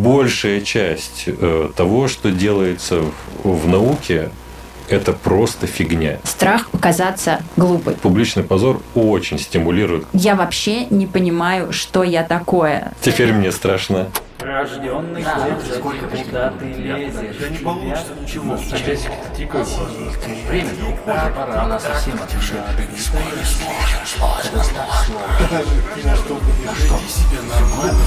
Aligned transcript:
большая 0.00 0.60
часть 0.60 1.24
э, 1.26 1.70
того, 1.76 2.08
что 2.08 2.30
делается 2.30 3.02
в, 3.44 3.68
науке, 3.68 4.30
это 4.88 5.12
просто 5.12 5.66
фигня. 5.66 6.18
Страх 6.24 6.68
показаться 6.70 7.42
глупой. 7.56 7.94
Публичный 7.94 8.42
позор 8.42 8.82
очень 8.94 9.38
стимулирует. 9.38 10.06
Я 10.12 10.34
вообще 10.34 10.86
не 10.86 11.06
понимаю, 11.06 11.72
что 11.72 12.02
я 12.02 12.24
такое. 12.24 12.92
Теперь 13.00 13.32
мне 13.32 13.52
страшно. 13.52 14.08
Рожденный 14.40 15.22
да, 15.22 15.58
сколько 15.76 16.06
куда 16.08 16.50
ты 16.58 16.64
лезешь. 16.64 17.36
Да 17.38 17.48
не 17.50 17.58
получится 17.58 18.12
ничего. 18.20 18.54
Опять 18.54 19.06
тикает. 19.36 19.68
Время 20.48 20.70
пора, 21.04 21.30
пора, 21.30 21.62
она 21.62 21.78
совсем 21.78 22.14
отвечает. 22.14 22.64
Сложно, 22.98 23.44
сложно, 24.06 24.64
сложно. 24.64 25.62
Веди 25.94 27.08
себя 27.08 27.42
нормально, 27.50 28.00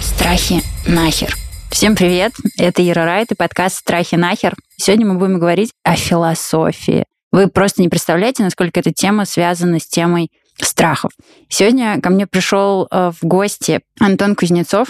Страхи 0.00 0.62
нахер. 0.86 1.34
Всем 1.70 1.96
привет, 1.96 2.32
это 2.58 2.88
Ира 2.88 3.04
Райт 3.04 3.32
и 3.32 3.34
подкаст 3.34 3.76
«Страхи 3.76 4.14
нахер». 4.14 4.54
Сегодня 4.76 5.06
мы 5.06 5.18
будем 5.18 5.38
говорить 5.38 5.72
о 5.82 5.96
философии. 5.96 7.04
Вы 7.32 7.48
просто 7.48 7.82
не 7.82 7.88
представляете, 7.88 8.44
насколько 8.44 8.80
эта 8.80 8.92
тема 8.92 9.24
связана 9.24 9.80
с 9.80 9.86
темой 9.86 10.30
страхов. 10.56 11.10
Сегодня 11.48 12.00
ко 12.00 12.10
мне 12.10 12.26
пришел 12.26 12.86
э, 12.90 13.10
в 13.10 13.26
гости 13.26 13.80
Антон 13.98 14.36
Кузнецов. 14.36 14.88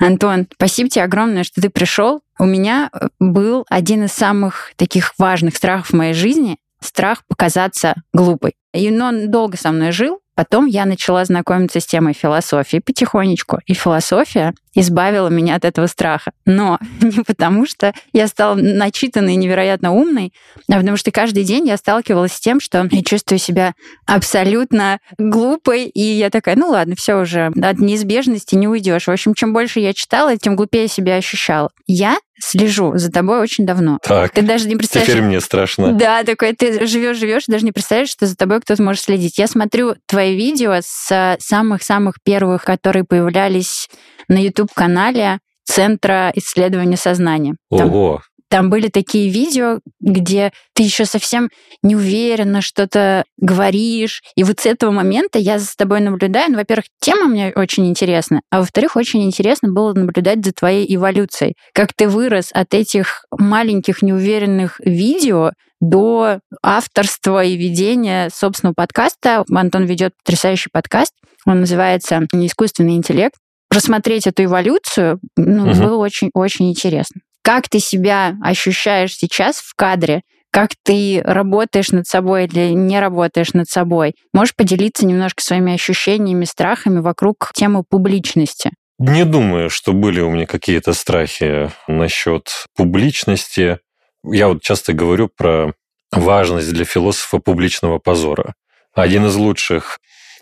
Антон, 0.00 0.48
спасибо 0.54 0.90
тебе 0.90 1.04
огромное, 1.04 1.44
что 1.44 1.60
ты 1.60 1.70
пришел. 1.70 2.20
У 2.38 2.44
меня 2.44 2.90
э, 2.92 3.08
был 3.20 3.64
один 3.68 4.04
из 4.04 4.12
самых 4.12 4.72
таких 4.76 5.14
важных 5.18 5.56
страхов 5.56 5.90
в 5.90 5.92
моей 5.94 6.14
жизни— 6.14 6.58
страх 6.80 7.22
показаться 7.26 7.94
глупой. 8.12 8.54
И 8.72 8.90
он 8.90 9.30
долго 9.30 9.56
со 9.56 9.70
мной 9.72 9.92
жил, 9.92 10.20
Потом 10.34 10.66
я 10.66 10.84
начала 10.84 11.24
знакомиться 11.24 11.80
с 11.80 11.86
темой 11.86 12.12
философии 12.12 12.78
потихонечку, 12.78 13.60
и 13.66 13.74
философия 13.74 14.54
избавила 14.74 15.28
меня 15.28 15.56
от 15.56 15.64
этого 15.64 15.86
страха. 15.86 16.32
Но 16.44 16.78
не 17.00 17.22
потому, 17.22 17.66
что 17.66 17.92
я 18.12 18.26
стала 18.26 18.54
начитанной 18.54 19.34
и 19.34 19.36
невероятно 19.36 19.92
умной, 19.92 20.32
а 20.70 20.76
потому 20.78 20.96
что 20.96 21.10
каждый 21.10 21.44
день 21.44 21.68
я 21.68 21.76
сталкивалась 21.76 22.32
с 22.32 22.40
тем, 22.40 22.60
что 22.60 22.88
я 22.90 23.02
чувствую 23.02 23.38
себя 23.38 23.74
абсолютно 24.06 24.98
глупой, 25.18 25.84
и 25.86 26.00
я 26.00 26.30
такая, 26.30 26.56
ну 26.56 26.68
ладно, 26.68 26.94
все 26.96 27.20
уже, 27.20 27.52
от 27.60 27.78
неизбежности 27.78 28.54
не 28.54 28.68
уйдешь. 28.68 29.06
В 29.06 29.10
общем, 29.10 29.34
чем 29.34 29.52
больше 29.52 29.80
я 29.80 29.92
читала, 29.92 30.36
тем 30.36 30.56
глупее 30.56 30.88
себя 30.88 31.16
ощущала. 31.16 31.70
Я 31.86 32.18
слежу 32.38 32.96
за 32.96 33.10
тобой 33.10 33.40
очень 33.40 33.66
давно. 33.66 33.98
Так, 34.02 34.32
ты 34.32 34.42
даже 34.42 34.68
не 34.68 34.76
представляешь... 34.76 35.10
теперь 35.10 35.22
мне 35.22 35.40
страшно. 35.40 35.92
Да, 35.92 36.24
такой, 36.24 36.52
ты 36.54 36.86
живешь, 36.86 37.16
живешь, 37.16 37.44
даже 37.46 37.64
не 37.64 37.72
представляешь, 37.72 38.10
что 38.10 38.26
за 38.26 38.36
тобой 38.36 38.60
кто-то 38.60 38.82
может 38.82 39.02
следить. 39.02 39.38
Я 39.38 39.46
смотрю 39.46 39.94
твои 40.06 40.36
видео 40.36 40.78
с 40.82 41.36
самых-самых 41.38 42.16
первых, 42.22 42.64
которые 42.64 43.04
появлялись 43.04 43.88
на 44.28 44.38
YouTube-канале 44.64 45.38
Центра 45.64 46.30
исследования 46.34 46.96
сознания. 46.96 47.56
Там, 47.70 47.88
Ого! 47.88 48.20
Там 48.50 48.70
были 48.70 48.88
такие 48.88 49.30
видео, 49.30 49.80
где 50.00 50.52
ты 50.74 50.82
еще 50.82 51.06
совсем 51.06 51.50
не 51.82 51.96
уверенно 51.96 52.60
что-то 52.60 53.24
говоришь. 53.38 54.22
И 54.36 54.44
вот 54.44 54.60
с 54.60 54.66
этого 54.66 54.90
момента 54.90 55.38
я 55.38 55.58
за 55.58 55.74
тобой 55.76 56.00
наблюдаю. 56.00 56.52
Ну, 56.52 56.58
во-первых, 56.58 56.84
тема 57.00 57.24
мне 57.24 57.52
очень 57.56 57.88
интересна, 57.88 58.42
а 58.50 58.60
во-вторых, 58.60 58.96
очень 58.96 59.24
интересно 59.24 59.72
было 59.72 59.92
наблюдать 59.92 60.44
за 60.44 60.52
твоей 60.52 60.94
эволюцией. 60.94 61.54
Как 61.72 61.94
ты 61.94 62.06
вырос 62.06 62.50
от 62.52 62.74
этих 62.74 63.24
маленьких 63.36 64.02
неуверенных 64.02 64.78
видео 64.80 65.50
до 65.80 66.38
авторства 66.62 67.44
и 67.44 67.56
ведения 67.56 68.30
собственного 68.32 68.74
подкаста. 68.74 69.44
Антон 69.52 69.84
ведет 69.84 70.12
потрясающий 70.22 70.70
подкаст. 70.72 71.12
Он 71.46 71.60
называется 71.60 72.26
«Искусственный 72.32 72.94
интеллект». 72.94 73.34
Просмотреть 73.74 74.28
эту 74.28 74.44
эволюцию 74.44 75.18
ну, 75.36 75.68
угу. 75.68 75.82
было 75.82 75.96
очень-очень 75.96 76.70
интересно. 76.70 77.22
Как 77.42 77.68
ты 77.68 77.80
себя 77.80 78.36
ощущаешь 78.40 79.16
сейчас 79.16 79.56
в 79.56 79.74
кадре? 79.74 80.22
Как 80.52 80.70
ты 80.84 81.20
работаешь 81.24 81.90
над 81.90 82.06
собой 82.06 82.44
или 82.44 82.68
не 82.68 83.00
работаешь 83.00 83.52
над 83.52 83.68
собой? 83.68 84.14
Можешь 84.32 84.54
поделиться 84.54 85.04
немножко 85.04 85.42
своими 85.42 85.74
ощущениями, 85.74 86.44
страхами 86.44 87.00
вокруг 87.00 87.50
темы 87.52 87.82
публичности? 87.82 88.70
Не 89.00 89.24
думаю, 89.24 89.70
что 89.70 89.92
были 89.92 90.20
у 90.20 90.30
меня 90.30 90.46
какие-то 90.46 90.92
страхи 90.92 91.68
насчет 91.88 92.66
публичности. 92.76 93.80
Я 94.22 94.46
вот 94.46 94.62
часто 94.62 94.92
говорю 94.92 95.28
про 95.36 95.72
важность 96.12 96.72
для 96.72 96.84
философа 96.84 97.40
публичного 97.40 97.98
позора. 97.98 98.54
Один 98.94 99.26
из 99.26 99.34
лучших 99.34 99.98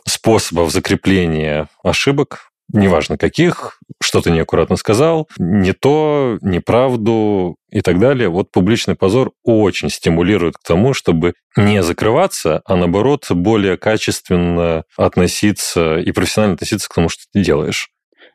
способов 0.07 0.71
закрепления 0.71 1.69
ошибок 1.83 2.52
неважно 2.73 3.19
каких, 3.19 3.79
что-то 4.03 4.31
неаккуратно 4.31 4.77
сказал, 4.77 5.29
не 5.39 5.73
то, 5.73 6.39
неправду 6.41 7.57
и 7.71 7.81
так 7.81 7.99
далее. 7.99 8.29
Вот 8.29 8.51
публичный 8.51 8.95
позор 8.95 9.33
очень 9.45 9.91
стимулирует 9.91 10.57
к 10.57 10.67
тому, 10.67 10.95
чтобы 10.95 11.35
не 11.57 11.83
закрываться, 11.83 12.63
а 12.65 12.77
наоборот 12.77 13.31
более 13.31 13.77
качественно 13.77 14.85
относиться 14.97 15.99
и 15.99 16.13
профессионально 16.13 16.55
относиться 16.55 16.89
к 16.89 16.95
тому, 16.95 17.09
что 17.09 17.25
ты 17.33 17.43
делаешь. 17.43 17.89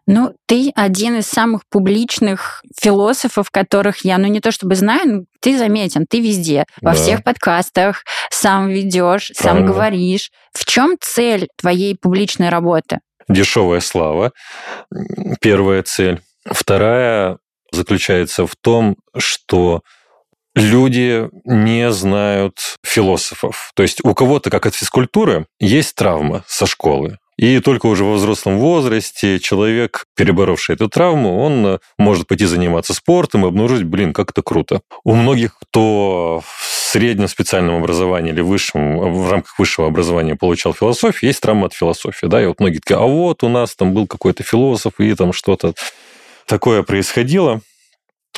Ну, 0.09 0.33
ты 0.45 0.71
один 0.73 1.17
из 1.17 1.27
самых 1.27 1.63
публичных 1.69 2.63
философов, 2.79 3.51
которых 3.51 4.05
я, 4.05 4.17
ну 4.17 4.27
не 4.27 4.39
то 4.39 4.51
чтобы 4.51 4.75
знаю, 4.75 5.01
но 5.05 5.23
ты 5.41 5.57
заметен, 5.57 6.05
ты 6.09 6.21
везде, 6.21 6.63
во 6.81 6.93
да. 6.93 6.97
всех 6.97 7.25
подкастах, 7.25 8.03
сам 8.29 8.69
ведешь, 8.69 9.31
сам 9.35 9.65
говоришь. 9.65 10.31
В 10.53 10.65
чем 10.65 10.95
цель 11.01 11.49
твоей 11.57 11.93
публичной 11.95 12.47
работы? 12.47 12.99
Дешевая 13.27 13.79
слава. 13.79 14.31
Первая 15.41 15.83
цель. 15.83 16.21
Вторая 16.45 17.37
заключается 17.71 18.47
в 18.47 18.55
том, 18.55 18.95
что 19.17 19.81
люди 20.55 21.29
не 21.45 21.91
знают 21.91 22.77
философов. 22.83 23.71
То 23.75 23.83
есть 23.83 24.03
у 24.03 24.13
кого-то, 24.13 24.49
как 24.49 24.65
от 24.65 24.75
физкультуры, 24.75 25.45
есть 25.59 25.95
травма 25.95 26.43
со 26.47 26.65
школы. 26.65 27.17
И 27.37 27.59
только 27.59 27.85
уже 27.85 28.03
во 28.03 28.13
взрослом 28.13 28.57
возрасте 28.57 29.39
человек, 29.39 30.05
переборовший 30.15 30.73
эту 30.73 30.89
травму, 30.89 31.39
он 31.39 31.79
может 31.99 32.27
пойти 32.27 32.45
заниматься 32.45 32.95
спортом 32.95 33.45
и 33.45 33.47
обнаружить, 33.47 33.83
блин, 33.83 34.11
как 34.11 34.31
это 34.31 34.41
круто. 34.41 34.81
У 35.03 35.13
многих, 35.13 35.55
кто 35.59 36.41
среднем 36.87 37.27
специальном 37.27 37.75
образовании 37.75 38.31
или 38.31 38.41
высшем, 38.41 38.97
в 38.97 39.31
рамках 39.31 39.57
высшего 39.59 39.87
образования 39.87 40.35
получал 40.35 40.73
философию, 40.73 41.29
есть 41.29 41.41
травма 41.41 41.67
от 41.67 41.73
философии. 41.73 42.27
Да? 42.27 42.41
И 42.41 42.45
вот 42.45 42.59
многие 42.59 42.79
такие, 42.79 42.97
а 42.97 43.05
вот 43.05 43.43
у 43.43 43.49
нас 43.49 43.75
там 43.75 43.93
был 43.93 44.07
какой-то 44.07 44.43
философ, 44.43 44.93
и 44.99 45.13
там 45.13 45.33
что-то 45.33 45.73
такое 46.45 46.83
происходило. 46.83 47.61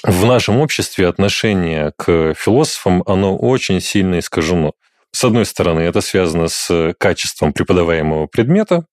В 0.04 0.26
нашем 0.26 0.58
обществе 0.60 1.08
отношение 1.08 1.92
к 1.98 2.34
философам, 2.34 3.04
оно 3.06 3.38
очень 3.38 3.82
сильно 3.82 4.20
искажено. 4.20 4.72
С 5.12 5.24
одной 5.24 5.46
стороны, 5.46 5.82
это 5.82 6.02
связано 6.02 6.48
с 6.48 6.94
качеством 6.98 7.52
преподаваемого 7.52 8.28
предмета, 8.28 8.86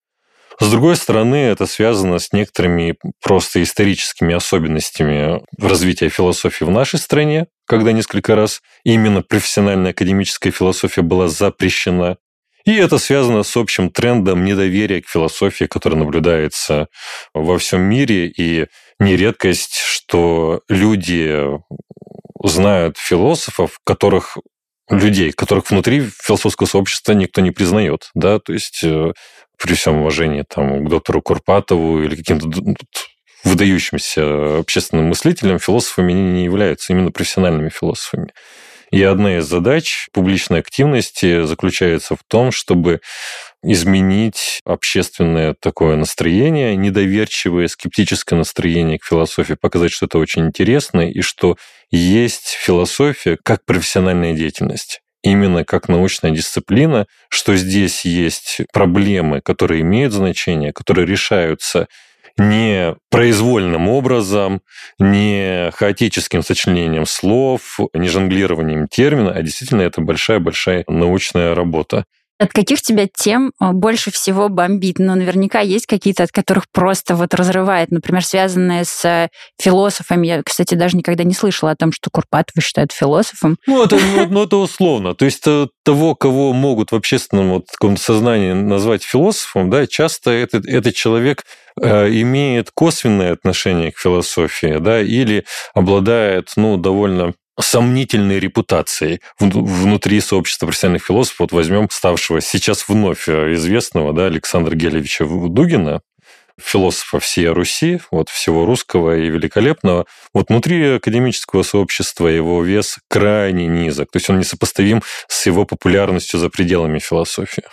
с 0.58 0.70
другой 0.70 0.96
стороны, 0.96 1.36
это 1.36 1.66
связано 1.66 2.18
с 2.18 2.32
некоторыми 2.32 2.96
просто 3.22 3.62
историческими 3.62 4.34
особенностями 4.34 5.42
развития 5.58 6.08
философии 6.08 6.64
в 6.64 6.70
нашей 6.70 6.98
стране, 6.98 7.46
когда 7.66 7.92
несколько 7.92 8.34
раз 8.34 8.62
именно 8.84 9.22
профессиональная 9.22 9.90
академическая 9.90 10.52
философия 10.52 11.02
была 11.02 11.28
запрещена. 11.28 12.16
И 12.64 12.74
это 12.74 12.98
связано 12.98 13.42
с 13.42 13.56
общим 13.56 13.90
трендом 13.90 14.44
недоверия 14.44 15.00
к 15.00 15.08
философии, 15.08 15.66
который 15.66 15.94
наблюдается 15.94 16.88
во 17.32 17.58
всем 17.58 17.82
мире. 17.82 18.26
И 18.26 18.66
нередкость, 18.98 19.76
что 19.76 20.62
люди 20.68 21.38
знают 22.42 22.96
философов, 22.98 23.78
которых 23.84 24.38
людей, 24.88 25.32
которых 25.32 25.70
внутри 25.70 26.08
философского 26.22 26.66
сообщества 26.66 27.12
никто 27.12 27.40
не 27.40 27.50
признает, 27.50 28.10
да, 28.14 28.38
то 28.38 28.52
есть 28.52 28.84
э, 28.84 29.12
при 29.60 29.74
всем 29.74 29.98
уважении 29.98 30.44
там, 30.48 30.84
к 30.84 30.88
доктору 30.88 31.22
Курпатову 31.22 32.02
или 32.02 32.16
каким-то 32.16 32.48
выдающимся 33.44 34.58
общественным 34.58 35.06
мыслителям, 35.06 35.58
философами 35.58 36.12
не 36.12 36.44
являются 36.44 36.92
именно 36.92 37.12
профессиональными 37.12 37.68
философами. 37.68 38.32
И 38.92 39.02
одна 39.02 39.38
из 39.38 39.46
задач 39.46 40.08
публичной 40.12 40.60
активности 40.60 41.44
заключается 41.44 42.14
в 42.14 42.20
том, 42.28 42.52
чтобы 42.52 43.00
изменить 43.64 44.60
общественное 44.64 45.54
такое 45.58 45.96
настроение, 45.96 46.76
недоверчивое, 46.76 47.66
скептическое 47.66 48.38
настроение 48.38 48.98
к 48.98 49.04
философии, 49.04 49.54
показать, 49.54 49.90
что 49.90 50.06
это 50.06 50.18
очень 50.18 50.46
интересно 50.46 51.10
и 51.10 51.20
что 51.20 51.56
есть 51.90 52.50
философия 52.50 53.38
как 53.42 53.64
профессиональная 53.64 54.34
деятельность 54.34 55.00
именно 55.22 55.64
как 55.64 55.88
научная 55.88 56.30
дисциплина, 56.30 57.06
что 57.28 57.56
здесь 57.56 58.04
есть 58.04 58.60
проблемы, 58.72 59.40
которые 59.40 59.82
имеют 59.82 60.12
значение, 60.12 60.72
которые 60.72 61.06
решаются 61.06 61.88
не 62.38 62.94
произвольным 63.10 63.88
образом, 63.88 64.60
не 64.98 65.70
хаотическим 65.72 66.42
сочленением 66.42 67.06
слов, 67.06 67.78
не 67.94 68.08
жонглированием 68.08 68.88
термина, 68.88 69.32
а 69.32 69.42
действительно 69.42 69.82
это 69.82 70.00
большая-большая 70.00 70.84
научная 70.86 71.54
работа. 71.54 72.04
От 72.38 72.52
каких 72.52 72.82
тебя 72.82 73.06
тем 73.12 73.52
э, 73.60 73.72
больше 73.72 74.10
всего 74.10 74.50
бомбит? 74.50 74.98
Ну, 74.98 75.14
наверняка 75.14 75.60
есть 75.60 75.86
какие-то, 75.86 76.24
от 76.24 76.32
которых 76.32 76.64
просто 76.70 77.14
вот 77.14 77.32
разрывает. 77.32 77.90
Например, 77.90 78.22
связанные 78.22 78.84
с 78.84 79.04
э, 79.06 79.28
философами. 79.58 80.26
Я, 80.26 80.42
кстати, 80.42 80.74
даже 80.74 80.98
никогда 80.98 81.24
не 81.24 81.32
слышала 81.32 81.70
о 81.70 81.76
том, 81.76 81.92
что 81.92 82.10
Курпатова 82.10 82.60
считают 82.60 82.92
философом. 82.92 83.56
Ну, 83.66 83.82
это, 83.82 83.96
ну, 83.96 84.26
ну, 84.28 84.42
это 84.44 84.56
условно. 84.56 85.14
То 85.14 85.24
есть 85.24 85.46
э, 85.46 85.68
того, 85.82 86.14
кого 86.14 86.52
могут 86.52 86.92
в 86.92 86.94
общественном 86.94 87.50
вот, 87.50 87.66
таком 87.66 87.96
сознании 87.96 88.52
назвать 88.52 89.02
философом, 89.02 89.70
да, 89.70 89.86
часто 89.86 90.30
этот, 90.30 90.66
этот 90.66 90.94
человек 90.94 91.44
имеет 91.78 92.70
косвенное 92.74 93.34
отношение 93.34 93.92
к 93.92 93.98
философии, 93.98 94.78
да, 94.78 95.02
или 95.02 95.44
обладает, 95.74 96.52
ну, 96.56 96.78
довольно 96.78 97.34
сомнительной 97.58 98.38
репутацией 98.38 99.20
внутри 99.38 100.20
сообщества 100.20 100.66
профессиональных 100.66 101.04
философов. 101.04 101.40
Вот 101.40 101.52
возьмем 101.52 101.88
ставшего 101.90 102.40
сейчас 102.40 102.88
вновь 102.88 103.28
э, 103.28 103.54
известного 103.54 104.12
да, 104.12 104.26
Александра 104.26 104.74
Гелевича 104.74 105.24
Дугина, 105.26 106.00
философа 106.60 107.20
всей 107.20 107.48
Руси, 107.48 108.00
вот 108.10 108.28
всего 108.28 108.64
русского 108.64 109.16
и 109.16 109.28
великолепного, 109.28 110.06
вот 110.32 110.48
внутри 110.48 110.96
академического 110.96 111.62
сообщества 111.62 112.28
его 112.28 112.62
вес 112.62 112.98
крайне 113.08 113.66
низок. 113.66 114.10
То 114.10 114.16
есть 114.16 114.30
он 114.30 114.38
несопоставим 114.38 115.02
с 115.28 115.46
его 115.46 115.64
популярностью 115.64 116.40
за 116.40 116.48
пределами 116.48 116.98
философии. 116.98 117.64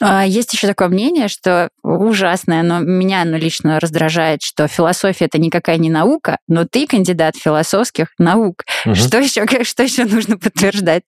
А, 0.00 0.24
есть 0.24 0.52
еще 0.52 0.66
такое 0.66 0.88
мнение, 0.88 1.28
что 1.28 1.70
ужасное, 1.82 2.62
но 2.62 2.80
меня 2.80 3.22
оно 3.22 3.36
лично 3.36 3.80
раздражает, 3.80 4.42
что 4.42 4.68
философия 4.68 5.26
это 5.26 5.38
никакая 5.38 5.76
не 5.76 5.90
наука, 5.90 6.38
но 6.48 6.64
ты 6.64 6.86
кандидат 6.86 7.36
философских 7.36 8.08
наук. 8.18 8.64
Угу. 8.86 8.94
Что 8.94 9.18
еще, 9.18 9.46
что 9.64 9.82
еще 9.82 10.04
нужно 10.04 10.38
подтверждать? 10.38 11.02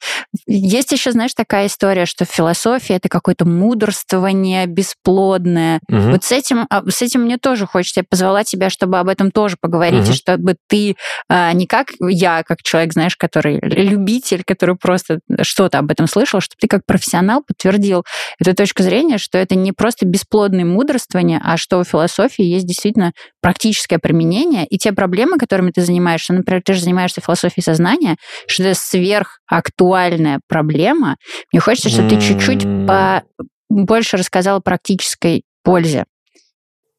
Есть 0.47 0.93
еще, 0.93 1.13
знаешь, 1.13 1.35
такая 1.35 1.67
история, 1.67 2.07
что 2.07 2.25
философия 2.25 2.95
это 2.95 3.09
какое-то 3.09 3.45
мудрствование 3.45 4.67
бесплодное. 4.67 5.81
Угу. 5.89 6.11
Вот 6.11 6.25
с 6.25 6.33
этим, 6.33 6.67
а, 6.71 6.83
с 6.89 7.03
этим 7.03 7.23
мне 7.23 7.39
тоже 7.39 7.67
хочется. 7.67 8.01
Я 8.01 8.05
позвала 8.09 8.45
тебя, 8.45 8.71
чтобы 8.71 8.99
об 8.99 9.09
этом 9.09 9.31
тоже 9.31 9.57
поговорить, 9.61 10.05
угу. 10.05 10.13
и 10.13 10.15
чтобы 10.15 10.57
ты 10.69 10.97
а, 11.29 11.53
не 11.53 11.67
как 11.67 11.89
я, 12.01 12.43
как 12.43 12.63
человек, 12.63 12.93
знаешь, 12.93 13.17
который 13.17 13.59
любитель, 13.61 14.43
который 14.45 14.77
просто 14.77 15.21
что-то 15.43 15.79
об 15.79 15.91
этом 15.91 16.07
слышал, 16.07 16.41
чтобы 16.41 16.57
ты 16.61 16.69
как 16.69 16.85
профессионал 16.87 17.43
подтвердил 17.43 18.05
эту 18.39 18.51
точка 18.65 18.83
зрения, 18.83 19.19
что 19.19 19.37
это 19.37 19.55
не 19.55 19.73
просто 19.73 20.07
бесплодное 20.07 20.65
мудрствование, 20.65 21.39
а 21.45 21.59
что 21.59 21.79
у 21.79 21.85
философии 21.85 22.43
есть 22.43 22.67
действительно 22.67 23.13
практическое 23.43 23.99
применение, 23.99 24.67
и 24.67 24.79
те 24.79 24.93
проблемы, 24.93 25.37
которыми 25.37 25.71
ты 25.71 25.83
занимаешься, 25.83 26.33
например, 26.33 26.63
ты 26.65 26.73
же 26.73 26.81
занимаешься 26.81 27.21
философией 27.21 27.63
сознания, 27.63 28.17
что 28.47 28.63
это 28.63 28.75
сверхактуальная 28.75 30.41
проблема. 30.49 31.17
Мне 31.53 31.61
хочется, 31.61 31.91
чтобы 31.91 32.09
ты 32.09 32.19
чуть-чуть 32.19 32.63
по 32.87 33.23
больше 33.69 34.17
рассказала 34.17 34.59
о 34.59 34.63
практической 34.63 35.43
пользе. 35.63 36.05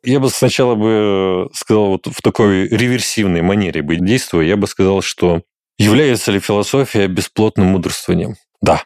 Я 0.03 0.19
бы 0.19 0.29
сначала 0.29 0.75
бы 0.75 1.49
сказал 1.53 1.87
вот 1.87 2.05
в 2.05 2.21
такой 2.21 2.67
реверсивной 2.67 3.41
манере 3.41 3.81
быть 3.81 4.05
действуя, 4.05 4.45
я 4.45 4.55
бы 4.55 4.67
сказал, 4.67 5.01
что 5.01 5.41
является 5.79 6.31
ли 6.31 6.39
философия 6.39 7.07
бесплотным 7.07 7.67
мудрствованием? 7.67 8.35
Да. 8.61 8.83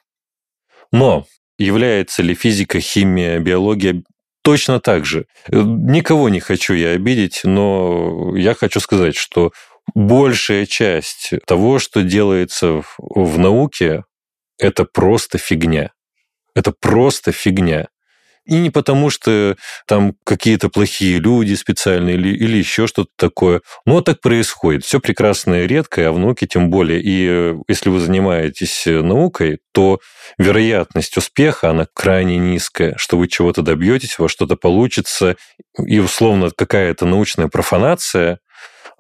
Но 0.93 1.25
является 1.59 2.23
ли 2.23 2.33
физика, 2.33 2.79
химия, 2.79 3.39
биология 3.39 4.01
точно 4.41 4.79
так 4.79 5.05
же. 5.05 5.27
Никого 5.49 6.29
не 6.29 6.39
хочу 6.39 6.73
я 6.73 6.91
обидеть, 6.91 7.41
но 7.43 8.35
я 8.35 8.55
хочу 8.55 8.79
сказать, 8.79 9.15
что 9.15 9.51
большая 9.93 10.65
часть 10.65 11.33
того, 11.45 11.77
что 11.79 12.01
делается 12.01 12.81
в 12.97 13.37
науке, 13.37 14.05
это 14.57 14.85
просто 14.85 15.37
фигня. 15.37 15.91
Это 16.55 16.71
просто 16.71 17.31
фигня. 17.31 17.89
И 18.49 18.55
не 18.55 18.71
потому, 18.71 19.09
что 19.09 19.55
там 19.87 20.15
какие-то 20.23 20.69
плохие 20.69 21.19
люди 21.19 21.53
специальные 21.53 22.15
или, 22.15 22.29
или 22.29 22.57
еще 22.57 22.87
что-то 22.87 23.11
такое. 23.15 23.61
Но 23.85 24.01
так 24.01 24.21
происходит. 24.21 24.83
Все 24.83 24.99
прекрасное 24.99 25.65
редкое, 25.65 26.09
а 26.09 26.11
в 26.11 26.19
науке 26.19 26.47
тем 26.47 26.69
более. 26.69 27.01
И 27.01 27.27
э, 27.29 27.55
если 27.67 27.89
вы 27.89 27.99
занимаетесь 27.99 28.87
э, 28.87 29.01
наукой, 29.01 29.59
то 29.71 29.99
вероятность 30.37 31.15
успеха, 31.17 31.69
она 31.69 31.85
крайне 31.93 32.37
низкая, 32.37 32.95
что 32.97 33.17
вы 33.17 33.27
чего-то 33.27 33.61
добьетесь, 33.61 34.17
во 34.17 34.27
что-то 34.27 34.55
получится, 34.55 35.35
и 35.77 35.99
условно 35.99 36.49
какая-то 36.55 37.05
научная 37.05 37.47
профанация, 37.47 38.39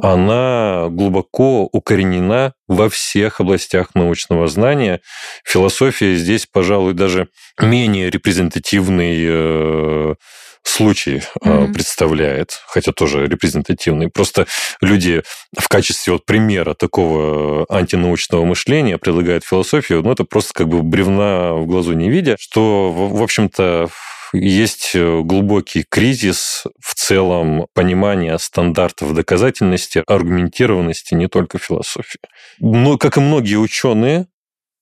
она 0.01 0.87
глубоко 0.89 1.63
укоренена 1.71 2.53
во 2.67 2.89
всех 2.89 3.41
областях 3.41 3.95
научного 3.95 4.47
знания. 4.47 5.01
Философия 5.45 6.15
здесь, 6.15 6.45
пожалуй, 6.45 6.93
даже 6.93 7.27
менее 7.59 8.09
репрезентативный 8.09 9.17
э, 9.27 10.15
случай 10.63 11.21
mm-hmm. 11.43 11.73
представляет, 11.73 12.61
хотя 12.67 12.91
тоже 12.91 13.27
репрезентативный. 13.27 14.09
Просто 14.09 14.47
люди 14.81 15.23
в 15.57 15.67
качестве 15.67 16.13
вот 16.13 16.25
примера 16.25 16.73
такого 16.73 17.65
антинаучного 17.69 18.45
мышления 18.45 18.97
предлагают 18.97 19.43
философию, 19.43 20.03
ну, 20.03 20.11
это 20.11 20.23
просто 20.23 20.53
как 20.53 20.69
бы 20.69 20.83
бревна 20.83 21.53
в 21.53 21.65
глазу 21.65 21.93
не 21.93 22.09
видя, 22.09 22.37
что, 22.39 22.91
в 22.91 23.21
общем-то, 23.21 23.89
есть 24.33 24.91
э, 24.93 25.21
глубокий 25.21 25.83
кризис 25.87 26.63
в 26.79 26.95
целом 26.95 27.67
понимания 27.73 28.37
стандартов 28.37 29.13
доказательности, 29.13 30.03
аргументированности 30.05 31.13
не 31.13 31.27
только 31.27 31.57
философии. 31.57 32.19
Но, 32.59 32.97
как 32.97 33.17
и 33.17 33.21
многие 33.21 33.55
ученые, 33.55 34.27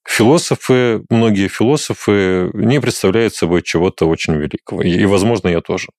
философы, 0.08 1.04
многие 1.10 1.48
философы 1.48 2.50
не 2.54 2.80
представляют 2.80 3.36
собой 3.36 3.62
чего-то 3.62 4.06
очень 4.08 4.36
великого. 4.36 4.82
И, 4.82 5.06
возможно, 5.06 5.50
я 5.50 5.62
тоже. 5.62 5.90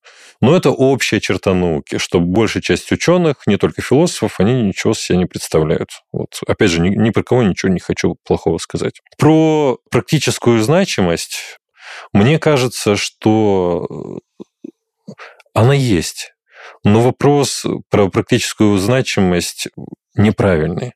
Но 0.40 0.56
это 0.56 0.70
общая 0.70 1.20
черта 1.20 1.52
науки, 1.52 1.98
что 1.98 2.20
большая 2.20 2.62
часть 2.62 2.90
ученых, 2.90 3.42
не 3.46 3.56
только 3.56 3.82
философов, 3.82 4.40
они 4.40 4.62
ничего 4.62 4.94
себе 4.94 5.18
не 5.18 5.26
представляют. 5.26 5.90
Вот. 6.12 6.40
Опять 6.46 6.70
же, 6.70 6.80
ни, 6.80 6.88
ни 6.90 7.10
про 7.10 7.22
кого 7.22 7.42
ничего 7.42 7.70
не 7.70 7.80
хочу 7.80 8.16
плохого 8.24 8.58
сказать. 8.58 9.00
Про 9.18 9.78
практическую 9.90 10.62
значимость 10.62 11.58
мне 12.12 12.38
кажется, 12.38 12.96
что 12.96 14.20
э, 15.08 15.12
она 15.54 15.74
есть. 15.74 16.32
Но 16.84 17.00
вопрос 17.00 17.64
про 17.90 18.08
практическую 18.08 18.78
значимость 18.78 19.68
неправильный. 20.14 20.92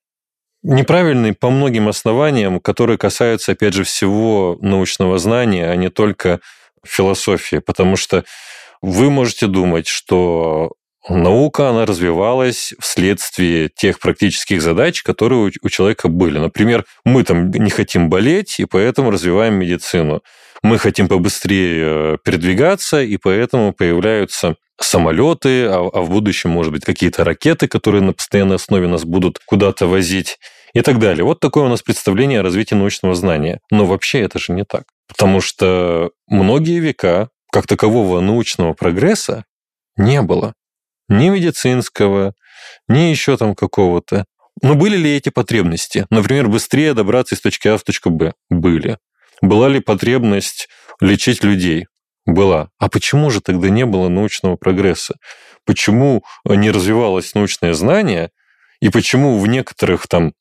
Неправильный 0.63 1.33
по 1.33 1.51
многим 1.51 1.89
основаниям, 1.89 2.61
которые 2.61 2.97
касаются, 2.97 3.53
опять 3.53 3.75
же, 3.75 3.85
всего 3.85 4.59
научного 4.61 5.19
знания, 5.19 5.69
а 5.69 5.77
не 5.77 5.89
только 5.89 6.41
философии. 6.85 7.57
Потому 7.57 7.97
что 7.97 8.25
вы 8.81 9.11
можете 9.11 9.49
думать, 9.49 9.89
что 9.89 10.73
наука, 11.09 11.71
она 11.71 11.87
развивалась 11.87 12.75
вследствие 12.81 13.69
тех 13.69 13.99
практических 13.99 14.63
задач, 14.63 15.03
которые 15.03 15.51
у 15.63 15.69
человека 15.69 16.09
были. 16.09 16.39
Например, 16.39 16.85
мы 17.05 17.25
там 17.25 17.51
не 17.51 17.71
хотим 17.71 18.09
болеть, 18.09 18.61
и 18.61 18.65
поэтому 18.65 19.11
развиваем 19.11 19.55
медицину 19.55 20.23
мы 20.63 20.79
хотим 20.79 21.09
побыстрее 21.09 22.15
э, 22.15 22.19
передвигаться, 22.25 23.03
и 23.03 23.17
поэтому 23.17 23.73
появляются 23.73 24.57
самолеты, 24.81 25.67
а, 25.67 25.91
а 25.93 26.01
в 26.03 26.11
будущем, 26.11 26.51
может 26.51 26.73
быть, 26.73 26.85
какие-то 26.85 27.25
ракеты, 27.25 27.69
которые 27.69 28.03
на 28.03 28.13
постоянной 28.13 28.57
основе 28.57 28.87
нас 28.87 29.05
будут 29.05 29.39
куда-то 29.45 29.87
возить 29.87 30.39
и 30.73 30.81
так 30.81 30.99
далее. 30.99 31.25
Вот 31.25 31.41
такое 31.41 31.65
у 31.65 31.69
нас 31.69 31.83
представление 31.83 32.41
о 32.41 32.43
развитии 32.43 32.75
научного 32.75 33.15
знания. 33.15 33.61
Но 33.71 33.87
вообще 33.87 34.21
это 34.21 34.39
же 34.39 34.53
не 34.53 34.65
так. 34.65 34.85
Потому 35.09 35.41
что 35.41 36.13
многие 36.29 36.79
века 36.79 37.29
как 37.53 37.67
такового 37.67 38.21
научного 38.21 38.73
прогресса 38.73 39.45
не 39.97 40.23
было. 40.23 40.55
Ни 41.13 41.29
медицинского, 41.29 42.35
ни 42.89 43.11
еще 43.11 43.37
там 43.37 43.55
какого-то. 43.55 44.25
Но 44.63 44.75
были 44.75 44.97
ли 44.97 45.15
эти 45.15 45.29
потребности? 45.29 46.07
Например, 46.09 46.49
быстрее 46.49 46.95
добраться 46.95 47.35
из 47.35 47.41
точки 47.43 47.69
А 47.69 47.77
в 47.77 47.83
точку 47.83 48.09
Б? 48.09 48.33
Были. 48.49 48.99
Была 49.43 49.69
ли 49.69 49.81
потребность 49.81 50.69
лечить 51.01 51.45
людей? 51.45 51.87
Была. 52.25 52.71
А 52.79 52.89
почему 52.89 53.31
же 53.31 53.43
тогда 53.43 53.69
не 53.69 53.85
было 53.85 54.09
научного 54.09 54.57
прогресса? 54.57 55.17
Почему 55.67 56.25
не 56.47 56.71
развивалось 56.71 57.35
научное 57.35 57.75
знание? 57.75 58.31
И 58.81 58.89
почему 58.89 59.39
в 59.39 59.47
некоторых 59.47 60.07
там 60.09 60.33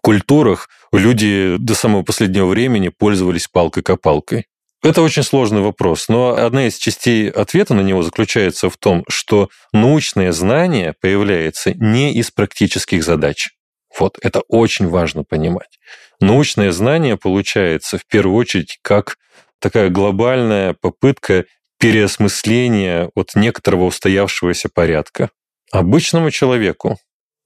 культурах 0.00 0.68
люди 0.92 1.56
до 1.58 1.74
самого 1.74 2.02
последнего 2.02 2.46
времени 2.46 2.88
пользовались 2.88 3.48
палкой-копалкой? 3.48 4.46
Это 4.82 5.02
очень 5.02 5.22
сложный 5.22 5.60
вопрос, 5.60 6.08
но 6.08 6.34
одна 6.34 6.66
из 6.66 6.78
частей 6.78 7.28
ответа 7.28 7.74
на 7.74 7.82
него 7.82 8.02
заключается 8.02 8.70
в 8.70 8.78
том, 8.78 9.04
что 9.08 9.50
научное 9.72 10.32
знание 10.32 10.94
появляется 10.98 11.74
не 11.74 12.14
из 12.14 12.30
практических 12.30 13.04
задач. 13.04 13.50
Вот 13.98 14.18
это 14.22 14.40
очень 14.48 14.88
важно 14.88 15.22
понимать. 15.22 15.78
Научное 16.18 16.72
знание 16.72 17.18
получается 17.18 17.98
в 17.98 18.06
первую 18.06 18.36
очередь 18.36 18.78
как 18.80 19.18
такая 19.58 19.90
глобальная 19.90 20.74
попытка 20.80 21.44
переосмысления 21.78 23.10
от 23.14 23.34
некоторого 23.34 23.84
устоявшегося 23.84 24.70
порядка. 24.72 25.30
Обычному 25.72 26.30
человеку 26.30 26.98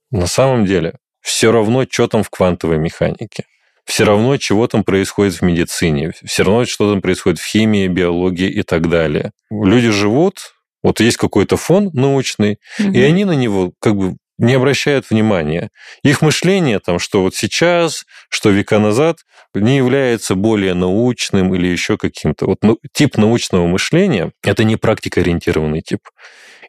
на 0.09 0.27
самом 0.27 0.65
деле 0.65 0.99
все 1.19 1.51
равно, 1.51 1.85
что 1.89 2.07
там 2.07 2.23
в 2.23 2.29
квантовой 2.29 2.77
механике. 2.77 3.45
Все 3.85 4.03
равно 4.03 4.37
чего 4.37 4.67
там 4.67 4.83
происходит 4.83 5.35
в 5.35 5.41
медицине, 5.41 6.11
все 6.25 6.43
равно 6.43 6.65
что 6.65 6.91
там 6.91 7.01
происходит 7.01 7.39
в 7.39 7.45
химии, 7.45 7.87
биологии 7.87 8.49
и 8.49 8.63
так 8.63 8.89
далее. 8.89 9.31
Люди 9.49 9.89
живут, 9.89 10.53
вот 10.83 10.99
есть 10.99 11.17
какой-то 11.17 11.57
фон 11.57 11.89
научный, 11.93 12.57
угу. 12.79 12.91
и 12.91 13.01
они 13.01 13.25
на 13.25 13.33
него 13.33 13.73
как 13.79 13.95
бы 13.95 14.17
не 14.37 14.53
обращают 14.53 15.09
внимания. 15.09 15.69
Их 16.03 16.21
мышление, 16.21 16.79
там, 16.79 16.99
что 16.99 17.21
вот 17.21 17.35
сейчас, 17.35 18.05
что 18.29 18.49
века 18.49 18.79
назад, 18.79 19.19
не 19.53 19.77
является 19.77 20.35
более 20.35 20.73
научным 20.73 21.55
или 21.55 21.67
еще 21.67 21.97
каким-то. 21.97 22.45
Вот 22.45 22.57
ну, 22.61 22.77
тип 22.91 23.17
научного 23.17 23.65
мышления– 23.67 24.31
это 24.43 24.63
не 24.63 24.75
практикоориентированный 24.75 25.81
тип. 25.81 26.01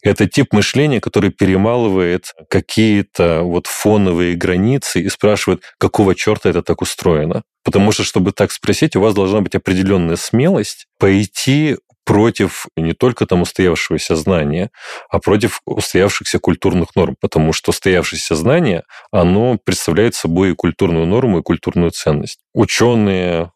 Это 0.03 0.27
тип 0.29 0.53
мышления, 0.53 1.01
который 1.01 1.31
перемалывает 1.31 2.33
какие-то 2.49 3.43
вот 3.43 3.67
фоновые 3.67 4.35
границы 4.35 5.03
и 5.03 5.09
спрашивает, 5.09 5.63
какого 5.79 6.15
черта 6.15 6.51
это 6.51 6.63
так 6.63 6.83
устроено. 6.83 7.43
Потому 7.65 7.93
что, 7.93 8.05
чтобы 8.05 8.33
так 8.33 8.53
спросить, 8.53 8.95
у 8.97 9.01
вас 9.01 9.15
должна 9.15 9.41
быть 9.41 9.55
определенная 9.55 10.17
смелость 10.17 10.87
пойти 10.99 11.77
против 12.05 12.67
не 12.77 12.93
только 12.93 13.27
там 13.27 13.43
устоявшегося 13.43 14.15
знания, 14.15 14.71
а 15.11 15.19
против 15.19 15.61
устоявшихся 15.67 16.39
культурных 16.39 16.95
норм, 16.95 17.17
потому 17.21 17.53
что 17.53 17.71
устоявшееся 17.71 18.37
знание, 18.37 18.85
оно 19.11 19.59
представляет 19.63 20.15
собой 20.15 20.53
и 20.53 20.55
культурную 20.55 21.05
норму, 21.07 21.41
и 21.41 21.43
культурную 21.43 21.91
ценность. 21.91 22.39
Ученые, 22.55 23.51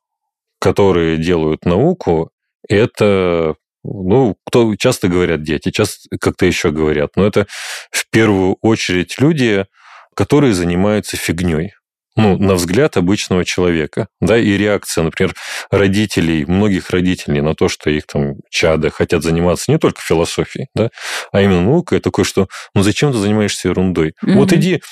которые 0.59 1.17
делают 1.17 1.65
науку, 1.65 2.33
это 2.69 3.55
ну, 3.83 4.37
кто 4.47 4.75
часто 4.77 5.09
говорят 5.09 5.43
дети, 5.43 5.71
часто 5.71 6.09
как-то 6.21 6.47
еще 6.47 6.71
говорят, 6.71 7.11
но 7.17 7.27
это 7.27 7.47
в 7.91 8.09
первую 8.11 8.57
очередь 8.61 9.19
люди, 9.19 9.67
которые 10.15 10.55
занимаются 10.55 11.17
фигней 11.17 11.73
ну, 12.17 12.37
на 12.39 12.55
взгляд 12.55 12.97
обычного 12.97 13.45
человека, 13.45 14.09
да, 14.21 14.37
и 14.37 14.57
реакция, 14.57 15.05
например, 15.05 15.35
родителей, 15.71 16.45
многих 16.45 16.91
родителей 16.91 17.41
на 17.41 17.55
то, 17.55 17.69
что 17.69 17.91
их 17.91 18.07
там 18.07 18.35
чады 18.51 18.91
хотят 18.91 19.23
заниматься 19.23 19.71
не 19.71 19.79
только 19.79 20.01
философией, 20.01 20.69
да, 20.75 20.91
а 21.33 21.41
именно 21.41 21.63
наукой, 21.63 22.01
такое, 22.01 22.25
что, 22.25 22.49
ну, 22.75 22.83
зачем 22.83 23.13
ты 23.13 23.19
занимаешься 23.19 23.69
ерундой? 23.69 24.15
Mm-hmm. 24.25 24.33
Вот 24.35 24.53
иди, 24.53 24.83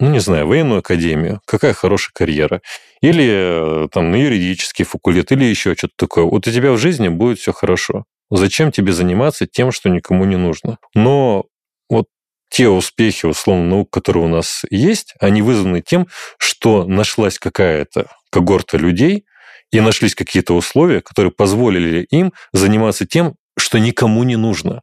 ну, 0.00 0.10
не 0.10 0.18
знаю, 0.18 0.46
военную 0.46 0.80
академию, 0.80 1.40
какая 1.46 1.74
хорошая 1.74 2.12
карьера, 2.14 2.60
или 3.00 3.84
э, 3.84 3.88
там 3.92 4.10
на 4.10 4.16
юридический 4.16 4.84
факультет, 4.84 5.32
или 5.32 5.44
еще 5.44 5.74
что-то 5.74 5.94
такое. 5.96 6.24
Вот 6.24 6.46
у 6.46 6.50
тебя 6.50 6.72
в 6.72 6.78
жизни 6.78 7.08
будет 7.08 7.38
все 7.38 7.52
хорошо. 7.52 8.04
Зачем 8.30 8.72
тебе 8.72 8.92
заниматься 8.92 9.46
тем, 9.46 9.72
что 9.72 9.90
никому 9.90 10.24
не 10.24 10.36
нужно? 10.36 10.78
Но 10.94 11.44
вот 11.90 12.06
те 12.52 12.68
успехи, 12.68 13.24
условно, 13.24 13.64
наук, 13.64 13.90
которые 13.90 14.24
у 14.24 14.28
нас 14.28 14.62
есть, 14.70 15.14
они 15.20 15.40
вызваны 15.40 15.80
тем, 15.80 16.06
что 16.38 16.84
нашлась 16.84 17.38
какая-то 17.38 18.08
когорта 18.30 18.76
людей, 18.76 19.24
и 19.72 19.80
нашлись 19.80 20.14
какие-то 20.14 20.54
условия, 20.54 21.00
которые 21.00 21.32
позволили 21.32 22.06
им 22.10 22.34
заниматься 22.52 23.06
тем, 23.06 23.36
что 23.58 23.78
никому 23.78 24.22
не 24.22 24.36
нужно. 24.36 24.82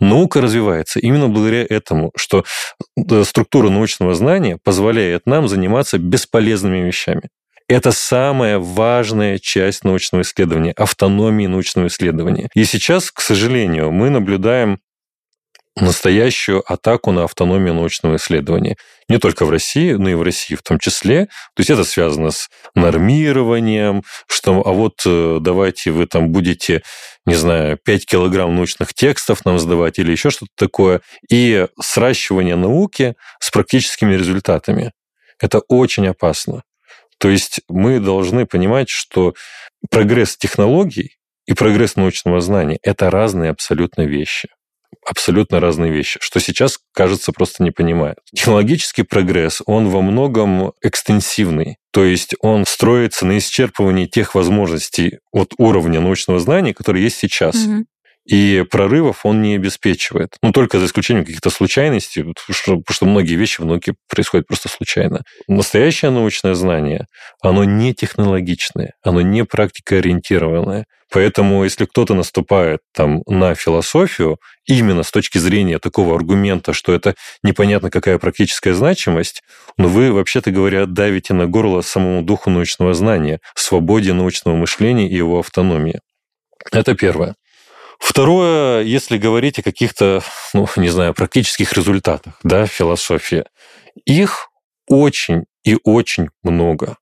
Наука 0.00 0.40
развивается 0.40 0.98
именно 0.98 1.28
благодаря 1.28 1.64
этому, 1.68 2.10
что 2.16 2.44
э, 2.96 3.24
структура 3.24 3.70
научного 3.70 4.14
знания 4.14 4.58
позволяет 4.62 5.26
нам 5.26 5.46
заниматься 5.48 5.98
бесполезными 5.98 6.78
вещами. 6.78 7.28
Это 7.68 7.92
самая 7.92 8.58
важная 8.58 9.38
часть 9.38 9.84
научного 9.84 10.22
исследования, 10.22 10.72
автономии 10.72 11.46
научного 11.46 11.86
исследования. 11.86 12.48
И 12.54 12.64
сейчас, 12.64 13.12
к 13.12 13.20
сожалению, 13.20 13.92
мы 13.92 14.10
наблюдаем 14.10 14.80
настоящую 15.80 16.62
атаку 16.70 17.12
на 17.12 17.24
автономию 17.24 17.74
научного 17.74 18.16
исследования. 18.16 18.76
Не 19.08 19.18
только 19.18 19.44
в 19.44 19.50
России, 19.50 19.92
но 19.92 20.08
и 20.10 20.14
в 20.14 20.22
России 20.22 20.54
в 20.54 20.62
том 20.62 20.78
числе. 20.78 21.26
То 21.54 21.60
есть 21.60 21.70
это 21.70 21.84
связано 21.84 22.30
с 22.30 22.48
нормированием, 22.74 24.02
что 24.26 24.62
а 24.66 24.72
вот 24.72 25.02
э, 25.06 25.38
давайте 25.40 25.90
вы 25.90 26.06
там 26.06 26.30
будете, 26.30 26.82
не 27.26 27.34
знаю, 27.34 27.78
5 27.82 28.06
килограмм 28.06 28.54
научных 28.54 28.94
текстов 28.94 29.44
нам 29.44 29.58
сдавать 29.58 29.98
или 29.98 30.12
еще 30.12 30.30
что-то 30.30 30.52
такое. 30.56 31.00
И 31.30 31.66
сращивание 31.80 32.56
науки 32.56 33.14
с 33.40 33.50
практическими 33.50 34.14
результатами. 34.14 34.92
Это 35.40 35.60
очень 35.68 36.08
опасно. 36.08 36.62
То 37.18 37.28
есть 37.28 37.60
мы 37.68 38.00
должны 38.00 38.46
понимать, 38.46 38.88
что 38.88 39.34
прогресс 39.90 40.36
технологий 40.36 41.16
и 41.46 41.54
прогресс 41.54 41.96
научного 41.96 42.40
знания– 42.40 42.78
это 42.82 43.10
разные 43.10 43.50
абсолютно 43.50 44.02
вещи 44.02 44.48
абсолютно 45.10 45.60
разные 45.60 45.90
вещи, 45.92 46.18
что 46.22 46.40
сейчас, 46.40 46.78
кажется, 46.94 47.32
просто 47.32 47.62
не 47.62 47.70
понимают. 47.70 48.18
Технологический 48.34 49.02
прогресс, 49.02 49.62
он 49.66 49.88
во 49.88 50.02
многом 50.02 50.72
экстенсивный, 50.82 51.76
то 51.92 52.04
есть 52.04 52.34
он 52.40 52.66
строится 52.66 53.26
на 53.26 53.38
исчерпывании 53.38 54.06
тех 54.06 54.34
возможностей 54.34 55.18
от 55.32 55.52
уровня 55.58 56.00
научного 56.00 56.38
знания, 56.40 56.74
которые 56.74 57.04
есть 57.04 57.18
сейчас. 57.18 57.56
Угу. 57.56 57.84
И 58.28 58.62
прорывов 58.70 59.24
он 59.24 59.40
не 59.40 59.54
обеспечивает. 59.54 60.36
Ну, 60.42 60.52
только 60.52 60.78
за 60.78 60.84
исключением 60.86 61.24
каких-то 61.24 61.48
случайностей, 61.48 62.22
потому 62.22 62.82
что 62.90 63.06
многие 63.06 63.36
вещи 63.36 63.62
в 63.62 63.64
науке 63.64 63.94
происходят 64.06 64.46
просто 64.46 64.68
случайно. 64.68 65.22
Настоящее 65.48 66.10
научное 66.10 66.54
знание, 66.54 67.06
оно 67.42 67.64
не 67.64 67.94
технологичное, 67.94 68.92
оно 69.02 69.22
не 69.22 69.44
практикоориентированное. 69.44 70.84
Поэтому, 71.10 71.64
если 71.64 71.86
кто-то 71.86 72.12
наступает 72.12 72.80
там 72.94 73.22
на 73.26 73.54
философию, 73.54 74.36
именно 74.66 75.04
с 75.04 75.10
точки 75.10 75.38
зрения 75.38 75.78
такого 75.78 76.14
аргумента, 76.14 76.74
что 76.74 76.92
это 76.92 77.14
непонятно 77.42 77.90
какая 77.90 78.18
практическая 78.18 78.74
значимость, 78.74 79.40
но 79.78 79.88
вы, 79.88 80.12
вообще-то 80.12 80.50
говоря, 80.50 80.84
давите 80.84 81.32
на 81.32 81.46
горло 81.46 81.80
самому 81.80 82.20
духу 82.20 82.50
научного 82.50 82.92
знания, 82.92 83.40
свободе 83.54 84.12
научного 84.12 84.54
мышления 84.54 85.08
и 85.08 85.16
его 85.16 85.38
автономии. 85.38 86.00
Это 86.72 86.94
первое. 86.94 87.36
Второе, 87.98 88.82
если 88.82 89.18
говорить 89.18 89.58
о 89.58 89.62
каких-то, 89.62 90.22
ну, 90.54 90.66
не 90.76 90.88
знаю, 90.88 91.14
практических 91.14 91.72
результатах, 91.72 92.34
да, 92.42 92.66
философии, 92.66 93.44
их 94.04 94.48
очень 94.88 95.44
и 95.64 95.76
очень 95.84 96.28
много. 96.42 96.96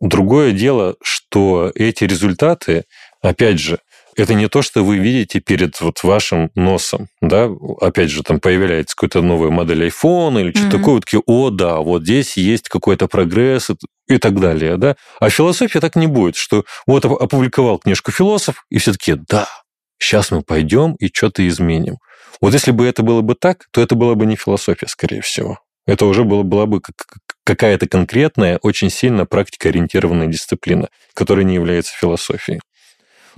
Другое 0.00 0.52
дело, 0.52 0.96
что 1.02 1.70
эти 1.74 2.04
результаты, 2.04 2.84
опять 3.20 3.60
же, 3.60 3.80
это 4.16 4.34
не 4.34 4.48
то, 4.48 4.62
что 4.62 4.82
вы 4.82 4.98
видите 4.98 5.40
перед 5.40 5.80
вот 5.80 6.02
вашим 6.02 6.50
носом, 6.54 7.08
да, 7.20 7.48
опять 7.80 8.10
же, 8.10 8.22
там 8.22 8.40
появляется 8.40 8.96
какая-то 8.96 9.22
новая 9.22 9.50
модель 9.50 9.86
iPhone 9.86 10.40
или 10.40 10.50
что-то 10.50 10.66
mm-hmm. 10.66 10.78
такое, 10.78 10.94
вот 10.94 11.04
такие, 11.04 11.22
о, 11.26 11.50
да, 11.50 11.78
вот 11.78 12.02
здесь 12.02 12.36
есть 12.36 12.68
какой-то 12.68 13.06
прогресс 13.08 13.70
и 14.08 14.18
так 14.18 14.40
далее, 14.40 14.76
да. 14.78 14.96
А 15.20 15.30
философия 15.30 15.80
так 15.80 15.96
не 15.96 16.06
будет, 16.06 16.36
что 16.36 16.64
вот 16.86 17.04
опубликовал 17.04 17.78
книжку 17.78 18.10
философ, 18.10 18.64
и 18.70 18.78
все 18.78 18.92
таки 18.92 19.14
да, 19.28 19.48
сейчас 20.00 20.30
мы 20.30 20.42
пойдем 20.42 20.94
и 20.94 21.08
что-то 21.12 21.46
изменим. 21.46 21.98
Вот 22.40 22.54
если 22.54 22.72
бы 22.72 22.86
это 22.86 23.02
было 23.02 23.20
бы 23.20 23.34
так, 23.34 23.66
то 23.70 23.80
это 23.80 23.94
была 23.94 24.14
бы 24.14 24.26
не 24.26 24.34
философия, 24.34 24.88
скорее 24.88 25.20
всего. 25.20 25.60
Это 25.86 26.06
уже 26.06 26.24
было, 26.24 26.42
была 26.42 26.66
бы 26.66 26.80
какая-то 27.44 27.86
конкретная, 27.88 28.58
очень 28.62 28.90
сильно 28.90 29.26
практикоориентированная 29.26 30.26
дисциплина, 30.26 30.88
которая 31.14 31.44
не 31.44 31.54
является 31.54 31.92
философией. 31.94 32.60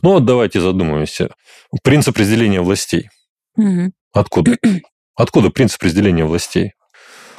Ну 0.02 0.12
вот 0.12 0.24
давайте 0.24 0.60
задумаемся. 0.60 1.30
Принцип 1.82 2.16
разделения 2.16 2.60
властей. 2.60 3.08
Угу. 3.56 3.92
Откуда? 4.12 4.56
Откуда 5.14 5.50
принцип 5.50 5.82
разделения 5.82 6.24
властей? 6.24 6.72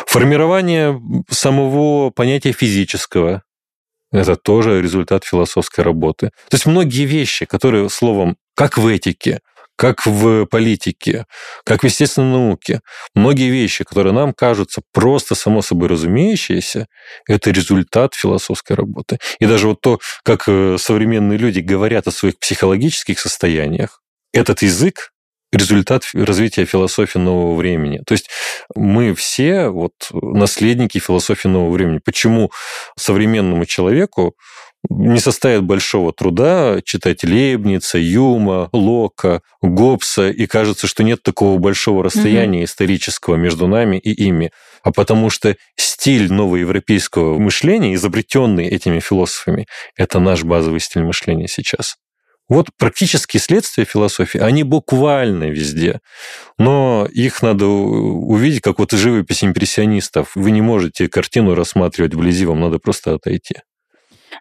Формирование 0.05 0.99
самого 1.29 2.09
понятия 2.09 2.51
физического, 2.51 3.43
это 4.11 4.35
тоже 4.35 4.81
результат 4.81 5.23
философской 5.25 5.83
работы. 5.83 6.29
То 6.49 6.55
есть 6.55 6.65
многие 6.67 7.05
вещи, 7.05 7.45
которые 7.45 7.89
словом, 7.89 8.37
как 8.55 8.77
в 8.77 8.87
этике, 8.87 9.39
как 9.75 10.05
в 10.05 10.45
политике, 10.45 11.25
как 11.65 11.81
в 11.81 11.85
естественной 11.85 12.31
науке, 12.31 12.81
многие 13.15 13.49
вещи, 13.49 13.83
которые 13.83 14.13
нам 14.13 14.33
кажутся 14.33 14.81
просто 14.91 15.35
само 15.35 15.61
собой 15.61 15.89
разумеющиеся, 15.89 16.87
это 17.27 17.51
результат 17.51 18.13
философской 18.13 18.75
работы. 18.75 19.17
И 19.39 19.45
даже 19.45 19.67
вот 19.67 19.81
то, 19.81 19.99
как 20.23 20.43
э, 20.47 20.77
современные 20.79 21.37
люди 21.37 21.59
говорят 21.59 22.07
о 22.07 22.11
своих 22.11 22.37
психологических 22.39 23.19
состояниях, 23.19 24.01
этот 24.31 24.61
язык 24.61 25.09
результат 25.51 26.03
развития 26.13 26.65
философии 26.65 27.19
нового 27.19 27.55
времени. 27.55 28.01
То 28.05 28.13
есть 28.13 28.29
мы 28.75 29.13
все 29.13 29.69
вот 29.69 29.93
наследники 30.11 30.97
философии 30.97 31.47
нового 31.47 31.71
времени. 31.73 31.99
Почему 32.03 32.51
современному 32.97 33.65
человеку 33.65 34.35
не 34.89 35.19
составит 35.19 35.63
большого 35.63 36.11
труда 36.13 36.79
читать 36.83 37.23
Лейбница, 37.23 37.97
Юма, 37.97 38.69
Лока, 38.73 39.41
Гоббса, 39.61 40.29
и 40.29 40.45
кажется, 40.45 40.87
что 40.87 41.03
нет 41.03 41.23
такого 41.23 41.57
большого 41.57 42.03
расстояния 42.03 42.59
угу. 42.59 42.65
исторического 42.65 43.35
между 43.35 43.67
нами 43.67 43.97
и 43.97 44.11
ими, 44.11 44.51
а 44.83 44.91
потому 44.91 45.29
что 45.29 45.55
стиль 45.77 46.31
новоевропейского 46.31 47.39
мышления, 47.39 47.95
изобретенный 47.95 48.67
этими 48.67 48.99
философами, 48.99 49.67
это 49.95 50.19
наш 50.19 50.43
базовый 50.43 50.79
стиль 50.79 51.03
мышления 51.03 51.47
сейчас. 51.47 51.95
Вот 52.49 52.67
практические 52.77 53.39
следствия 53.39 53.85
философии, 53.85 54.39
они 54.39 54.63
буквально 54.63 55.45
везде. 55.45 56.01
Но 56.57 57.07
их 57.11 57.41
надо 57.41 57.65
увидеть, 57.67 58.61
как 58.61 58.79
вот 58.79 58.91
живопись 58.91 59.45
импрессионистов. 59.45 60.31
Вы 60.35 60.51
не 60.51 60.61
можете 60.61 61.07
картину 61.07 61.55
рассматривать 61.55 62.13
вблизи, 62.13 62.45
вам 62.45 62.59
надо 62.59 62.79
просто 62.79 63.13
отойти. 63.13 63.55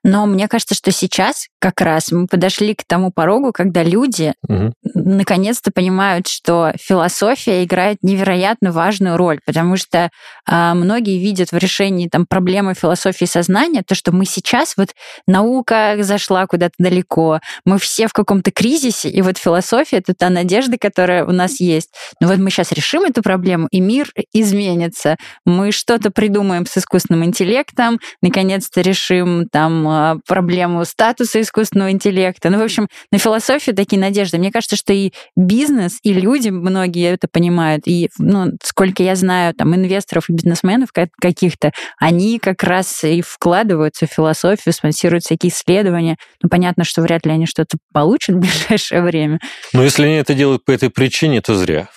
Но 0.05 0.27
мне 0.27 0.49
кажется, 0.49 0.75
что 0.75 0.91
сейчас 0.91 1.47
как 1.59 1.81
раз 1.81 2.11
мы 2.13 2.27
подошли 2.27 2.75
к 2.75 2.85
тому 2.87 3.11
порогу, 3.13 3.53
когда 3.53 3.83
люди 3.83 4.35
Мгм. 4.49 4.73
наконец-то 4.95 5.71
понимают, 5.71 6.27
что 6.29 6.73
философия 6.79 7.65
играет 7.65 7.99
невероятно 8.03 8.73
важную 8.73 9.17
роль, 9.17 9.41
потому 9.45 9.77
что 9.77 10.11
а, 10.47 10.75
многие 10.75 11.19
видят 11.19 11.53
в 11.53 11.57
решении 11.57 12.09
там 12.09 12.27
проблемы 12.27 12.75
философии 12.75 13.25
сознания 13.25 13.83
то, 13.87 13.95
что 13.95 14.13
мы 14.13 14.25
сейчас 14.25 14.77
вот 14.77 14.91
наука 15.27 15.97
зашла 16.01 16.47
куда-то 16.47 16.75
далеко, 16.79 17.41
мы 17.65 17.79
все 17.79 18.07
в 18.09 18.13
каком-то 18.13 18.51
кризисе, 18.51 19.09
и 19.09 19.23
вот 19.23 19.39
философия 19.39 19.99
это 19.99 20.15
та 20.15 20.31
надежда, 20.31 20.77
которая 20.79 21.25
у 21.25 21.33
нас 21.33 21.61
есть. 21.61 21.91
Но 22.21 22.29
вот 22.29 22.39
мы 22.39 22.51
сейчас 22.51 22.73
решим 22.73 23.05
эту 23.05 23.23
проблему, 23.23 23.69
и 23.71 23.81
мир 23.81 24.11
изменится. 24.33 25.17
Мы 25.45 25.73
что-то 25.73 26.11
придумаем 26.11 26.67
с 26.67 26.77
искусственным 26.77 27.25
интеллектом, 27.25 27.99
наконец-то 28.21 28.81
решим 28.81 29.49
там 29.51 29.82
а, 29.89 30.19
проблему 30.27 30.85
статуса 30.85 31.41
искусственного 31.41 31.91
интеллекта. 31.91 32.51
Ну, 32.51 32.59
в 32.59 32.63
общем, 32.63 32.89
на 33.11 33.19
философию 33.19 33.75
такие 33.77 34.01
надежды. 34.01 34.39
Мне 34.39 34.53
кажется, 34.53 34.77
что 34.77 34.93
и 34.93 35.13
бизнес, 35.37 35.99
и 36.03 36.13
люди, 36.13 36.49
многие 36.51 37.13
это 37.13 37.29
понимают, 37.31 37.83
и, 37.87 38.11
ну, 38.19 38.53
сколько 38.63 39.03
я 39.03 39.15
знаю, 39.15 39.55
там, 39.55 39.75
инвесторов 39.75 40.29
и 40.29 40.33
бизнесменов 40.33 40.93
ка- 40.93 41.09
каких-то, 41.21 41.73
они 41.99 42.39
как 42.39 42.63
раз 42.63 43.05
и 43.05 43.23
вкладываются 43.23 44.07
в 44.07 44.13
философию, 44.13 44.73
спонсируют 44.73 45.25
всякие 45.25 45.51
исследования. 45.53 46.17
Ну, 46.43 46.49
понятно, 46.49 46.85
что 46.85 47.03
вряд 47.03 47.27
ли 47.27 47.33
они 47.33 47.47
что-то 47.47 47.79
получат 47.93 48.37
в 48.37 48.39
ближайшее 48.41 49.03
время. 49.03 49.39
Но 49.73 49.83
если 49.83 50.05
они 50.05 50.15
это 50.15 50.35
делают 50.35 50.65
по 50.65 50.71
этой 50.71 50.91
причине, 50.91 51.41
то 51.41 51.55
зря. 51.55 51.89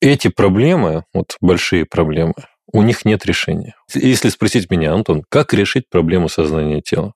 Эти 0.00 0.28
проблемы, 0.28 1.04
вот 1.12 1.36
большие 1.40 1.84
проблемы, 1.84 2.34
у 2.72 2.82
них 2.82 3.04
нет 3.04 3.26
решения. 3.26 3.74
Если 3.94 4.28
спросить 4.28 4.70
меня, 4.70 4.94
Антон, 4.94 5.24
как 5.28 5.52
решить 5.52 5.88
проблему 5.90 6.28
сознания 6.28 6.80
тела? 6.80 7.12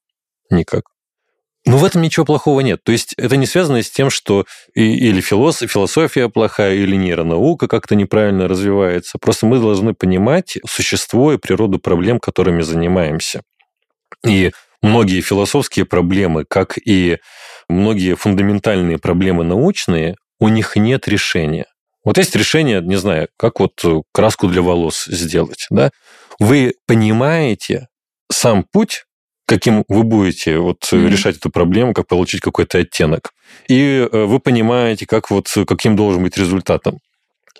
Никак. 0.55 0.85
Ну, 1.67 1.79
в 1.79 1.85
этом 1.85 2.03
ничего 2.03 2.27
плохого 2.27 2.61
нет. 2.61 2.85
То 2.85 2.93
есть 2.93 3.15
это 3.17 3.37
не 3.37 3.47
связано 3.47 3.83
с 3.83 3.91
тем, 3.91 4.11
что 4.11 4.45
и- 4.75 5.09
или 5.09 5.23
филос- 5.23 5.67
философия 5.67 6.29
плохая, 6.29 6.75
или 6.75 6.95
нейронаука 6.95 7.69
как-то 7.69 7.95
неправильно 7.95 8.49
развивается. 8.49 9.19
Просто 9.19 9.47
мы 9.47 9.59
должны 9.59 9.95
понимать 9.95 10.59
существо 10.69 11.33
и 11.33 11.39
природу 11.39 11.79
проблем, 11.79 12.21
которыми 12.21 12.61
занимаемся. 12.61 13.43
И 14.27 14.53
многие 14.83 15.23
философские 15.23 15.87
проблемы, 15.87 16.45
как 16.45 16.77
и 16.77 17.19
многие 17.69 18.15
фундаментальные 18.15 18.99
проблемы 18.99 19.43
научные, 19.43 20.17
у 20.39 20.49
них 20.49 20.77
нет 20.77 21.09
решения. 21.09 21.65
Вот 22.05 22.19
есть 22.19 22.37
решение, 22.37 22.83
не 22.83 22.97
знаю, 22.97 23.29
как 23.39 23.61
вот 23.61 23.83
краску 24.13 24.49
для 24.49 24.61
волос 24.61 25.07
сделать. 25.07 25.67
Да? 25.71 25.91
Вы 26.39 26.75
понимаете 26.87 27.89
сам 28.31 28.67
путь, 28.71 29.05
каким 29.47 29.85
вы 29.89 30.03
будете 30.03 30.59
вот 30.59 30.89
Мгм. 30.91 31.09
решать 31.09 31.37
эту 31.37 31.51
проблему, 31.51 31.93
как 31.95 32.07
получить 32.07 32.41
какой-то 32.41 32.79
оттенок. 32.79 33.31
И 33.69 34.09
э, 34.11 34.25
вы 34.25 34.41
понимаете, 34.41 35.07
как 35.07 35.31
вот, 35.31 35.49
каким 35.67 35.97
должен 35.97 36.23
быть 36.23 36.37
результатом. 36.37 37.01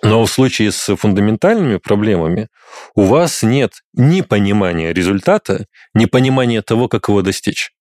Но 0.03 0.25
в 0.25 0.31
случае 0.31 0.71
с 0.71 0.95
фундаментальными 0.95 1.77
проблемами 1.77 2.47
у 2.95 3.03
вас 3.03 3.43
нет 3.43 3.71
ни 3.93 4.21
понимания 4.21 4.93
результата, 4.93 5.65
ни 5.93 6.05
понимания 6.05 6.61
того, 6.61 6.87
как 6.87 7.07
его 7.07 7.21
достичь. 7.21 7.71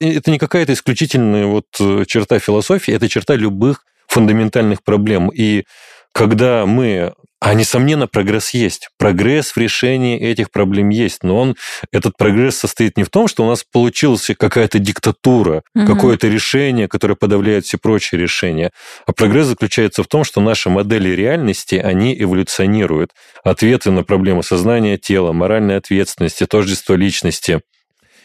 И 0.00 0.14
это 0.14 0.30
не 0.30 0.38
какая-то 0.38 0.72
исключительная 0.72 1.46
вот 1.46 1.66
э, 1.80 2.04
черта 2.06 2.38
философии, 2.38 2.94
это 2.94 3.08
черта 3.08 3.34
любых 3.34 3.84
фундаментальных 4.08 4.82
проблем. 4.82 5.30
И 5.34 5.64
когда 6.12 6.66
мы... 6.66 7.12
А, 7.44 7.52
несомненно, 7.52 8.06
прогресс 8.06 8.50
есть. 8.50 8.88
Прогресс 8.98 9.50
в 9.50 9.58
решении 9.58 10.18
этих 10.18 10.50
проблем 10.50 10.88
есть. 10.88 11.22
Но 11.22 11.38
он, 11.38 11.56
этот 11.92 12.16
прогресс 12.16 12.56
состоит 12.56 12.96
не 12.96 13.04
в 13.04 13.10
том, 13.10 13.28
что 13.28 13.44
у 13.44 13.48
нас 13.48 13.64
получилась 13.70 14.30
какая-то 14.38 14.78
диктатура, 14.78 15.62
Мгм. 15.74 15.86
какое-то 15.86 16.26
решение, 16.28 16.88
которое 16.88 17.16
подавляет 17.16 17.66
все 17.66 17.76
прочие 17.76 18.18
решения. 18.18 18.70
А 19.06 19.12
прогресс 19.12 19.48
заключается 19.48 20.02
в 20.02 20.06
том, 20.06 20.24
что 20.24 20.40
наши 20.40 20.70
модели 20.70 21.10
реальности, 21.10 21.74
они 21.74 22.18
эволюционируют. 22.18 23.10
Ответы 23.44 23.90
на 23.90 24.04
проблемы 24.04 24.42
сознания, 24.42 24.96
тела, 24.96 25.32
моральной 25.32 25.76
ответственности, 25.76 26.46
тождества 26.46 26.94
личности 26.94 27.60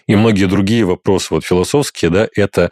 и 0.08 0.16
многие 0.16 0.46
другие 0.46 0.86
вопросы 0.86 1.28
вот 1.32 1.46
философские, 1.46 2.10
да, 2.10 2.28
это 2.36 2.72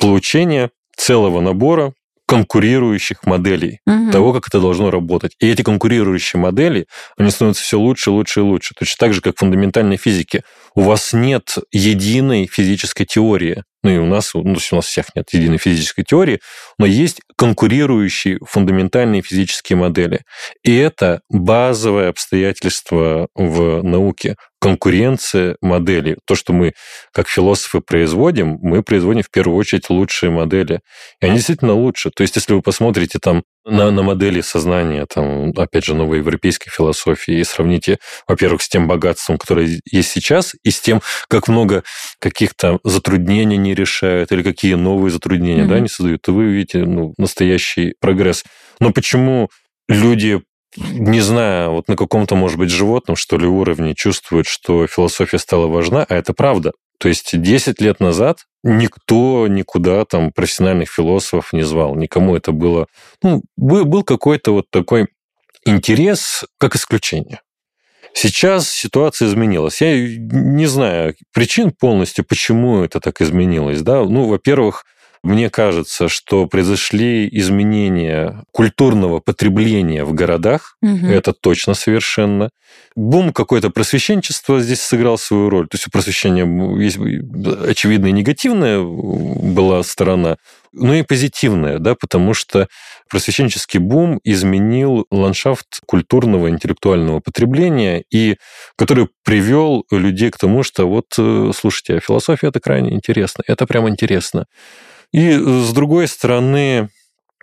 получение 0.00 0.70
целого 0.96 1.40
набора 1.40 1.94
конкурирующих 2.26 3.24
моделей 3.24 3.80
Мгм. 3.86 4.10
того, 4.10 4.32
как 4.32 4.48
это 4.48 4.60
должно 4.60 4.90
работать. 4.90 5.32
И 5.40 5.48
эти 5.48 5.62
конкурирующие 5.62 6.40
модели, 6.40 6.86
они 7.18 7.30
становятся 7.30 7.62
все 7.62 7.78
лучше, 7.78 8.10
лучше 8.10 8.40
и 8.40 8.42
лучше. 8.42 8.74
Точно 8.78 8.96
так 8.98 9.12
же, 9.14 9.20
как 9.20 9.36
в 9.36 9.38
фундаментальной 9.38 9.96
физике. 9.96 10.42
У 10.74 10.82
вас 10.82 11.12
нет 11.12 11.56
единой 11.72 12.46
физической 12.50 13.04
теории. 13.04 13.62
Ну 13.82 13.90
и 13.90 13.98
у 13.98 14.06
нас, 14.06 14.32
ну, 14.34 14.40
у 14.72 14.74
нас 14.76 14.86
всех 14.86 15.14
нет 15.14 15.26
единой 15.32 15.58
физической 15.58 16.04
теории, 16.04 16.40
но 16.78 16.86
есть 16.86 17.20
конкурирующие 17.36 18.38
фундаментальные 18.46 19.22
физические 19.22 19.76
модели. 19.76 20.22
И 20.62 20.74
это 20.76 21.20
базовое 21.28 22.08
обстоятельство 22.08 23.28
в 23.34 23.82
науке. 23.82 24.36
Конкуренция 24.60 25.56
моделей. 25.60 26.16
То, 26.26 26.34
что 26.34 26.54
мы 26.54 26.72
как 27.12 27.28
философы 27.28 27.80
производим, 27.80 28.58
мы 28.62 28.82
производим 28.82 29.22
в 29.22 29.30
первую 29.30 29.58
очередь 29.58 29.90
лучшие 29.90 30.30
модели. 30.30 30.80
И 31.20 31.26
они 31.26 31.36
действительно 31.36 31.74
лучше. 31.74 32.10
То 32.10 32.22
есть, 32.22 32.36
если 32.36 32.54
вы 32.54 32.62
посмотрите 32.62 33.18
там 33.18 33.42
на, 33.66 33.90
на 33.90 34.02
модели 34.02 34.40
сознания, 34.40 35.06
там, 35.06 35.50
опять 35.56 35.84
же, 35.84 35.94
новой 35.94 36.18
европейской 36.18 36.70
философии, 36.70 37.38
и 37.40 37.44
сравните, 37.44 37.98
во-первых, 38.26 38.62
с 38.62 38.68
тем 38.68 38.88
богатством, 38.88 39.36
которое 39.36 39.80
есть 39.90 40.10
сейчас, 40.10 40.54
и 40.62 40.70
с 40.70 40.80
тем, 40.80 41.02
как 41.28 41.48
много 41.48 41.82
каких-то 42.18 42.78
затруднений 42.84 43.56
они 43.56 43.74
решают, 43.74 44.32
или 44.32 44.42
какие 44.42 44.74
новые 44.74 45.10
затруднения 45.10 45.62
Мгм. 45.62 45.68
да, 45.70 45.76
они 45.76 45.88
создают, 45.88 46.22
то 46.22 46.32
вы 46.32 46.44
увидите 46.44 46.84
ну, 46.84 47.12
настоящий 47.24 47.94
прогресс. 48.00 48.44
Но 48.80 48.92
почему 48.92 49.50
люди 49.88 50.42
не 50.76 51.20
знаю, 51.20 51.72
вот 51.72 51.88
на 51.88 51.96
каком-то, 51.96 52.34
может 52.34 52.58
быть, 52.58 52.70
животном, 52.70 53.16
что 53.16 53.38
ли, 53.38 53.46
уровне 53.46 53.94
чувствуют, 53.94 54.46
что 54.46 54.86
философия 54.86 55.38
стала 55.38 55.66
важна, 55.66 56.04
а 56.08 56.14
это 56.16 56.32
правда. 56.32 56.72
То 56.98 57.08
есть 57.08 57.40
10 57.40 57.80
лет 57.80 58.00
назад 58.00 58.44
никто 58.62 59.46
никуда 59.46 60.04
там 60.04 60.32
профессиональных 60.32 60.90
философов 60.90 61.52
не 61.52 61.62
звал, 61.62 61.94
никому 61.94 62.34
это 62.34 62.52
было... 62.52 62.86
Ну, 63.22 63.42
был, 63.56 64.02
какой-то 64.02 64.52
вот 64.52 64.66
такой 64.70 65.06
интерес 65.64 66.44
как 66.58 66.76
исключение. 66.76 67.40
Сейчас 68.14 68.70
ситуация 68.70 69.26
изменилась. 69.26 69.80
Я 69.80 69.98
не 69.98 70.66
знаю 70.66 71.14
причин 71.32 71.72
полностью, 71.72 72.24
почему 72.24 72.82
это 72.82 73.00
так 73.00 73.20
изменилось. 73.20 73.82
Да? 73.82 74.04
Ну, 74.04 74.28
во-первых, 74.28 74.84
мне 75.24 75.48
кажется, 75.48 76.08
что 76.08 76.46
произошли 76.46 77.26
изменения 77.32 78.44
культурного 78.52 79.20
потребления 79.20 80.04
в 80.04 80.12
городах. 80.12 80.76
Мгм. 80.82 81.06
Это 81.06 81.32
точно 81.32 81.72
совершенно. 81.72 82.50
Бум 82.94 83.32
какое-то 83.32 83.70
просвещенчество 83.70 84.60
здесь 84.60 84.82
сыграл 84.82 85.16
свою 85.16 85.48
роль. 85.48 85.66
То 85.66 85.76
есть 85.76 85.86
у 85.86 85.90
просвещения 85.90 86.44
есть 86.78 86.98
очевидно 87.66 88.08
и 88.08 88.12
негативная 88.12 88.82
была 88.82 89.82
сторона, 89.82 90.36
но 90.72 90.94
и 90.94 91.02
позитивная, 91.02 91.78
да, 91.78 91.94
потому 91.94 92.34
что 92.34 92.68
просвещенческий 93.08 93.80
бум 93.80 94.20
изменил 94.24 95.06
ландшафт 95.10 95.80
культурного, 95.86 96.50
интеллектуального 96.50 97.20
потребления, 97.20 98.04
и 98.12 98.36
который 98.76 99.08
привел 99.24 99.86
людей 99.90 100.30
к 100.30 100.36
тому, 100.36 100.62
что 100.62 100.86
вот, 100.86 101.06
э, 101.16 101.50
слушайте, 101.56 101.96
а 101.96 102.00
философия 102.00 102.48
это 102.48 102.60
крайне 102.60 102.92
интересно, 102.92 103.42
это 103.46 103.66
прям 103.66 103.88
интересно. 103.88 104.44
И 105.12 105.32
с 105.32 105.72
другой 105.72 106.08
стороны, 106.08 106.88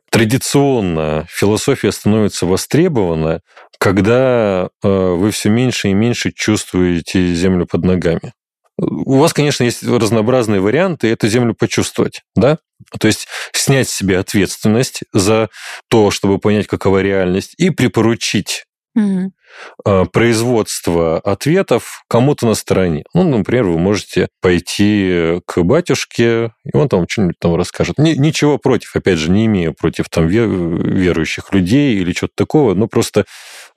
традиционно 0.09 1.25
философия 1.29 1.91
становится 1.91 2.45
востребована, 2.45 3.41
когда 3.79 4.69
э, 4.83 4.87
вы 4.87 5.31
все 5.31 5.49
меньше 5.49 5.89
и 5.89 5.93
меньше 5.93 6.31
чувствуете 6.31 7.33
землю 7.33 7.65
под 7.65 7.83
ногами. 7.83 8.33
У 8.77 9.17
вас, 9.17 9.33
конечно, 9.33 9.63
есть 9.63 9.83
разнообразные 9.83 10.59
варианты 10.59 11.07
эту 11.11 11.27
землю 11.27 11.53
почувствовать, 11.53 12.21
да? 12.35 12.57
То 12.99 13.07
есть 13.07 13.27
снять 13.53 13.89
с 13.89 13.93
себя 13.93 14.19
ответственность 14.19 15.01
за 15.13 15.49
то, 15.87 16.09
чтобы 16.11 16.39
понять, 16.39 16.67
какова 16.67 17.01
реальность, 17.01 17.53
и 17.57 17.69
припоручить 17.69 18.65
Э, 19.85 20.05
производство 20.11 21.17
ответов 21.19 22.03
кому-то 22.09 22.45
на 22.47 22.55
стороне. 22.55 23.03
Ну, 23.13 23.23
например, 23.23 23.65
вы 23.65 23.77
можете 23.77 24.27
пойти 24.41 25.39
к 25.45 25.61
батюшке, 25.63 26.51
и 26.65 26.75
он 26.75 26.89
там 26.89 27.07
что-нибудь 27.07 27.35
там 27.39 27.55
расскажет. 27.55 27.97
Ни- 27.97 28.15
ничего 28.15 28.57
против, 28.57 28.95
опять 28.95 29.17
же, 29.17 29.31
не 29.31 29.45
имею 29.45 29.73
против 29.73 30.09
там 30.09 30.27
ве- 30.27 30.45
верующих 30.47 31.53
людей 31.53 31.95
или 31.97 32.13
что-то 32.13 32.33
такого, 32.35 32.73
но 32.73 32.87
просто 32.87 33.25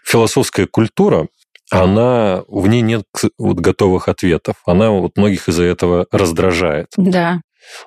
философская 0.04 0.66
культура, 0.66 1.28
она, 1.70 2.44
в 2.48 2.66
ней 2.68 2.82
нет 2.82 3.04
вот 3.38 3.58
готовых 3.58 4.08
ответов. 4.08 4.56
Она 4.66 4.90
вот 4.90 5.16
многих 5.16 5.48
из-за 5.48 5.64
этого 5.64 6.06
раздражает. 6.10 6.88
Да. 6.96 7.40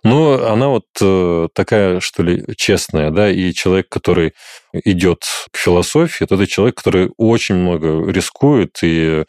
Но 0.04 0.48
она 0.48 0.68
вот 0.70 0.86
э, 1.02 1.48
такая, 1.54 2.00
что 2.00 2.24
ли, 2.24 2.46
честная, 2.56 3.12
да, 3.12 3.30
и 3.30 3.54
человек, 3.54 3.90
который 3.90 4.34
идет 4.74 5.24
к 5.52 5.58
философии, 5.58 6.24
это 6.24 6.46
человек, 6.48 6.76
который 6.76 7.12
очень 7.18 7.56
много 7.56 8.12
рискует, 8.12 8.78
и... 8.84 9.26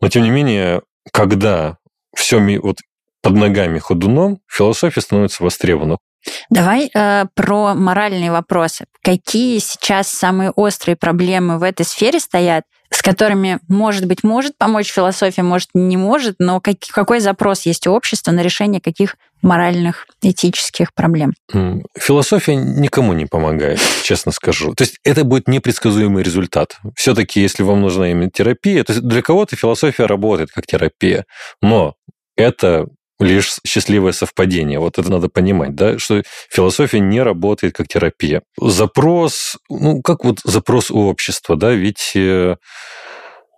но 0.00 0.08
тем 0.08 0.24
не 0.24 0.30
менее, 0.30 0.82
когда 1.12 1.78
все, 2.14 2.40
вот 2.60 2.78
под 3.22 3.34
ногами 3.34 3.78
ходуном, 3.78 4.40
философия 4.48 5.00
становится 5.00 5.42
востребована. 5.42 5.98
Давай 6.50 6.90
э, 6.92 7.24
про 7.34 7.74
моральные 7.74 8.30
вопросы. 8.30 8.84
Какие 9.02 9.58
сейчас 9.58 10.08
самые 10.08 10.50
острые 10.50 10.96
проблемы 10.96 11.58
в 11.58 11.62
этой 11.62 11.86
сфере 11.86 12.20
стоят, 12.20 12.64
с 12.90 13.02
которыми, 13.02 13.60
может 13.68 14.06
быть, 14.06 14.22
может 14.22 14.58
помочь 14.58 14.92
философия, 14.92 15.42
может, 15.42 15.70
не 15.74 15.96
может, 15.96 16.36
но 16.38 16.60
как, 16.60 16.76
какой 16.90 17.20
запрос 17.20 17.62
есть 17.62 17.86
у 17.86 17.92
общества 17.92 18.32
на 18.32 18.42
решение 18.42 18.80
каких 18.80 19.16
моральных, 19.42 20.06
этических 20.22 20.94
проблем? 20.94 21.34
Философия 21.98 22.56
никому 22.56 23.12
не 23.12 23.26
помогает, 23.26 23.80
честно 24.02 24.32
скажу. 24.32 24.74
То 24.74 24.84
есть 24.84 24.98
это 25.04 25.24
будет 25.24 25.48
непредсказуемый 25.48 26.22
результат. 26.22 26.76
Все-таки, 26.94 27.40
если 27.40 27.62
вам 27.62 27.80
нужна 27.80 28.10
именно 28.10 28.30
терапия, 28.30 28.84
то 28.84 28.92
есть 28.92 29.04
для 29.04 29.22
кого-то 29.22 29.56
философия 29.56 30.06
работает 30.06 30.50
как 30.50 30.66
терапия, 30.66 31.24
но 31.62 31.94
это 32.36 32.86
лишь 33.20 33.56
счастливое 33.66 34.12
совпадение. 34.12 34.78
Вот 34.78 34.98
это 34.98 35.10
надо 35.10 35.28
понимать, 35.28 35.74
да, 35.74 35.98
что 35.98 36.22
философия 36.50 37.00
не 37.00 37.20
работает 37.22 37.74
как 37.74 37.86
терапия. 37.86 38.42
Запрос, 38.58 39.58
ну, 39.68 40.00
как 40.02 40.24
вот 40.24 40.40
запрос 40.42 40.90
у 40.90 41.00
общества, 41.00 41.56
да, 41.56 41.72
ведь 41.72 42.12
э, 42.14 42.56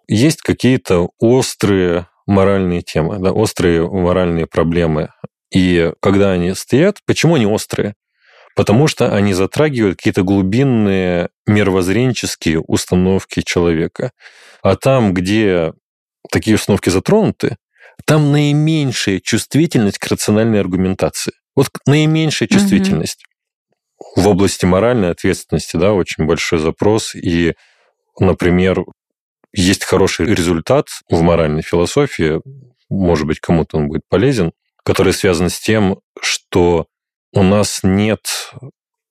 есть 0.08 0.42
какие-то 0.42 1.10
острые 1.18 2.08
моральные 2.26 2.82
темы, 2.82 3.18
да, 3.18 3.32
острые 3.32 3.88
моральные 3.88 4.46
проблемы. 4.46 5.10
И 5.54 5.92
когда 6.00 6.32
они 6.32 6.54
стоят, 6.54 6.98
почему 7.06 7.34
они 7.34 7.46
острые? 7.46 7.94
Потому 8.54 8.86
что 8.86 9.14
они 9.14 9.32
затрагивают 9.32 9.96
какие-то 9.96 10.22
глубинные 10.22 11.30
мировоззренческие 11.46 12.60
установки 12.60 13.40
человека. 13.42 14.12
А 14.62 14.76
там, 14.76 15.14
где 15.14 15.72
такие 16.30 16.56
установки 16.56 16.90
затронуты, 16.90 17.56
там 18.06 18.32
наименьшая 18.32 19.20
чувствительность 19.20 19.98
к 19.98 20.06
рациональной 20.06 20.60
аргументации. 20.60 21.32
Вот 21.54 21.68
наименьшая 21.86 22.48
чувствительность. 22.48 23.24
Угу. 23.98 24.22
В 24.22 24.28
области 24.28 24.64
моральной 24.64 25.10
ответственности, 25.10 25.76
да, 25.76 25.92
очень 25.92 26.26
большой 26.26 26.58
запрос. 26.58 27.14
И, 27.14 27.54
например, 28.18 28.84
есть 29.52 29.84
хороший 29.84 30.26
результат 30.26 30.88
в 31.08 31.20
моральной 31.22 31.62
философии, 31.62 32.40
может 32.88 33.26
быть, 33.26 33.40
кому-то 33.40 33.78
он 33.78 33.88
будет 33.88 34.02
полезен, 34.08 34.52
который 34.84 35.12
связан 35.12 35.48
с 35.48 35.60
тем, 35.60 36.00
что 36.20 36.86
у 37.32 37.42
нас 37.42 37.80
нет 37.82 38.20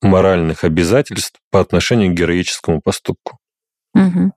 моральных 0.01 0.63
обязательств 0.63 1.39
по 1.51 1.59
отношению 1.59 2.11
к 2.11 2.15
героическому 2.15 2.81
поступку. 2.81 3.37
Угу. 3.93 4.31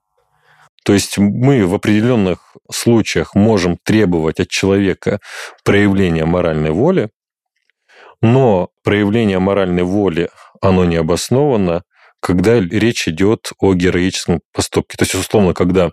То 0.83 0.93
есть 0.93 1.17
мы 1.17 1.65
в 1.65 1.73
определенных 1.73 2.55
случаях 2.71 3.33
можем 3.33 3.77
требовать 3.83 4.39
от 4.39 4.49
человека 4.49 5.19
проявления 5.63 6.25
моральной 6.25 6.71
воли, 6.71 7.09
но 8.21 8.69
проявление 8.83 9.39
моральной 9.39 9.83
воли, 9.83 10.29
оно 10.61 10.85
не 10.85 10.95
обосновано, 10.95 11.83
когда 12.19 12.59
речь 12.59 13.07
идет 13.07 13.51
о 13.59 13.73
героическом 13.73 14.41
поступке. 14.53 14.97
То 14.97 15.03
есть, 15.03 15.15
условно, 15.15 15.53
когда 15.53 15.91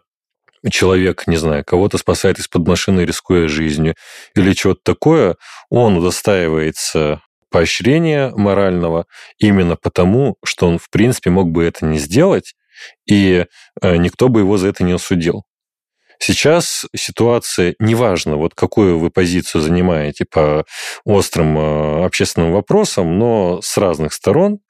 человек, 0.70 1.26
не 1.26 1.36
знаю, 1.36 1.64
кого-то 1.64 1.98
спасает 1.98 2.38
из-под 2.38 2.66
машины, 2.66 3.00
рискуя 3.02 3.48
жизнью, 3.48 3.94
или 4.34 4.52
чего-то 4.52 4.80
такое, 4.82 5.36
он 5.70 5.96
удостаивается 5.96 7.20
поощрения 7.50 8.30
морального 8.34 9.06
именно 9.38 9.76
потому, 9.76 10.36
что 10.44 10.66
он, 10.68 10.78
в 10.78 10.88
принципе, 10.90 11.30
мог 11.30 11.50
бы 11.50 11.64
это 11.64 11.84
не 11.84 11.98
сделать, 11.98 12.54
и 13.06 13.46
э, 13.80 13.96
никто 13.96 14.28
бы 14.28 14.40
его 14.40 14.56
за 14.56 14.68
это 14.68 14.84
не 14.84 14.92
осудил. 14.92 15.44
Сейчас 16.18 16.86
ситуация, 16.94 17.74
неважно, 17.80 18.36
вот 18.36 18.54
какую 18.54 18.98
вы 18.98 19.10
позицию 19.10 19.60
занимаете 19.60 20.24
по 20.24 20.64
острым 21.04 21.58
э, 21.58 22.04
общественным 22.04 22.52
вопросам, 22.52 23.18
но 23.18 23.60
с 23.60 23.76
разных 23.76 24.12
сторон 24.12 24.60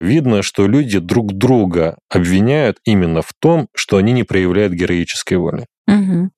видно, 0.00 0.42
что 0.42 0.66
люди 0.66 0.98
друг 0.98 1.32
друга 1.32 1.98
обвиняют 2.08 2.78
именно 2.84 3.22
в 3.22 3.32
том, 3.38 3.68
что 3.74 3.96
они 3.96 4.12
не 4.12 4.24
проявляют 4.24 4.72
героической 4.72 5.38
воли. 5.38 5.66
Угу. 5.86 6.30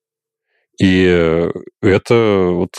И 0.81 1.07
э, 1.07 1.51
это 1.83 2.49
вот 2.53 2.70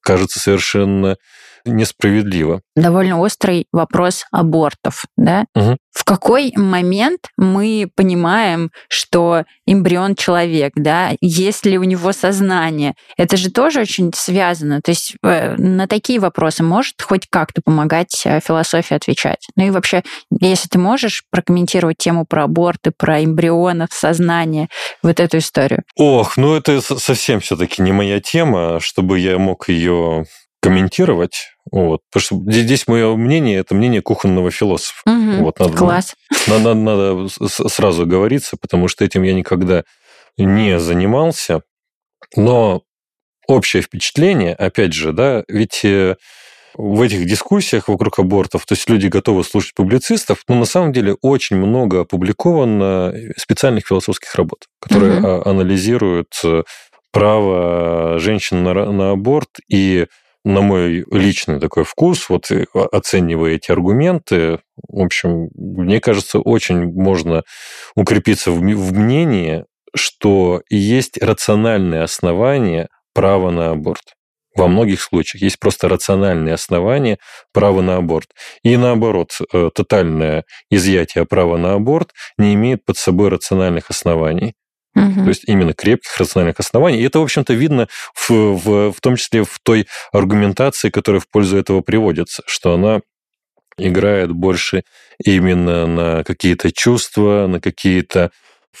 кажется 0.00 0.40
совершенно 0.40 1.16
несправедливо. 1.64 2.60
Довольно 2.76 3.20
острый 3.20 3.66
вопрос 3.72 4.24
абортов, 4.30 5.04
да? 5.16 5.46
Угу. 5.54 5.76
В 5.92 6.04
какой 6.04 6.52
момент 6.56 7.28
мы 7.36 7.88
понимаем, 7.94 8.70
что 8.88 9.44
эмбрион 9.66 10.14
человек, 10.14 10.72
да? 10.74 11.10
Есть 11.20 11.66
ли 11.66 11.78
у 11.78 11.84
него 11.84 12.12
сознание? 12.12 12.94
Это 13.16 13.36
же 13.36 13.50
тоже 13.50 13.80
очень 13.80 14.10
связано. 14.14 14.80
То 14.82 14.90
есть 14.90 15.14
э, 15.22 15.54
на 15.56 15.86
такие 15.86 16.18
вопросы 16.18 16.62
может 16.62 17.00
хоть 17.02 17.26
как-то 17.28 17.60
помогать 17.62 18.22
э, 18.24 18.40
философия 18.40 18.96
отвечать? 18.96 19.46
Ну 19.56 19.66
и 19.66 19.70
вообще, 19.70 20.02
если 20.40 20.68
ты 20.68 20.78
можешь 20.78 21.24
прокомментировать 21.30 21.98
тему 21.98 22.24
про 22.24 22.44
аборты, 22.44 22.90
про 22.96 23.22
эмбрионов, 23.22 23.92
сознание, 23.92 24.68
вот 25.02 25.20
эту 25.20 25.38
историю. 25.38 25.82
Ох, 25.96 26.36
ну 26.36 26.54
это 26.54 26.80
совсем 26.80 27.40
все-таки 27.40 27.82
не 27.82 27.92
моя 27.92 28.20
тема, 28.20 28.80
чтобы 28.80 29.18
я 29.18 29.38
мог 29.38 29.68
ее 29.68 30.24
комментировать. 30.62 31.48
Вот. 31.70 32.00
Потому 32.10 32.44
что 32.44 32.52
здесь 32.52 32.86
мое 32.86 33.14
мнение 33.16 33.58
это 33.58 33.74
мнение 33.74 34.00
кухонного 34.00 34.50
философа. 34.50 35.02
Угу, 35.06 35.44
вот, 35.44 35.58
надо, 35.58 35.76
класс. 35.76 36.14
Надо, 36.46 36.74
надо 36.74 37.28
сразу 37.48 38.06
говориться, 38.06 38.56
потому 38.60 38.88
что 38.88 39.04
этим 39.04 39.22
я 39.22 39.34
никогда 39.34 39.84
не 40.36 40.78
занимался. 40.78 41.62
Но 42.36 42.82
общее 43.46 43.82
впечатление, 43.82 44.54
опять 44.54 44.92
же, 44.92 45.12
да, 45.12 45.44
ведь 45.48 45.84
э, 45.84 46.16
в 46.74 47.02
этих 47.02 47.26
дискуссиях 47.26 47.88
вокруг 47.88 48.18
абортов, 48.18 48.64
то 48.66 48.74
есть 48.74 48.88
люди 48.88 49.06
готовы 49.06 49.44
слушать 49.44 49.74
публицистов, 49.74 50.42
но 50.48 50.54
на 50.54 50.64
самом 50.64 50.92
деле 50.92 51.16
очень 51.22 51.56
много 51.56 52.00
опубликовано 52.00 53.14
специальных 53.36 53.86
философских 53.86 54.34
работ, 54.34 54.66
которые 54.80 55.18
угу. 55.18 55.48
анализируют 55.48 56.40
э, 56.44 56.62
право 57.12 58.18
женщин 58.18 58.64
на, 58.64 58.90
на 58.90 59.10
аборт 59.10 59.50
и 59.68 60.06
на 60.44 60.60
мой 60.60 61.04
личный 61.10 61.60
такой 61.60 61.84
вкус, 61.84 62.28
вот 62.28 62.50
оценивая 62.92 63.52
эти 63.52 63.70
аргументы, 63.70 64.58
в 64.88 65.00
общем, 65.00 65.48
мне 65.54 66.00
кажется, 66.00 66.40
очень 66.40 66.92
можно 66.92 67.44
укрепиться 67.94 68.50
в, 68.50 68.58
в 68.58 68.92
мнении, 68.92 69.64
что 69.94 70.62
есть 70.68 71.22
рациональные 71.22 72.02
основания 72.02 72.88
права 73.14 73.50
на 73.50 73.70
аборт. 73.70 74.14
Во 74.54 74.68
многих 74.68 75.00
случаях 75.00 75.42
есть 75.42 75.58
просто 75.58 75.88
рациональные 75.88 76.54
основания 76.54 77.18
права 77.52 77.80
на 77.80 77.96
аборт. 77.96 78.28
И 78.62 78.76
наоборот, 78.76 79.38
э, 79.52 79.70
тотальное 79.74 80.44
изъятие 80.70 81.24
права 81.24 81.56
на 81.56 81.74
аборт 81.74 82.10
не 82.36 82.54
имеет 82.54 82.84
под 82.84 82.98
собой 82.98 83.30
рациональных 83.30 83.88
оснований. 83.88 84.54
Угу. 84.94 85.22
То 85.22 85.28
есть 85.28 85.44
именно 85.46 85.72
крепких 85.72 86.18
рациональных 86.18 86.60
оснований. 86.60 87.00
И 87.00 87.04
это, 87.04 87.18
в 87.18 87.22
общем-то, 87.22 87.54
видно 87.54 87.88
в, 88.14 88.30
в, 88.30 88.92
в 88.92 89.00
том 89.00 89.16
числе 89.16 89.44
в 89.44 89.58
той 89.62 89.86
аргументации, 90.12 90.90
которая 90.90 91.20
в 91.20 91.28
пользу 91.28 91.56
этого 91.56 91.80
приводится, 91.80 92.42
что 92.46 92.74
она 92.74 93.00
играет 93.78 94.32
больше 94.32 94.84
именно 95.24 95.86
на 95.86 96.24
какие-то 96.24 96.72
чувства, 96.72 97.46
на 97.46 97.60
какие-то 97.60 98.30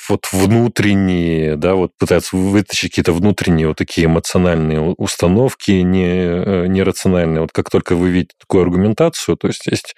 вот 0.08 0.26
внутренние, 0.32 1.56
да, 1.56 1.74
вот 1.74 1.92
пытаются 1.98 2.36
вытащить 2.36 2.90
какие-то 2.90 3.12
внутренние 3.12 3.68
вот 3.68 3.76
такие 3.76 4.06
эмоциональные 4.06 4.80
установки, 4.80 5.70
не, 5.70 6.06
э, 6.06 6.66
нерациональные. 6.66 7.42
Вот 7.42 7.52
как 7.52 7.68
только 7.70 7.94
вы 7.94 8.10
видите 8.10 8.34
такую 8.38 8.62
аргументацию, 8.62 9.36
то 9.36 9.48
есть 9.48 9.66
есть 9.66 9.94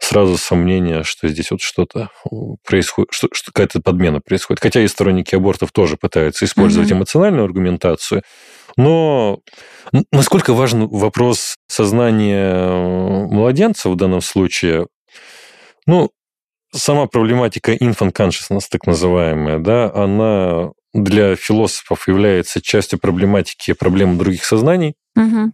сразу 0.00 0.36
сомнение, 0.38 1.02
что 1.02 1.28
здесь 1.28 1.50
вот 1.50 1.60
что-то 1.60 2.10
происходит, 2.64 3.12
что, 3.12 3.28
что 3.32 3.52
какая-то 3.52 3.80
подмена 3.80 4.20
происходит. 4.20 4.62
Хотя 4.62 4.82
и 4.82 4.88
сторонники 4.88 5.34
абортов 5.34 5.72
тоже 5.72 5.96
пытаются 5.96 6.44
использовать 6.44 6.90
mm-hmm. 6.90 6.94
эмоциональную 6.94 7.44
аргументацию. 7.44 8.22
Но 8.76 9.40
насколько 10.12 10.52
важен 10.52 10.88
вопрос 10.88 11.56
сознания 11.66 12.52
э, 12.52 13.26
младенца 13.26 13.90
в 13.90 13.96
данном 13.96 14.20
случае? 14.20 14.86
Ну, 15.86 16.10
сама 16.72 17.06
проблематика 17.06 17.72
infant 17.72 18.12
consciousness, 18.12 18.64
так 18.70 18.86
называемая, 18.86 19.58
да, 19.58 19.90
она 19.92 20.70
для 20.94 21.36
философов 21.36 22.08
является 22.08 22.60
частью 22.60 22.98
проблематики 22.98 23.72
проблем 23.72 24.18
других 24.18 24.44
сознаний. 24.44 24.94
Угу. 25.16 25.52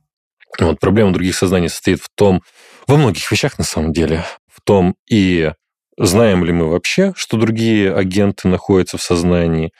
Вот 0.60 0.80
проблема 0.80 1.12
других 1.12 1.34
сознаний 1.34 1.68
состоит 1.68 2.00
в 2.00 2.08
том, 2.14 2.42
во 2.86 2.96
многих 2.96 3.30
вещах 3.30 3.58
на 3.58 3.64
самом 3.64 3.92
деле, 3.92 4.24
в 4.46 4.60
том 4.60 4.96
и 5.08 5.52
знаем 5.96 6.44
ли 6.44 6.52
мы 6.52 6.70
вообще, 6.70 7.12
что 7.16 7.36
другие 7.36 7.94
агенты 7.94 8.48
находятся 8.48 8.98
в 8.98 9.02
сознании. 9.02 9.72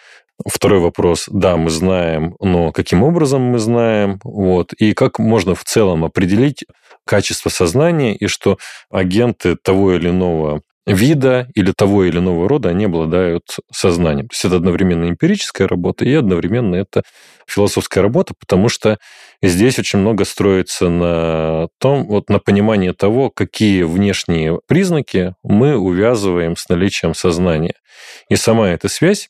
Второй 0.46 0.80
вопрос, 0.80 1.28
да, 1.30 1.56
мы 1.56 1.70
знаем, 1.70 2.34
но 2.40 2.72
каким 2.72 3.02
образом 3.02 3.42
мы 3.42 3.58
знаем, 3.58 4.18
вот, 4.24 4.72
и 4.72 4.92
как 4.92 5.18
можно 5.18 5.54
в 5.54 5.64
целом 5.64 6.04
определить 6.04 6.64
качество 7.06 7.50
сознания 7.50 8.16
и 8.16 8.26
что 8.26 8.58
агенты 8.90 9.56
того 9.56 9.94
или 9.94 10.08
иного 10.08 10.62
вида 10.86 11.48
или 11.54 11.72
того 11.72 12.04
или 12.04 12.18
иного 12.18 12.48
рода, 12.48 12.68
они 12.68 12.84
обладают 12.84 13.44
сознанием. 13.72 14.28
То 14.28 14.34
есть 14.34 14.44
это 14.44 14.56
одновременно 14.56 15.08
эмпирическая 15.08 15.66
работа 15.66 16.04
и 16.04 16.12
одновременно 16.12 16.76
это 16.76 17.02
философская 17.46 18.02
работа, 18.02 18.34
потому 18.38 18.68
что 18.68 18.98
здесь 19.42 19.78
очень 19.78 19.98
много 19.98 20.24
строится 20.24 20.88
на 20.88 21.68
том, 21.78 22.06
вот 22.06 22.28
на 22.28 22.38
понимании 22.38 22.90
того, 22.90 23.30
какие 23.30 23.82
внешние 23.82 24.60
признаки 24.66 25.34
мы 25.42 25.76
увязываем 25.76 26.56
с 26.56 26.68
наличием 26.68 27.14
сознания. 27.14 27.74
И 28.28 28.36
сама 28.36 28.70
эта 28.70 28.88
связь 28.88 29.28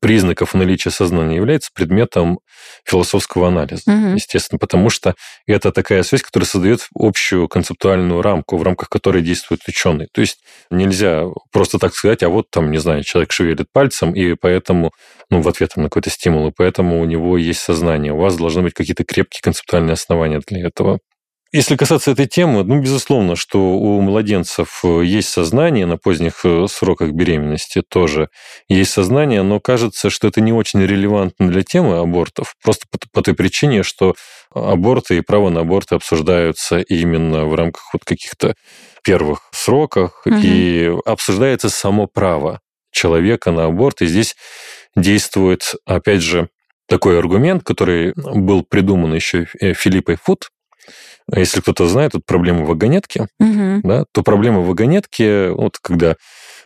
признаков 0.00 0.54
наличия 0.54 0.90
сознания 0.90 1.36
является 1.36 1.70
предметом 1.74 2.40
философского 2.84 3.48
анализа, 3.48 3.82
угу. 3.86 4.14
естественно, 4.14 4.58
потому 4.58 4.90
что 4.90 5.14
это 5.46 5.72
такая 5.72 6.02
связь, 6.02 6.22
которая 6.22 6.46
создает 6.46 6.88
общую 6.94 7.48
концептуальную 7.48 8.22
рамку, 8.22 8.56
в 8.56 8.62
рамках 8.62 8.88
которой 8.88 9.22
действует 9.22 9.62
ученый. 9.66 10.08
То 10.12 10.20
есть 10.20 10.38
нельзя 10.70 11.24
просто 11.52 11.78
так 11.78 11.94
сказать, 11.94 12.22
а 12.22 12.28
вот 12.28 12.50
там, 12.50 12.70
не 12.70 12.78
знаю, 12.78 13.02
человек 13.02 13.32
шевелит 13.32 13.66
пальцем, 13.72 14.14
и 14.14 14.34
поэтому, 14.34 14.92
ну, 15.30 15.40
в 15.40 15.48
ответ 15.48 15.76
на 15.76 15.84
какой-то 15.84 16.10
стимул, 16.10 16.48
и 16.48 16.52
поэтому 16.56 17.00
у 17.00 17.04
него 17.04 17.36
есть 17.36 17.60
сознание. 17.60 18.12
У 18.12 18.18
вас 18.18 18.36
должны 18.36 18.62
быть 18.62 18.74
какие-то 18.74 19.04
крепкие 19.04 19.40
концептуальные 19.42 19.94
основания 19.94 20.40
для 20.46 20.66
этого. 20.66 21.00
Если 21.52 21.74
касаться 21.74 22.12
этой 22.12 22.26
темы, 22.26 22.62
ну, 22.62 22.80
безусловно, 22.80 23.34
что 23.34 23.72
у 23.72 24.00
младенцев 24.00 24.82
э, 24.84 25.02
есть 25.04 25.30
сознание 25.30 25.84
на 25.84 25.96
поздних 25.96 26.44
э, 26.44 26.66
сроках 26.70 27.10
беременности 27.10 27.82
тоже 27.82 28.28
есть 28.68 28.92
сознание, 28.92 29.42
но 29.42 29.58
кажется, 29.58 30.10
что 30.10 30.28
это 30.28 30.40
не 30.40 30.52
очень 30.52 30.80
релевантно 30.80 31.48
для 31.48 31.64
темы 31.64 31.98
абортов, 31.98 32.54
просто 32.62 32.86
по, 32.88 32.98
по 33.12 33.22
той 33.22 33.34
причине, 33.34 33.82
что 33.82 34.14
аборты 34.54 35.16
и 35.16 35.22
право 35.22 35.50
на 35.50 35.62
аборты 35.62 35.96
обсуждаются 35.96 36.78
именно 36.78 37.46
в 37.46 37.54
рамках 37.56 37.82
вот 37.92 38.04
каких-то 38.04 38.54
первых 39.02 39.48
сроках, 39.50 40.22
угу. 40.24 40.36
и 40.40 40.94
обсуждается 41.04 41.68
само 41.68 42.06
право 42.06 42.60
человека 42.92 43.50
на 43.50 43.64
аборт, 43.64 44.02
и 44.02 44.06
здесь 44.06 44.36
действует, 44.94 45.74
опять 45.84 46.22
же, 46.22 46.48
такой 46.86 47.18
аргумент, 47.18 47.64
который 47.64 48.12
был 48.14 48.62
придуман 48.62 49.14
еще 49.14 49.48
э, 49.60 49.74
Филиппой 49.74 50.16
Фуд, 50.16 50.50
если 51.34 51.60
кто-то 51.60 51.86
знает, 51.86 52.12
тут 52.12 52.24
проблема 52.26 52.64
вагонетки, 52.64 53.26
угу. 53.38 53.80
да, 53.82 54.04
то 54.12 54.22
проблема 54.22 54.60
вагонетки, 54.60 55.50
вот 55.50 55.78
когда 55.80 56.16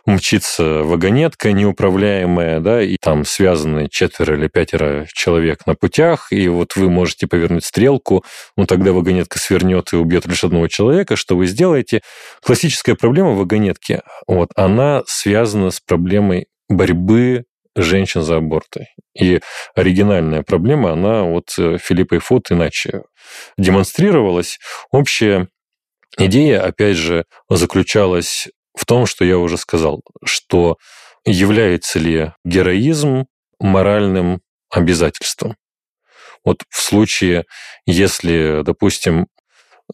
мчится 0.05 0.83
вагонетка 0.83 1.51
неуправляемая, 1.51 2.59
да, 2.59 2.81
и 2.81 2.97
там 2.97 3.25
связаны 3.25 3.87
четверо 3.89 4.37
или 4.37 4.47
пятеро 4.47 5.07
человек 5.11 5.65
на 5.65 5.75
путях, 5.75 6.27
и 6.31 6.47
вот 6.47 6.75
вы 6.75 6.89
можете 6.89 7.27
повернуть 7.27 7.65
стрелку, 7.65 8.23
ну 8.55 8.65
тогда 8.65 8.93
вагонетка 8.93 9.39
свернет 9.39 9.93
и 9.93 9.97
убьет 9.97 10.25
лишь 10.27 10.43
одного 10.43 10.67
человека, 10.67 11.15
что 11.15 11.35
вы 11.35 11.47
сделаете? 11.47 12.01
Классическая 12.43 12.95
проблема 12.95 13.31
вагонетки, 13.31 14.01
вот, 14.27 14.49
она 14.55 15.03
связана 15.07 15.71
с 15.71 15.79
проблемой 15.79 16.47
борьбы 16.69 17.45
женщин 17.75 18.21
за 18.21 18.37
аборты. 18.37 18.87
И 19.19 19.41
оригинальная 19.75 20.43
проблема, 20.43 20.93
она 20.93 21.23
вот 21.23 21.53
э, 21.57 21.77
Филиппой 21.77 22.19
Фуд 22.19 22.51
иначе 22.51 23.03
демонстрировалась. 23.57 24.59
Общая 24.91 25.49
идея, 26.17 26.61
опять 26.63 26.97
же, 26.97 27.25
заключалась 27.49 28.47
в 28.77 28.85
том, 28.85 29.05
что 29.05 29.25
я 29.25 29.37
уже 29.37 29.57
сказал, 29.57 30.01
что 30.23 30.77
является 31.25 31.99
ли 31.99 32.31
героизм 32.43 33.25
моральным 33.59 34.41
обязательством. 34.69 35.55
Вот 36.43 36.63
в 36.69 36.79
случае, 36.79 37.45
если, 37.85 38.61
допустим, 38.63 39.27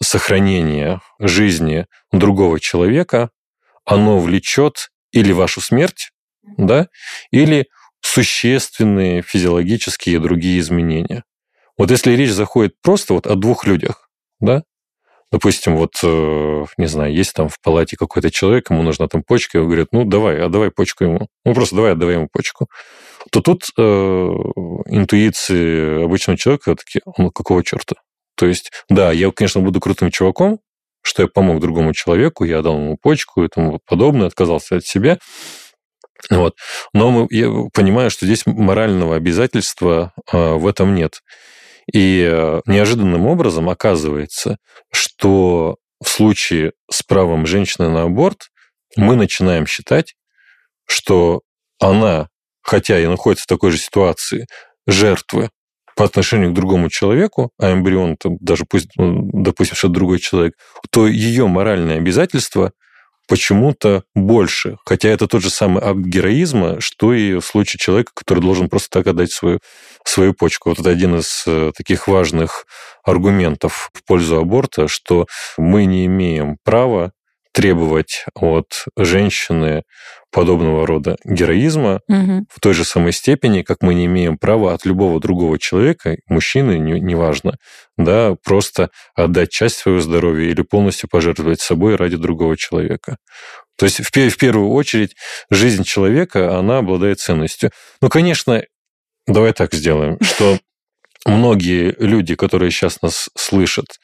сохранение 0.01 0.99
жизни 1.19 1.85
другого 2.11 2.59
человека, 2.59 3.29
оно 3.85 4.19
влечет 4.19 4.89
или 5.11 5.31
вашу 5.31 5.61
смерть, 5.61 6.10
да, 6.57 6.87
или 7.31 7.67
существенные 8.01 9.21
физиологические 9.21 10.15
и 10.15 10.19
другие 10.19 10.59
изменения. 10.59 11.23
Вот 11.77 11.91
если 11.91 12.13
речь 12.13 12.31
заходит 12.31 12.73
просто 12.81 13.13
вот 13.13 13.27
о 13.27 13.35
двух 13.35 13.65
людях, 13.65 14.09
да, 14.39 14.63
допустим, 15.31 15.77
вот, 15.77 15.93
э, 16.03 16.65
не 16.77 16.87
знаю, 16.87 17.13
есть 17.13 17.33
там 17.33 17.47
в 17.47 17.59
палате 17.61 17.95
какой-то 17.95 18.31
человек, 18.31 18.69
ему 18.69 18.83
нужна 18.83 19.07
там 19.07 19.23
почка, 19.23 19.59
и 19.59 19.61
говорят, 19.61 19.89
ну, 19.91 20.03
давай, 20.03 20.41
отдавай 20.41 20.71
почку 20.71 21.05
ему. 21.05 21.27
Ну, 21.45 21.53
просто 21.53 21.75
давай, 21.75 21.93
отдавай 21.93 22.15
ему 22.15 22.27
почку. 22.31 22.67
То 23.31 23.41
тут 23.41 23.63
э, 23.77 23.81
интуиции 23.81 26.03
обычного 26.03 26.37
человека 26.37 26.75
такие, 26.75 27.01
ну, 27.17 27.31
какого 27.31 27.63
черта? 27.63 27.95
То 28.35 28.45
есть, 28.45 28.71
да, 28.89 29.11
я, 29.11 29.31
конечно, 29.31 29.61
буду 29.61 29.79
крутым 29.79 30.11
чуваком, 30.11 30.59
что 31.01 31.23
я 31.23 31.27
помог 31.27 31.61
другому 31.61 31.93
человеку, 31.93 32.43
я 32.43 32.61
дал 32.61 32.75
ему 32.75 32.97
почку 32.97 33.43
и 33.43 33.47
тому 33.47 33.79
подобное, 33.85 34.27
отказался 34.27 34.77
от 34.77 34.85
себя. 34.85 35.17
Вот. 36.29 36.55
Но 36.93 37.27
я 37.29 37.49
понимаю, 37.73 38.09
что 38.09 38.25
здесь 38.25 38.45
морального 38.45 39.15
обязательства 39.15 40.13
а, 40.31 40.55
в 40.55 40.67
этом 40.67 40.95
нет. 40.95 41.21
И 41.91 42.27
э, 42.31 42.61
неожиданным 42.67 43.25
образом 43.25 43.69
оказывается, 43.69 44.57
что 44.93 45.77
в 46.01 46.07
случае 46.07 46.73
с 46.89 47.03
правом 47.03 47.45
женщины 47.45 47.89
на 47.89 48.03
аборт 48.03 48.49
мы 48.95 49.15
начинаем 49.15 49.65
считать, 49.65 50.13
что 50.87 51.41
она, 51.79 52.29
хотя 52.61 52.99
и 52.99 53.07
находится 53.07 53.43
в 53.43 53.47
такой 53.47 53.71
же 53.71 53.77
ситуации 53.77 54.45
жертвы 54.87 55.49
по 55.95 56.05
отношению 56.05 56.51
к 56.51 56.53
другому 56.53 56.89
человеку, 56.89 57.51
а 57.59 57.71
эмбрион, 57.73 58.17
там, 58.17 58.37
даже 58.39 58.65
пусть, 58.69 58.89
ну, 58.95 59.29
допустим, 59.33 59.75
что 59.75 59.87
другой 59.87 60.19
человек, 60.19 60.53
то 60.91 61.07
ее 61.07 61.47
моральное 61.47 61.97
обязательство 61.97 62.71
почему-то 63.31 64.03
больше. 64.13 64.75
Хотя 64.85 65.07
это 65.07 65.25
тот 65.25 65.41
же 65.41 65.49
самый 65.49 65.81
акт 65.81 65.99
героизма, 65.99 66.81
что 66.81 67.13
и 67.13 67.35
в 67.35 67.45
случае 67.45 67.79
человека, 67.79 68.11
который 68.13 68.41
должен 68.41 68.67
просто 68.67 68.89
так 68.89 69.07
отдать 69.07 69.31
свою, 69.31 69.59
свою 70.03 70.33
почку. 70.33 70.67
Вот 70.67 70.79
это 70.79 70.89
один 70.89 71.15
из 71.15 71.45
э, 71.47 71.71
таких 71.73 72.09
важных 72.09 72.65
аргументов 73.05 73.89
в 73.93 74.05
пользу 74.05 74.37
аборта, 74.37 74.89
что 74.89 75.27
мы 75.57 75.85
не 75.85 76.07
имеем 76.07 76.57
права 76.65 77.13
требовать 77.53 78.25
от 78.33 78.85
женщины 78.97 79.83
подобного 80.31 80.87
рода 80.87 81.17
героизма 81.25 81.99
угу. 82.07 82.45
в 82.49 82.59
той 82.61 82.73
же 82.73 82.85
самой 82.85 83.11
степени, 83.11 83.63
как 83.63 83.79
мы 83.81 83.93
не 83.93 84.05
имеем 84.05 84.37
права 84.37 84.73
от 84.73 84.85
любого 84.85 85.19
другого 85.19 85.59
человека, 85.59 86.17
мужчины, 86.27 86.77
неважно, 86.77 87.57
да, 87.97 88.35
просто 88.43 88.89
отдать 89.15 89.49
часть 89.49 89.77
своего 89.77 89.99
здоровья 89.99 90.49
или 90.49 90.61
полностью 90.61 91.09
пожертвовать 91.09 91.59
собой 91.59 91.95
ради 91.95 92.15
другого 92.15 92.55
человека. 92.55 93.17
То 93.77 93.85
есть, 93.85 93.99
в, 93.99 94.09
в 94.09 94.37
первую 94.37 94.69
очередь, 94.69 95.15
жизнь 95.49 95.83
человека, 95.83 96.57
она 96.57 96.77
обладает 96.77 97.19
ценностью. 97.19 97.71
Ну, 98.01 98.09
конечно, 98.09 98.63
давай 99.27 99.53
так 99.53 99.73
сделаем, 99.73 100.17
что 100.21 100.57
многие 101.25 101.95
люди, 101.97 102.35
которые 102.35 102.71
сейчас 102.71 103.01
нас 103.01 103.29
слышат, 103.35 103.99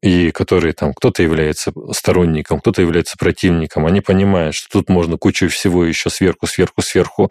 и 0.00 0.30
которые 0.30 0.74
там 0.74 0.94
кто-то 0.94 1.22
является 1.22 1.72
сторонником, 1.92 2.60
кто-то 2.60 2.82
является 2.82 3.16
противником, 3.18 3.86
они 3.86 4.00
понимают, 4.00 4.54
что 4.54 4.68
тут 4.70 4.88
можно 4.88 5.16
кучу 5.18 5.48
всего 5.48 5.84
еще 5.84 6.08
сверху, 6.08 6.46
сверху, 6.46 6.82
сверху 6.82 7.30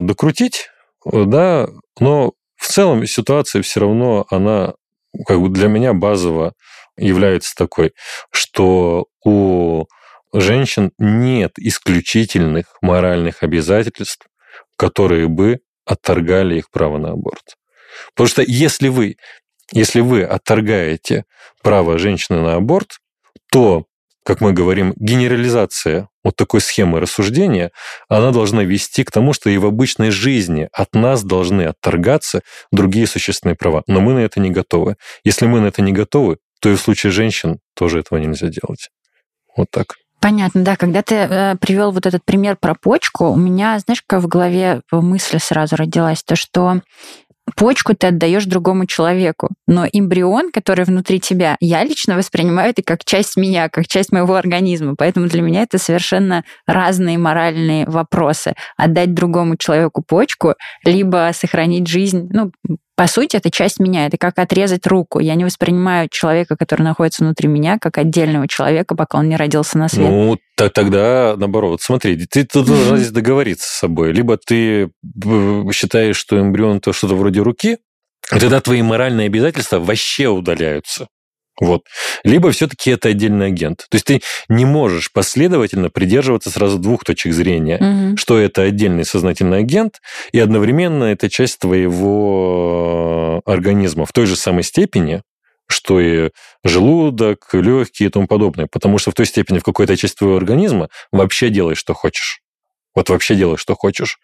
докрутить, 0.00 0.70
да, 1.04 1.68
но 2.00 2.32
в 2.56 2.68
целом 2.68 3.06
ситуация 3.06 3.62
все 3.62 3.80
равно, 3.80 4.26
она 4.30 4.74
как 5.26 5.40
бы 5.40 5.48
для 5.48 5.68
меня 5.68 5.92
базово 5.92 6.54
является 6.96 7.54
такой, 7.56 7.92
что 8.32 9.06
у 9.24 9.84
женщин 10.32 10.92
нет 10.98 11.52
исключительных 11.58 12.76
моральных 12.82 13.42
обязательств, 13.42 14.26
которые 14.76 15.28
бы 15.28 15.60
отторгали 15.84 16.58
их 16.58 16.70
право 16.70 16.98
на 16.98 17.10
аборт. 17.12 17.56
Потому 18.14 18.28
что 18.28 18.42
если 18.42 18.88
вы 18.88 19.16
если 19.72 20.00
вы 20.00 20.24
отторгаете 20.24 21.24
право 21.62 21.98
женщины 21.98 22.40
на 22.40 22.54
аборт, 22.56 22.98
то, 23.52 23.86
как 24.24 24.40
мы 24.40 24.52
говорим, 24.52 24.94
генерализация 24.96 26.08
вот 26.24 26.36
такой 26.36 26.60
схемы 26.60 27.00
рассуждения, 27.00 27.70
она 28.08 28.32
должна 28.32 28.64
вести 28.64 29.04
к 29.04 29.10
тому, 29.10 29.32
что 29.32 29.48
и 29.48 29.58
в 29.58 29.66
обычной 29.66 30.10
жизни 30.10 30.68
от 30.72 30.94
нас 30.94 31.22
должны 31.22 31.62
отторгаться 31.62 32.42
другие 32.72 33.06
существенные 33.06 33.56
права. 33.56 33.82
Но 33.86 34.00
мы 34.00 34.14
на 34.14 34.20
это 34.20 34.40
не 34.40 34.50
готовы. 34.50 34.96
Если 35.24 35.46
мы 35.46 35.60
на 35.60 35.66
это 35.66 35.82
не 35.82 35.92
готовы, 35.92 36.38
то 36.60 36.68
и 36.68 36.74
в 36.74 36.80
случае 36.80 37.12
женщин 37.12 37.58
тоже 37.74 38.00
этого 38.00 38.18
нельзя 38.18 38.48
делать. 38.48 38.90
Вот 39.56 39.68
так. 39.70 39.94
Понятно, 40.20 40.62
да. 40.62 40.76
Когда 40.76 41.02
ты 41.02 41.14
э, 41.14 41.56
привел 41.56 41.92
вот 41.92 42.04
этот 42.04 42.22
пример 42.24 42.56
про 42.56 42.74
почку, 42.74 43.30
у 43.30 43.36
меня, 43.36 43.78
знаешь, 43.78 44.02
как 44.06 44.20
в 44.20 44.28
голове 44.28 44.82
мысль 44.92 45.38
сразу 45.38 45.76
родилась, 45.76 46.22
то, 46.22 46.36
что 46.36 46.82
почку 47.56 47.94
ты 47.94 48.08
отдаешь 48.08 48.44
другому 48.44 48.86
человеку, 48.86 49.48
но 49.66 49.86
эмбрион, 49.90 50.50
который 50.52 50.84
внутри 50.84 51.20
тебя, 51.20 51.56
я 51.60 51.84
лично 51.84 52.16
воспринимаю 52.16 52.70
это 52.70 52.82
как 52.82 53.04
часть 53.04 53.36
меня, 53.36 53.68
как 53.68 53.86
часть 53.86 54.12
моего 54.12 54.34
организма. 54.34 54.94
Поэтому 54.96 55.26
для 55.26 55.42
меня 55.42 55.62
это 55.62 55.78
совершенно 55.78 56.44
разные 56.66 57.18
моральные 57.18 57.86
вопросы. 57.86 58.54
Отдать 58.76 59.14
другому 59.14 59.56
человеку 59.56 60.02
почку, 60.02 60.54
либо 60.84 61.30
сохранить 61.32 61.86
жизнь, 61.86 62.28
ну, 62.32 62.52
по 63.00 63.06
сути, 63.06 63.36
это 63.36 63.50
часть 63.50 63.80
меня. 63.80 64.04
Это 64.04 64.18
как 64.18 64.38
отрезать 64.38 64.86
руку. 64.86 65.20
Я 65.20 65.34
не 65.34 65.46
воспринимаю 65.46 66.10
человека, 66.10 66.54
который 66.54 66.82
находится 66.82 67.24
внутри 67.24 67.48
меня, 67.48 67.78
как 67.80 67.96
отдельного 67.96 68.46
человека, 68.46 68.94
пока 68.94 69.16
он 69.16 69.30
не 69.30 69.36
родился 69.36 69.78
на 69.78 69.88
свет. 69.88 70.10
Ну, 70.10 70.36
так, 70.54 70.74
тогда 70.74 71.34
наоборот. 71.34 71.80
Смотри, 71.80 72.26
ты 72.26 72.44
тут 72.44 72.66
должна 72.66 72.98
здесь 72.98 73.10
договориться 73.10 73.66
с 73.66 73.78
собой. 73.78 74.12
Либо 74.12 74.36
ты 74.36 74.90
считаешь, 75.72 76.18
что 76.18 76.38
эмбрион 76.38 76.76
это 76.76 76.92
что-то 76.92 77.14
вроде 77.14 77.40
руки, 77.40 77.78
и 78.34 78.38
тогда 78.38 78.60
твои 78.60 78.82
моральные 78.82 79.28
обязательства 79.28 79.80
вообще 79.80 80.28
удаляются. 80.28 81.08
Вот. 81.60 81.82
Либо 82.24 82.50
все-таки 82.52 82.90
это 82.90 83.10
отдельный 83.10 83.46
агент. 83.48 83.86
То 83.90 83.96
есть 83.96 84.06
ты 84.06 84.22
не 84.48 84.64
можешь 84.64 85.12
последовательно 85.12 85.90
придерживаться 85.90 86.50
сразу 86.50 86.78
двух 86.78 87.04
точек 87.04 87.32
зрения, 87.34 87.78
Мгм. 87.78 88.16
что 88.16 88.38
это 88.38 88.62
отдельный 88.62 89.04
сознательный 89.04 89.58
агент, 89.58 90.00
и 90.32 90.40
одновременно 90.40 91.04
это 91.04 91.28
часть 91.28 91.58
твоего 91.58 93.42
организма 93.44 94.06
в 94.06 94.12
той 94.12 94.26
же 94.26 94.36
самой 94.36 94.62
степени, 94.62 95.22
что 95.68 96.00
и 96.00 96.30
желудок, 96.64 97.48
легкие 97.52 98.08
и 98.08 98.10
тому 98.10 98.26
подобное. 98.26 98.66
Потому 98.70 98.98
что 98.98 99.10
в 99.10 99.14
той 99.14 99.26
степени, 99.26 99.58
в 99.58 99.64
какой-то 99.64 99.96
часть 99.96 100.16
твоего 100.16 100.36
организма 100.36 100.88
вообще 101.12 101.50
делай, 101.50 101.74
что 101.74 101.94
хочешь. 101.94 102.40
Вот 102.94 103.08
вообще 103.08 103.36
делай, 103.36 103.56
что 103.56 103.76
хочешь. 103.76 104.18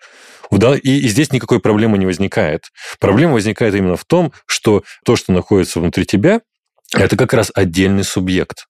И, 0.50 0.98
и 1.00 1.08
здесь 1.08 1.32
никакой 1.32 1.60
проблемы 1.60 1.98
не 1.98 2.06
возникает. 2.06 2.62
Проблема 2.98 3.34
возникает 3.34 3.74
именно 3.74 3.96
в 3.96 4.04
том, 4.04 4.32
что 4.46 4.82
то, 5.04 5.14
что 5.16 5.32
находится 5.32 5.78
внутри 5.80 6.04
тебя, 6.04 6.40
это 6.94 7.16
как 7.16 7.32
раз 7.32 7.50
отдельный 7.54 8.04
субъект. 8.04 8.66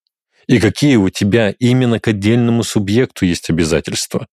И 0.47 0.61
какие 0.61 0.97
у 0.97 1.11
тебя 1.11 1.55
именно 1.59 1.99
к 1.99 2.09
отдельному 2.09 2.63
субъекту 2.63 3.25
есть 3.25 3.51
обязательства. 3.51 4.27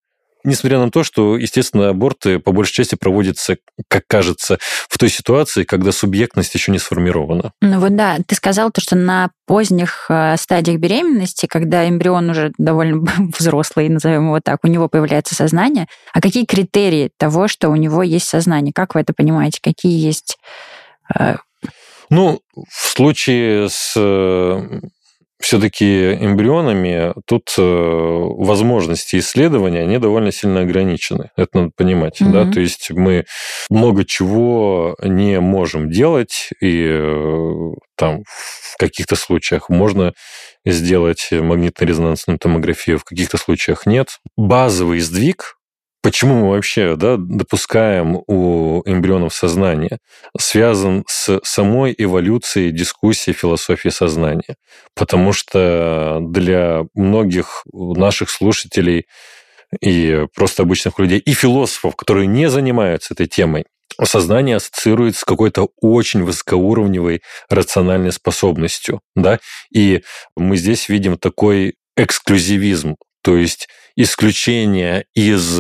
Несмотря 0.46 0.78
на 0.80 0.92
то, 0.92 1.04
что, 1.04 1.38
естественно, 1.38 1.90
аборты 1.90 2.38
по 2.38 2.52
большей 2.52 2.74
части 2.74 2.96
проводятся, 2.96 3.56
как 3.88 4.04
кажется, 4.08 4.58
в 4.90 4.98
той 4.98 5.08
ситуации, 5.08 5.64
когда 5.64 5.94
субъектность 5.94 6.54
еще 6.54 6.74
не 6.74 6.80
сформирована. 6.80 7.54
Ну 7.62 7.80
вот 7.80 7.96
да, 7.96 8.18
ты 8.28 8.36
сказал 8.36 8.70
то, 8.70 8.82
что 8.82 8.98
на 8.98 9.30
поздних 9.48 10.08
э, 10.10 10.36
стадиях 10.38 10.80
беременности, 10.80 11.46
когда 11.46 11.88
эмбрион 11.88 12.30
уже 12.30 12.52
довольно 12.58 13.06
взрослый, 13.40 13.88
назовем 13.88 14.26
его 14.26 14.42
так, 14.42 14.60
у 14.64 14.68
него 14.68 14.90
появляется 14.90 15.34
сознание. 15.34 15.88
А 16.14 16.20
какие 16.20 16.46
критерии 16.46 17.10
того, 17.18 17.48
что 17.48 17.70
у 17.70 17.78
него 17.78 18.04
есть 18.04 18.28
сознание? 18.28 18.74
Как 18.76 18.96
вы 18.96 19.02
это 19.02 19.14
понимаете? 19.14 19.60
Какие 19.64 19.98
есть... 19.98 20.38
э, 22.14 22.16
Ну, 22.16 22.42
в 22.56 22.88
случае 22.88 23.70
с 23.70 23.96
все-таки 25.44 26.14
эмбрионами 26.14 27.14
тут 27.28 27.54
э, 27.58 27.62
возможности 27.62 29.18
исследования, 29.18 29.82
они 29.82 29.98
довольно 29.98 30.32
сильно 30.32 30.62
ограничены. 30.62 31.32
Это 31.36 31.58
надо 31.58 31.72
понимать. 31.76 32.22
Мгм. 32.22 32.32
Да? 32.32 32.50
То 32.50 32.62
есть 32.62 32.92
мы 32.92 33.26
много 33.70 34.06
чего 34.06 34.96
не 35.04 35.42
можем 35.42 35.92
делать, 35.92 36.50
и 36.62 36.88
э, 36.90 37.72
там 37.98 38.24
в 38.26 38.78
каких-то 38.78 39.18
случаях 39.18 39.68
можно 39.68 40.14
сделать 40.66 41.28
магнитно-резонансную 41.32 42.38
томографию, 42.38 42.98
в 42.98 43.04
каких-то 43.04 43.38
случаях 43.38 43.86
нет. 43.86 44.20
Базовый 44.38 45.02
сдвиг, 45.02 45.56
почему 46.04 46.36
мы 46.36 46.50
вообще 46.50 46.96
да, 46.96 47.16
допускаем 47.18 48.22
у 48.28 48.84
эмбрионов 48.86 49.34
сознание, 49.34 49.98
связан 50.38 51.06
с 51.08 51.40
самой 51.44 51.96
эволюцией 51.98 52.72
дискуссии 52.72 53.32
философии 53.32 53.90
сознания. 53.90 54.56
Потому 54.96 55.34
что 55.34 56.20
для 56.22 56.84
многих 56.94 57.64
наших 57.72 58.30
слушателей 58.30 59.06
и 59.82 60.28
просто 60.36 60.64
обычных 60.64 61.00
людей, 61.00 61.20
и 61.20 61.34
философов, 61.34 61.96
которые 61.96 62.28
не 62.28 62.50
занимаются 62.50 63.14
этой 63.14 63.28
темой, 63.28 63.66
сознание 64.04 64.58
ассоциируется 64.58 65.22
с 65.22 65.26
какой-то 65.26 65.70
очень 65.82 66.24
высокоуровневой 66.24 67.22
рациональной 67.50 68.12
способностью. 68.12 69.00
Да? 69.16 69.40
И 69.74 70.04
мы 70.36 70.58
здесь 70.58 70.90
видим 70.90 71.18
такой 71.18 71.76
эксклюзивизм, 71.96 72.98
то 73.24 73.38
есть 73.38 73.68
исключение 73.96 75.06
из 75.16 75.60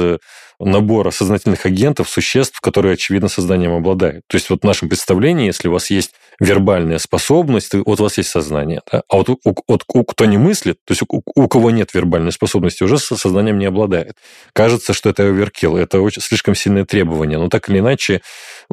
набора 0.60 1.12
сознательных 1.12 1.65
агентов, 1.65 2.10
существ, 2.10 2.60
которые, 2.62 2.93
очевидно, 2.93 3.28
сознанием 3.28 3.73
обладают. 3.73 4.23
То 4.28 4.36
есть 4.38 4.49
вот 4.49 4.62
в 4.62 4.65
нашем 4.65 4.88
представлении, 4.88 5.47
если 5.47 5.67
у 5.67 5.71
вас 5.71 5.89
есть 5.89 6.12
вербальная 6.39 6.99
способность, 6.99 7.73
вот 7.73 7.99
у 7.99 8.04
вас 8.04 8.17
есть 8.17 8.30
сознание. 8.30 8.82
Да? 8.91 9.02
А 9.10 9.17
вот 9.17 9.30
у, 9.30 9.39
у- 9.43 9.56
у- 9.67 10.04
кто 10.04 10.26
не 10.26 10.38
мыслит, 10.38 10.78
то 10.86 10.91
есть 10.93 11.02
у, 11.08 11.21
у 11.36 11.47
кого 11.47 11.71
нет 11.71 11.93
вербальной 11.93 12.32
способности, 12.32 12.84
уже 12.84 12.97
со 12.97 13.15
сознанием 13.17 13.60
не 13.60 13.65
обладает. 13.65 14.13
Кажется, 14.54 14.93
что 14.93 15.10
это 15.10 15.23
оверкилл, 15.23 15.76
это 15.78 15.99
очень 15.99 16.21
слишком 16.21 16.56
сильное 16.56 16.86
требование. 16.86 17.38
Но 17.39 17.49
так 17.49 17.69
или 17.69 17.80
иначе, 17.80 18.21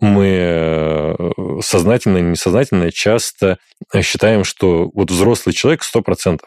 мы 0.00 0.26
э, 0.28 1.14
сознательно 1.62 2.18
или 2.18 2.26
несознательно 2.26 2.92
часто 2.92 3.58
считаем, 4.02 4.44
что 4.44 4.90
вот 4.94 5.10
взрослый 5.10 5.54
человек 5.54 5.82
100%, 5.82 6.40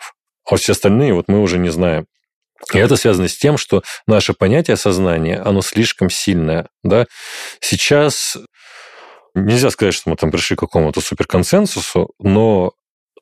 а 0.49 0.55
все 0.55 0.71
остальные 0.71 1.13
вот 1.13 1.25
мы 1.27 1.41
уже 1.41 1.57
не 1.57 1.69
знаем. 1.69 2.05
И 2.71 2.77
это 2.77 2.95
связано 2.95 3.27
с 3.27 3.37
тем, 3.37 3.57
что 3.57 3.83
наше 4.07 4.33
понятие 4.33 4.77
сознания, 4.77 5.39
оно 5.39 5.61
слишком 5.61 6.09
сильное. 6.09 6.69
Да? 6.83 7.05
Сейчас 7.59 8.37
нельзя 9.35 9.69
сказать, 9.69 9.93
что 9.93 10.09
мы 10.09 10.15
там 10.15 10.31
пришли 10.31 10.55
к 10.55 10.59
какому-то 10.59 11.01
суперконсенсусу, 11.01 12.13
но 12.19 12.73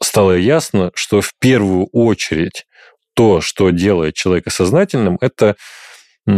стало 0.01 0.33
ясно, 0.33 0.91
что 0.95 1.21
в 1.21 1.31
первую 1.39 1.87
очередь 1.91 2.65
то, 3.13 3.41
что 3.41 3.69
делает 3.71 4.15
человека 4.15 4.49
сознательным, 4.49 5.17
это 5.21 5.55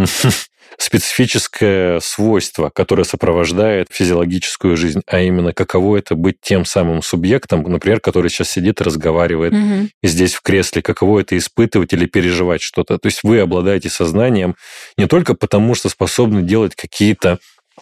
специфическое 0.77 1.99
свойство, 1.99 2.71
которое 2.73 3.03
сопровождает 3.03 3.87
физиологическую 3.91 4.75
жизнь, 4.75 5.01
а 5.07 5.19
именно 5.21 5.53
каково 5.53 5.97
это 5.97 6.15
быть 6.15 6.37
тем 6.41 6.65
самым 6.65 7.01
субъектом, 7.01 7.63
например, 7.63 7.99
который 7.99 8.29
сейчас 8.29 8.51
сидит 8.51 8.81
и 8.81 8.83
разговаривает 8.83 9.53
и 10.01 10.07
здесь 10.07 10.33
в 10.33 10.41
кресле, 10.41 10.81
каково 10.81 11.21
это 11.21 11.37
испытывать 11.37 11.93
или 11.93 12.05
переживать 12.05 12.61
что-то. 12.61 12.97
То 12.97 13.07
есть 13.07 13.21
вы 13.23 13.39
обладаете 13.39 13.89
сознанием 13.89 14.55
не 14.97 15.07
только 15.07 15.35
потому, 15.35 15.75
что 15.75 15.89
способны 15.89 16.41
делать 16.41 16.75
какие-то 16.75 17.39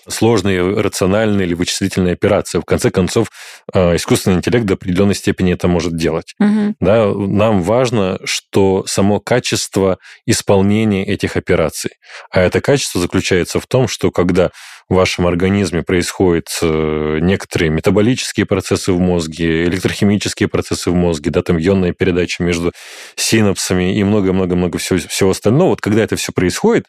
сложные 0.08 0.82
рациональные 0.82 1.48
или 1.48 1.54
вычислительные 1.54 2.14
операции. 2.14 2.60
В 2.60 2.66
конце 2.66 2.92
концов, 2.92 3.28
э, 3.74 3.96
искусственный 3.96 4.38
интеллект 4.38 4.66
до 4.66 4.74
определенной 4.74 5.16
степени 5.16 5.54
это 5.54 5.68
может 5.68 5.96
делать. 5.96 6.34
Мгм. 6.40 6.76
Да, 6.80 7.08
нам 7.14 7.62
важно, 7.62 8.20
что 8.24 8.84
само 8.88 9.20
качество 9.20 9.98
исполнения 10.26 11.06
этих 11.06 11.38
операций. 11.38 11.92
А 12.32 12.42
это 12.42 12.62
качество 12.62 13.00
заключается 13.02 13.60
в 13.60 13.68
том, 13.68 13.88
что 13.88 14.12
когда 14.12 14.52
в 14.90 14.96
вашем 14.96 15.26
организме 15.26 15.84
происходят 15.84 16.50
э, 16.62 17.20
некоторые 17.22 17.70
метаболические 17.70 18.46
процессы 18.46 18.92
в 18.92 19.00
мозге, 19.00 19.64
электрохимические 19.64 20.50
процессы 20.50 20.92
в 20.92 20.96
мозге, 20.96 21.32
да, 21.32 21.42
там 21.42 21.58
ионная 21.58 21.94
передача 21.94 22.44
между 22.44 22.74
синапсами 23.16 23.96
и 23.98 24.04
много-много-много 24.04 24.78
всего, 24.80 25.00
всего 25.00 25.30
остального, 25.30 25.70
вот 25.70 25.82
когда 25.82 26.04
это 26.04 26.18
все 26.18 26.34
происходит, 26.34 26.88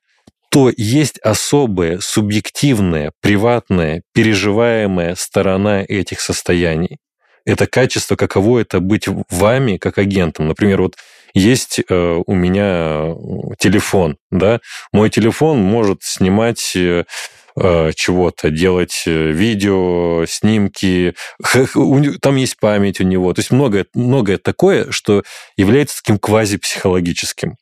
то 0.52 0.70
есть 0.76 1.18
особая 1.20 1.98
субъективная, 2.00 3.12
приватная, 3.22 4.02
переживаемая 4.12 5.14
сторона 5.14 5.82
этих 5.82 6.20
состояний. 6.20 6.98
Это 7.46 7.66
качество, 7.66 8.16
каково 8.16 8.60
это 8.60 8.80
быть 8.80 9.08
вами 9.30 9.78
как 9.78 9.96
агентом. 9.96 10.48
Например, 10.48 10.82
вот 10.82 10.96
есть 11.32 11.80
э, 11.80 12.22
у 12.26 12.34
меня 12.34 13.14
телефон, 13.58 14.18
да, 14.30 14.60
мой 14.92 15.08
телефон 15.08 15.58
может 15.58 16.02
снимать 16.02 16.76
э, 16.76 17.04
э, 17.56 17.92
чего-то, 17.94 18.50
делать 18.50 19.04
э, 19.06 19.30
видео, 19.30 20.26
снимки, 20.28 21.14
там 22.20 22.36
есть 22.36 22.58
память 22.60 23.00
у 23.00 23.04
него, 23.04 23.32
то 23.32 23.40
есть 23.40 23.52
многое, 23.52 23.86
многое 23.94 24.36
такое, 24.36 24.90
что 24.90 25.22
является 25.56 26.02
таким 26.02 26.18
квазипсихологическим. 26.18 27.56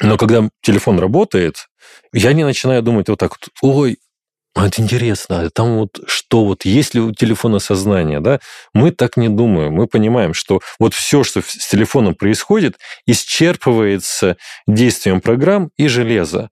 Но 0.00 0.16
когда 0.16 0.48
телефон 0.62 0.98
работает, 0.98 1.66
я 2.12 2.32
не 2.32 2.44
начинаю 2.44 2.82
думать 2.82 3.08
вот 3.08 3.18
так 3.18 3.32
вот, 3.32 3.48
ой, 3.62 3.98
это 4.56 4.80
интересно, 4.82 5.40
а 5.40 5.50
там 5.50 5.78
вот 5.78 5.98
что, 6.06 6.44
вот 6.44 6.64
есть 6.64 6.94
ли 6.94 7.00
у 7.00 7.12
телефона 7.12 7.58
сознание, 7.58 8.20
да? 8.20 8.38
Мы 8.72 8.92
так 8.92 9.16
не 9.16 9.28
думаем, 9.28 9.72
мы 9.72 9.88
понимаем, 9.88 10.32
что 10.32 10.60
вот 10.78 10.94
все, 10.94 11.24
что 11.24 11.42
с 11.42 11.68
телефоном 11.68 12.14
происходит, 12.14 12.76
исчерпывается 13.06 14.36
действием 14.68 15.20
программ 15.20 15.70
и 15.76 15.88
железа. 15.88 16.50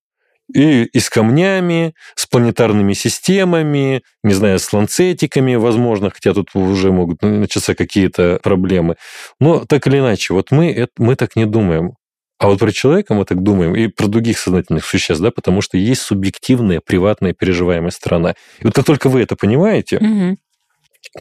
И, 0.52 0.84
и 0.84 0.98
с 0.98 1.08
камнями, 1.08 1.94
с 2.16 2.26
планетарными 2.26 2.92
системами, 2.92 4.02
не 4.24 4.34
знаю, 4.34 4.58
с 4.58 4.70
ланцетиками, 4.72 5.54
возможно, 5.54 6.10
хотя 6.10 6.34
тут 6.34 6.50
уже 6.54 6.90
могут 6.90 7.22
начаться 7.22 7.74
какие-то 7.74 8.40
проблемы. 8.42 8.96
Но 9.38 9.64
так 9.64 9.86
или 9.86 9.98
иначе, 9.98 10.34
вот 10.34 10.50
мы, 10.50 10.72
это, 10.72 10.92
мы 10.98 11.14
так 11.14 11.36
не 11.36 11.46
думаем. 11.46 11.94
А 12.42 12.48
вот 12.48 12.58
про 12.58 12.72
человека 12.72 13.14
мы 13.14 13.24
так 13.24 13.40
думаем, 13.40 13.76
и 13.76 13.86
про 13.86 14.08
других 14.08 14.36
сознательных 14.36 14.84
существ, 14.84 15.22
да, 15.22 15.30
потому 15.30 15.60
что 15.60 15.78
есть 15.78 16.02
субъективная, 16.02 16.80
приватная, 16.84 17.34
переживаемая 17.34 17.92
сторона. 17.92 18.34
И 18.58 18.64
вот 18.64 18.74
как 18.74 18.84
только 18.84 19.08
вы 19.08 19.22
это 19.22 19.36
понимаете, 19.36 20.00
Мгм. 20.00 20.38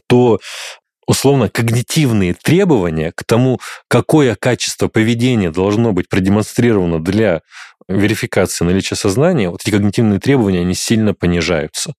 то 0.08 0.40
условно 1.06 1.48
когнитивные 1.48 2.34
требования 2.34 3.12
к 3.14 3.22
тому, 3.22 3.60
какое 3.86 4.34
качество 4.34 4.88
поведения 4.88 5.52
должно 5.52 5.92
быть 5.92 6.08
продемонстрировано 6.08 6.98
для 7.00 7.42
верификации 7.86 8.64
наличия 8.64 8.96
сознания, 8.96 9.48
вот 9.48 9.60
эти 9.62 9.70
когнитивные 9.70 10.18
требования, 10.18 10.62
они 10.62 10.74
сильно 10.74 11.14
понижаются. 11.14 11.94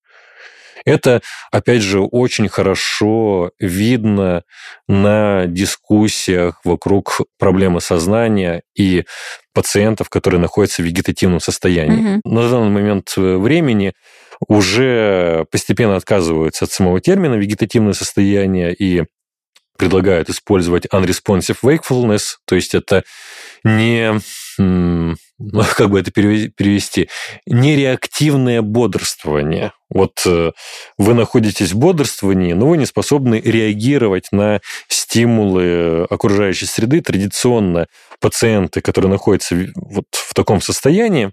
Это, 0.86 1.22
опять 1.52 1.82
же, 1.82 2.00
очень 2.00 2.48
хорошо 2.48 3.52
видно 3.60 4.44
на 4.88 5.46
дискуссиях 5.48 6.60
вокруг 6.64 7.22
проблемы 7.40 7.82
сознания 7.82 8.64
и 8.76 9.06
пациентов, 9.54 10.10
которые 10.10 10.42
находятся 10.42 10.82
в 10.82 10.86
вегетативном 10.86 11.40
состоянии. 11.40 12.18
Мгм. 12.18 12.22
На 12.26 12.50
данный 12.50 12.70
момент 12.70 13.14
времени 13.16 13.94
уже 14.48 15.46
постепенно 15.52 15.96
отказываются 15.96 16.66
от 16.66 16.72
самого 16.72 17.00
термина 17.00 17.36
вегетативное 17.36 17.94
состояние 17.94 18.74
и 18.74 19.04
предлагают 19.78 20.30
использовать 20.30 20.86
unresponsive 20.86 21.58
wakefulness, 21.64 22.36
то 22.46 22.56
есть 22.56 22.76
это 22.76 23.04
не, 23.64 24.20
ну, 25.40 25.64
как 25.76 25.90
бы 25.90 26.00
это 26.00 26.12
переве- 26.12 26.50
перевести, 26.50 27.10
нереактивное 27.46 28.62
бодрствование. 28.62 29.74
Вот 29.90 30.22
э, 30.26 30.52
вы 30.98 31.14
находитесь 31.14 31.72
в 31.72 31.78
бодрствовании, 31.78 32.54
но 32.54 32.68
вы 32.68 32.78
не 32.78 32.86
способны 32.86 33.40
реагировать 33.40 34.28
на 34.32 34.60
стимулы 34.88 36.06
окружающей 36.10 36.66
среды. 36.66 37.02
Традиционно 37.02 37.88
пациенты, 38.20 38.82
которые 38.82 39.12
находятся 39.12 39.56
вот 39.76 40.06
в 40.12 40.34
таком 40.34 40.62
состоянии, 40.62 41.32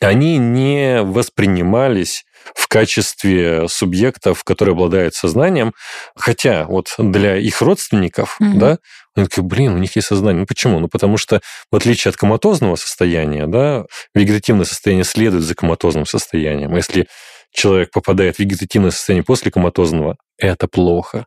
они 0.00 0.38
не 0.38 1.02
воспринимались 1.02 2.24
в 2.54 2.66
качестве 2.68 3.68
субъектов, 3.68 4.42
которые 4.44 4.72
обладают 4.72 5.14
сознанием, 5.14 5.72
хотя 6.16 6.64
вот 6.66 6.94
для 6.98 7.36
их 7.36 7.60
родственников, 7.62 8.36
Мгм. 8.40 8.58
да, 8.58 8.78
они 9.14 9.26
такие, 9.26 9.44
блин, 9.44 9.74
у 9.74 9.78
них 9.78 9.94
есть 9.94 10.08
сознание. 10.08 10.40
Ну 10.40 10.46
почему? 10.46 10.80
Ну 10.80 10.88
потому 10.88 11.18
что 11.18 11.40
в 11.70 11.76
отличие 11.76 12.10
от 12.10 12.16
коматозного 12.16 12.76
состояния, 12.76 13.46
да, 13.46 13.84
вегетативное 14.14 14.64
состояние 14.64 15.04
следует 15.04 15.44
за 15.44 15.54
коматозным 15.54 16.06
состоянием. 16.06 16.74
Если 16.74 17.06
человек 17.52 17.90
попадает 17.90 18.36
в 18.36 18.38
вегетативное 18.38 18.90
состояние 18.90 19.24
после 19.24 19.50
коматозного, 19.50 20.16
это 20.38 20.66
плохо. 20.66 21.26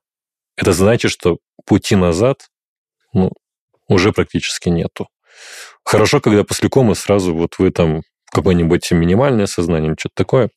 Это 0.58 0.74
значит, 0.74 1.12
что 1.12 1.38
пути 1.66 1.96
назад 1.96 2.48
ну, 3.14 3.32
уже 3.88 4.12
практически 4.12 4.70
нету. 4.70 5.08
Хорошо, 5.84 6.20
когда 6.20 6.44
после 6.44 6.70
комы 6.70 6.96
сразу 6.96 7.34
вот 7.36 7.56
вы 7.60 7.70
там 7.72 8.02
какое-нибудь 8.36 8.92
минимальное 8.92 9.48
сознание, 9.48 9.96
что-то 9.98 10.16
такое. 10.16 10.50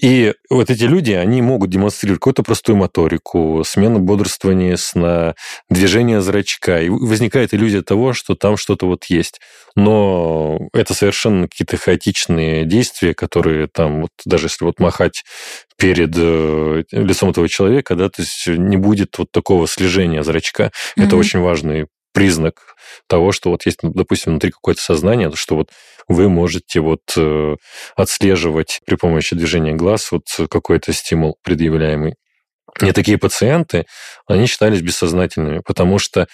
И 0.00 0.34
вот 0.50 0.68
эти 0.68 0.84
люди, 0.84 1.12
они 1.12 1.40
могут 1.40 1.70
демонстрировать 1.70 2.20
какую-то 2.20 2.42
простую 2.42 2.76
моторику, 2.76 3.62
смену 3.66 3.98
бодрствования 3.98 4.76
сна, 4.76 5.34
движение 5.70 6.20
зрачка. 6.20 6.82
И 6.82 6.90
возникает 6.90 7.54
иллюзия 7.54 7.80
того, 7.80 8.12
что 8.12 8.34
там 8.34 8.58
что-то 8.58 8.86
вот 8.86 9.04
есть. 9.06 9.40
Но 9.74 10.58
это 10.74 10.92
совершенно 10.92 11.48
какие-то 11.48 11.78
хаотичные 11.78 12.66
действия, 12.66 13.14
которые 13.14 13.68
там, 13.68 14.02
вот, 14.02 14.10
даже 14.26 14.46
если 14.46 14.66
вот 14.66 14.80
махать 14.80 15.24
перед 15.78 16.12
э, 16.14 16.82
лицом 16.92 17.30
этого 17.30 17.48
человека, 17.48 17.94
да, 17.96 18.10
то 18.10 18.20
есть 18.20 18.46
не 18.46 18.76
будет 18.76 19.16
вот 19.16 19.30
такого 19.30 19.66
слежения 19.66 20.22
зрачка. 20.22 20.72
Это 20.96 21.06
Мгм. 21.16 21.18
очень 21.18 21.40
важный 21.40 21.86
признак 22.16 22.76
того, 23.08 23.30
что 23.30 23.50
вот 23.50 23.66
есть, 23.66 23.80
допустим, 23.82 24.32
внутри 24.32 24.50
какое-то 24.50 24.80
сознание, 24.80 25.30
что 25.34 25.54
вот 25.54 25.70
вы 26.08 26.30
можете 26.30 26.80
вот 26.80 27.02
э, 27.14 27.56
отслеживать 27.94 28.80
при 28.86 28.94
помощи 28.94 29.36
движения 29.36 29.74
глаз 29.74 30.10
вот 30.12 30.24
какой-то 30.48 30.94
стимул 30.94 31.36
предъявляемый. 31.42 32.14
И 32.80 32.92
такие 32.92 33.18
пациенты, 33.18 33.84
они 34.26 34.46
считались 34.46 34.80
бессознательными, 34.80 35.60
потому 35.62 35.98
что 35.98 36.26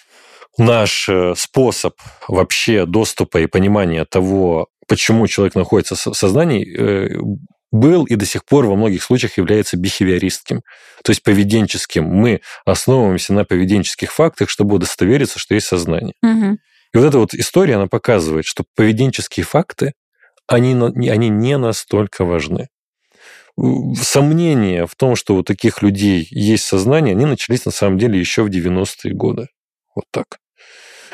наш 0.57 1.09
э, 1.09 1.35
способ 1.37 1.95
вообще 2.29 2.87
доступа 2.87 3.39
и 3.39 3.47
понимания 3.47 4.05
того, 4.05 4.69
почему 4.87 5.27
человек 5.27 5.57
находится 5.57 5.97
в 5.97 6.15
сознании, 6.17 6.65
э, 6.79 7.19
был 7.73 8.05
и 8.05 8.15
до 8.15 8.27
сих 8.27 8.45
пор 8.45 8.67
во 8.67 8.77
многих 8.77 9.03
случаях 9.03 9.39
является 9.39 9.77
бихевиористским, 9.77 10.63
то 11.03 11.11
есть 11.11 11.23
поведенческим. 11.23 12.05
Мы 12.05 12.43
основываемся 12.65 13.33
на 13.33 13.45
поведенческих 13.45 14.13
фактах, 14.13 14.51
чтобы 14.51 14.77
удостовериться, 14.77 15.39
что 15.39 15.55
есть 15.55 15.67
сознание. 15.67 16.15
Мгм. 16.23 16.59
И 16.95 16.99
вот 16.99 17.05
эта 17.05 17.19
вот 17.19 17.35
история, 17.35 17.77
она 17.77 17.87
показывает, 17.87 18.45
что 18.45 18.65
поведенческие 18.77 19.45
факты, 19.45 19.95
они, 20.47 20.75
они 21.09 21.29
не 21.31 21.57
настолько 21.57 22.25
важны. 22.25 22.69
Сомнения 23.57 24.87
в 24.87 24.95
том, 24.95 25.17
что 25.17 25.37
у 25.37 25.43
таких 25.43 25.83
людей 25.83 26.27
есть 26.31 26.65
сознание, 26.65 27.13
они 27.13 27.25
начались 27.25 27.65
на 27.65 27.73
самом 27.73 27.99
деле 27.99 28.19
еще 28.19 28.43
в 28.43 28.49
90-е 28.49 29.15
годы. 29.15 29.49
Вот 29.95 30.05
так. 30.11 30.39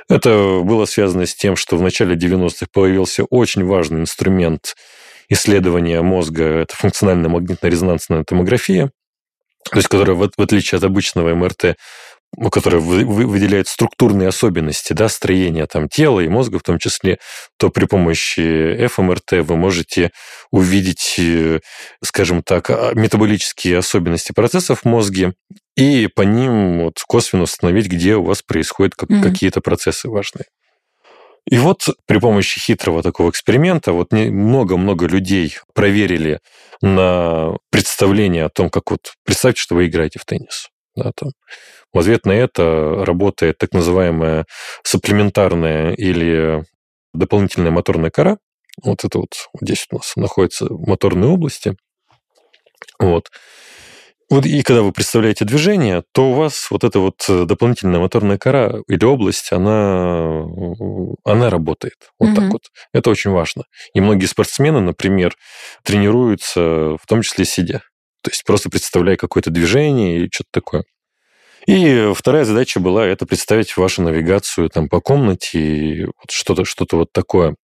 Это 0.09 0.63
было 0.65 0.87
связано 0.87 1.27
с 1.27 1.35
тем, 1.35 1.55
что 1.55 1.77
в 1.77 1.83
начале 1.83 2.17
90-х 2.17 2.67
появился 2.73 3.25
очень 3.25 3.65
важный 3.65 4.01
инструмент 4.01 4.75
исследования 5.29 6.03
мозга, 6.03 6.45
это 6.45 6.74
функциональная 6.76 7.29
магнитно-резонансная 7.31 8.24
томография, 8.24 8.91
то 9.70 9.76
есть 9.76 9.89
которая, 9.89 10.16
в 10.16 10.31
в 10.37 10.43
отличие 10.43 10.79
от 10.79 10.85
обычного 10.85 11.35
МРТ, 11.35 11.76
ну, 12.37 12.51
которая 12.51 12.81
вы- 12.81 13.07
вы- 13.07 13.26
выделяет 13.26 13.68
структурные 13.68 14.29
особенности 14.29 14.93
да, 14.93 15.09
строения 15.09 15.66
там, 15.66 15.89
тела 15.89 16.20
и 16.20 16.29
мозга 16.29 16.59
в 16.59 16.62
том 16.62 16.79
числе, 16.79 17.18
то 17.59 17.70
при 17.70 17.87
помощи 17.87 18.87
ФМРТ 18.87 19.33
вы 19.43 19.57
можете 19.57 20.11
увидеть, 20.51 21.14
э, 21.18 21.61
скажем 22.05 22.43
так, 22.43 22.68
а, 22.70 22.93
метаболические 22.95 23.79
особенности 23.79 24.33
процессов 24.33 24.81
в 24.83 24.85
мозге 24.85 25.33
и 25.76 26.09
по 26.14 26.22
ним 26.22 26.83
вот 26.85 27.03
косвенно 27.07 27.45
установить, 27.45 27.87
где 27.89 28.16
у 28.16 28.24
вас 28.24 28.43
происходят 28.43 28.95
как- 28.95 29.09
Мгм. 29.11 29.22
какие-то 29.22 29.61
процессы 29.62 30.09
важные. 30.11 30.45
И 31.51 31.59
вот 31.59 31.87
при 32.07 32.19
помощи 32.19 32.61
хитрого 32.61 33.03
такого 33.03 33.31
эксперимента 33.31 33.93
вот 33.93 34.13
много-много 34.13 35.07
людей 35.07 35.57
проверили 35.75 36.41
на 36.83 37.57
представление 37.71 38.45
о 38.45 38.51
том, 38.51 38.69
как 38.69 38.91
вот... 38.91 39.15
Представьте, 39.25 39.63
что 39.63 39.75
вы 39.75 39.87
играете 39.87 40.19
в 40.19 40.27
теннис. 40.27 40.69
Да, 40.95 41.13
там. 41.17 41.31
В 41.93 41.99
ответ 41.99 42.27
на 42.27 42.33
это 42.33 43.03
работает 43.05 43.57
так 43.57 43.73
называемая 43.73 44.45
сапплементарная 44.83 45.93
или 45.93 46.65
дополнительная 47.15 47.71
моторная 47.71 48.11
кора. 48.11 48.37
Вот 48.83 49.05
это 49.05 49.19
вот 49.19 49.49
здесь 49.61 49.87
у 49.91 49.97
нас 49.97 50.13
находятся 50.17 50.67
моторные 50.71 51.31
области. 51.31 51.77
Вот. 52.99 53.31
Вот 54.31 54.45
и 54.45 54.62
когда 54.62 54.83
вы 54.83 54.93
представляете 54.93 55.47
движение, 55.47 56.03
то 56.12 56.31
у 56.31 56.35
вас 56.35 56.70
вот 56.70 56.85
эта 56.85 56.99
вот 57.01 57.24
э, 57.31 57.45
дополнительная 57.47 57.99
моторная 57.99 58.37
кора 58.37 58.74
или 58.87 59.03
область, 59.05 59.53
она, 59.53 60.45
э, 60.47 61.14
она 61.24 61.49
работает. 61.49 61.95
Вот 62.18 62.35
так 62.35 62.45
Мгм. 62.45 62.51
вот. 62.53 62.62
Это 62.93 63.09
очень 63.09 63.31
важно. 63.31 63.64
И 63.95 64.01
многие 64.03 64.26
спортсмены, 64.26 64.81
например, 64.81 65.35
тренируются 65.83 66.61
в 66.61 67.07
том 67.09 67.22
числе 67.22 67.47
сидя. 67.47 67.83
То 68.22 68.31
есть 68.31 68.45
просто 68.45 68.68
представляя 68.68 69.16
какое-то 69.16 69.51
движение 69.51 70.16
или 70.18 70.29
что-то 70.31 70.51
такое. 70.53 70.85
И 71.66 72.12
вторая 72.14 72.45
задача 72.45 72.81
была 72.81 73.07
это 73.07 73.26
представить 73.26 73.76
вашу 73.76 74.03
навигацию 74.03 74.68
там 74.70 74.89
по 74.89 75.01
комнате 75.01 75.59
и 75.61 76.05
вот 76.05 76.31
что-то 76.31 76.64
что 76.64 76.87
вот 76.93 77.12
такое. 77.12 77.57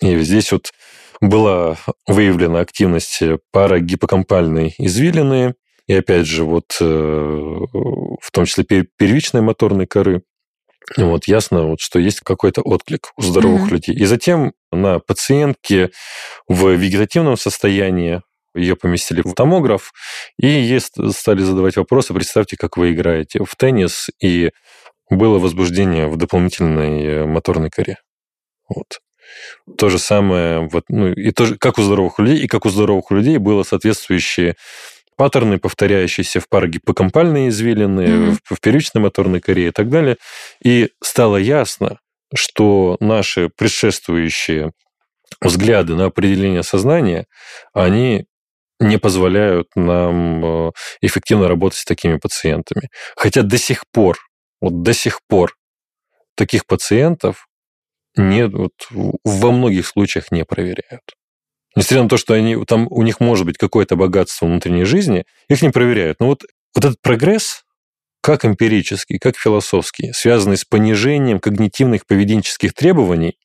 И 0.00 0.18
здесь 0.20 0.52
вот 0.52 0.72
была 1.20 1.76
выявлена 2.06 2.60
активность 2.60 3.20
парагиппокампальной 3.52 4.74
извилины, 4.78 5.54
и 5.90 5.94
опять 5.94 6.24
же 6.24 6.44
вот 6.44 6.76
э, 6.80 6.84
в 6.84 8.30
том 8.30 8.44
числе 8.44 8.62
пер- 8.62 8.86
первичной 8.96 9.40
моторной 9.40 9.88
коры. 9.88 10.22
Вот 10.96 11.26
ясно, 11.26 11.64
вот, 11.66 11.80
что 11.80 11.98
есть 11.98 12.20
какой-то 12.20 12.62
отклик 12.62 13.10
у 13.16 13.22
здоровых 13.22 13.62
Мгм. 13.62 13.70
людей. 13.70 13.96
И 13.96 14.04
затем 14.04 14.52
на 14.70 15.00
пациентке 15.00 15.90
в 16.46 16.68
вегетативном 16.70 17.36
состоянии 17.36 18.22
ее 18.54 18.76
поместили 18.76 19.22
в 19.22 19.34
томограф, 19.34 19.92
и 20.40 20.46
ей 20.46 20.78
ст- 20.78 21.10
стали 21.12 21.40
задавать 21.42 21.76
вопросы. 21.76 22.14
Представьте, 22.14 22.56
как 22.56 22.76
вы 22.76 22.92
играете 22.92 23.44
в 23.44 23.56
теннис, 23.56 24.10
и 24.22 24.52
было 25.10 25.40
возбуждение 25.40 26.06
в 26.06 26.16
дополнительной 26.16 27.02
э, 27.04 27.26
моторной 27.26 27.70
коре. 27.70 27.96
Вот. 28.68 29.00
То 29.76 29.88
же 29.88 29.98
самое, 29.98 30.68
вот, 30.72 30.84
ну, 30.88 31.12
и 31.12 31.32
тоже, 31.32 31.56
как 31.58 31.78
у 31.78 31.82
здоровых 31.82 32.20
людей, 32.20 32.38
и 32.44 32.46
как 32.46 32.64
у 32.64 32.70
здоровых 32.70 33.10
людей 33.10 33.38
было 33.38 33.64
соответствующие 33.64 34.54
паттерны, 35.20 35.58
повторяющиеся 35.58 36.40
в 36.40 36.48
парагиппокампальной 36.48 37.48
извилины, 37.50 38.06
Мгм. 38.06 38.38
в, 38.42 38.54
в 38.54 38.60
первичной 38.62 39.02
моторной 39.02 39.40
коре 39.40 39.68
и 39.68 39.70
так 39.70 39.90
далее. 39.90 40.16
И 40.64 40.88
стало 41.02 41.36
ясно, 41.36 41.98
что 42.34 42.96
наши 43.00 43.50
предшествующие 43.54 44.72
взгляды 45.42 45.94
на 45.94 46.06
определение 46.06 46.62
сознания, 46.62 47.26
они 47.74 48.24
не 48.78 48.98
позволяют 48.98 49.66
нам 49.76 50.68
э, 50.68 50.70
эффективно 51.02 51.48
работать 51.48 51.80
с 51.80 51.84
такими 51.84 52.16
пациентами. 52.16 52.88
Хотя 53.14 53.42
до 53.42 53.58
сих 53.58 53.84
пор, 53.92 54.16
вот 54.62 54.82
до 54.82 54.94
сих 54.94 55.20
пор 55.28 55.54
таких 56.34 56.64
пациентов 56.64 57.46
нет, 58.16 58.52
вот, 58.54 58.72
во 59.24 59.52
многих 59.52 59.86
случаях 59.86 60.32
не 60.32 60.46
проверяют. 60.46 61.02
Несмотря 61.76 62.02
на 62.02 62.08
то, 62.08 62.16
что 62.16 62.34
они, 62.34 62.64
там 62.64 62.88
у 62.90 63.02
них 63.02 63.20
может 63.20 63.46
быть 63.46 63.56
какое-то 63.56 63.96
богатство 63.96 64.46
внутренней 64.46 64.84
жизни, 64.84 65.24
их 65.48 65.62
не 65.62 65.70
проверяют. 65.70 66.18
Но 66.20 66.26
вот, 66.26 66.42
вот 66.74 66.84
этот 66.84 67.00
прогресс, 67.00 67.62
как 68.22 68.44
эмпирический, 68.44 69.18
как 69.18 69.36
философский, 69.36 70.12
связанный 70.12 70.56
с 70.56 70.64
понижением 70.64 71.38
когнитивных 71.38 72.06
поведенческих 72.06 72.74
требований, 72.74 73.36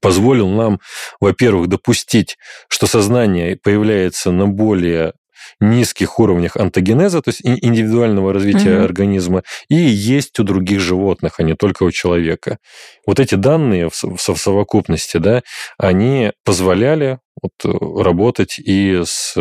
позволил 0.00 0.48
нам, 0.48 0.80
во-первых, 1.20 1.68
допустить, 1.68 2.36
что 2.68 2.86
сознание 2.86 3.56
появляется 3.56 4.30
на 4.30 4.46
более 4.46 5.14
низких 5.60 6.18
уровнях 6.18 6.56
антогенеза, 6.56 7.22
то 7.22 7.30
есть 7.30 7.40
индивидуального 7.42 8.32
развития 8.32 8.76
угу. 8.76 8.84
организма, 8.84 9.42
и 9.68 9.74
есть 9.74 10.38
у 10.38 10.44
других 10.44 10.80
животных, 10.80 11.34
а 11.38 11.42
не 11.42 11.54
только 11.54 11.84
у 11.84 11.90
человека. 11.90 12.58
Вот 13.06 13.20
эти 13.20 13.34
данные 13.34 13.90
в 13.90 14.18
совокупности, 14.18 15.16
да, 15.16 15.42
они 15.78 16.32
позволяли 16.44 17.18
вот 17.42 17.52
э, 17.64 18.02
работать 18.02 18.58
и 18.58 19.02
с 19.04 19.34
э, 19.36 19.40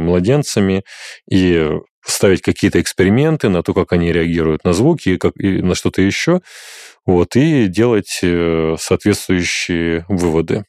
младенцами, 0.00 0.82
и 1.30 1.70
ставить 2.04 2.42
какие-то 2.42 2.80
эксперименты 2.80 3.48
на 3.48 3.62
то, 3.62 3.72
как 3.72 3.92
они 3.92 4.12
реагируют 4.12 4.64
на 4.64 4.72
звуки 4.72 5.10
и, 5.10 5.16
как, 5.16 5.32
и 5.36 5.62
на 5.62 5.74
что-то 5.74 6.02
еще, 6.02 6.40
вот, 7.06 7.36
и 7.36 7.66
делать 7.66 8.20
э, 8.22 8.76
соответствующие 8.78 10.04
выводы. 10.08 10.64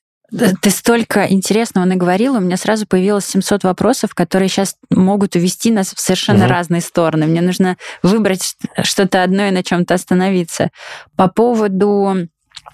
Ты 0.62 0.70
столько 0.70 1.26
интересного 1.26 1.86
наговорила, 1.86 2.38
у 2.38 2.42
меня 2.42 2.58
сразу 2.58 2.86
появилось 2.86 3.26
700 3.26 3.64
вопросов, 3.64 4.14
которые 4.14 4.50
сейчас 4.50 4.76
могут 4.90 5.36
увести 5.36 5.72
нас 5.72 5.94
в 5.94 6.00
совершенно 6.00 6.46
угу. 6.46 6.52
разные 6.52 6.82
стороны. 6.82 7.26
Мне 7.26 7.42
нужно 7.42 7.78
выбрать 8.04 8.56
что-то 8.84 9.24
одно 9.24 9.48
и 9.48 9.52
на 9.52 9.64
чем-то 9.64 9.94
остановиться. 9.94 10.70
По 11.16 11.28
поводу 11.28 12.28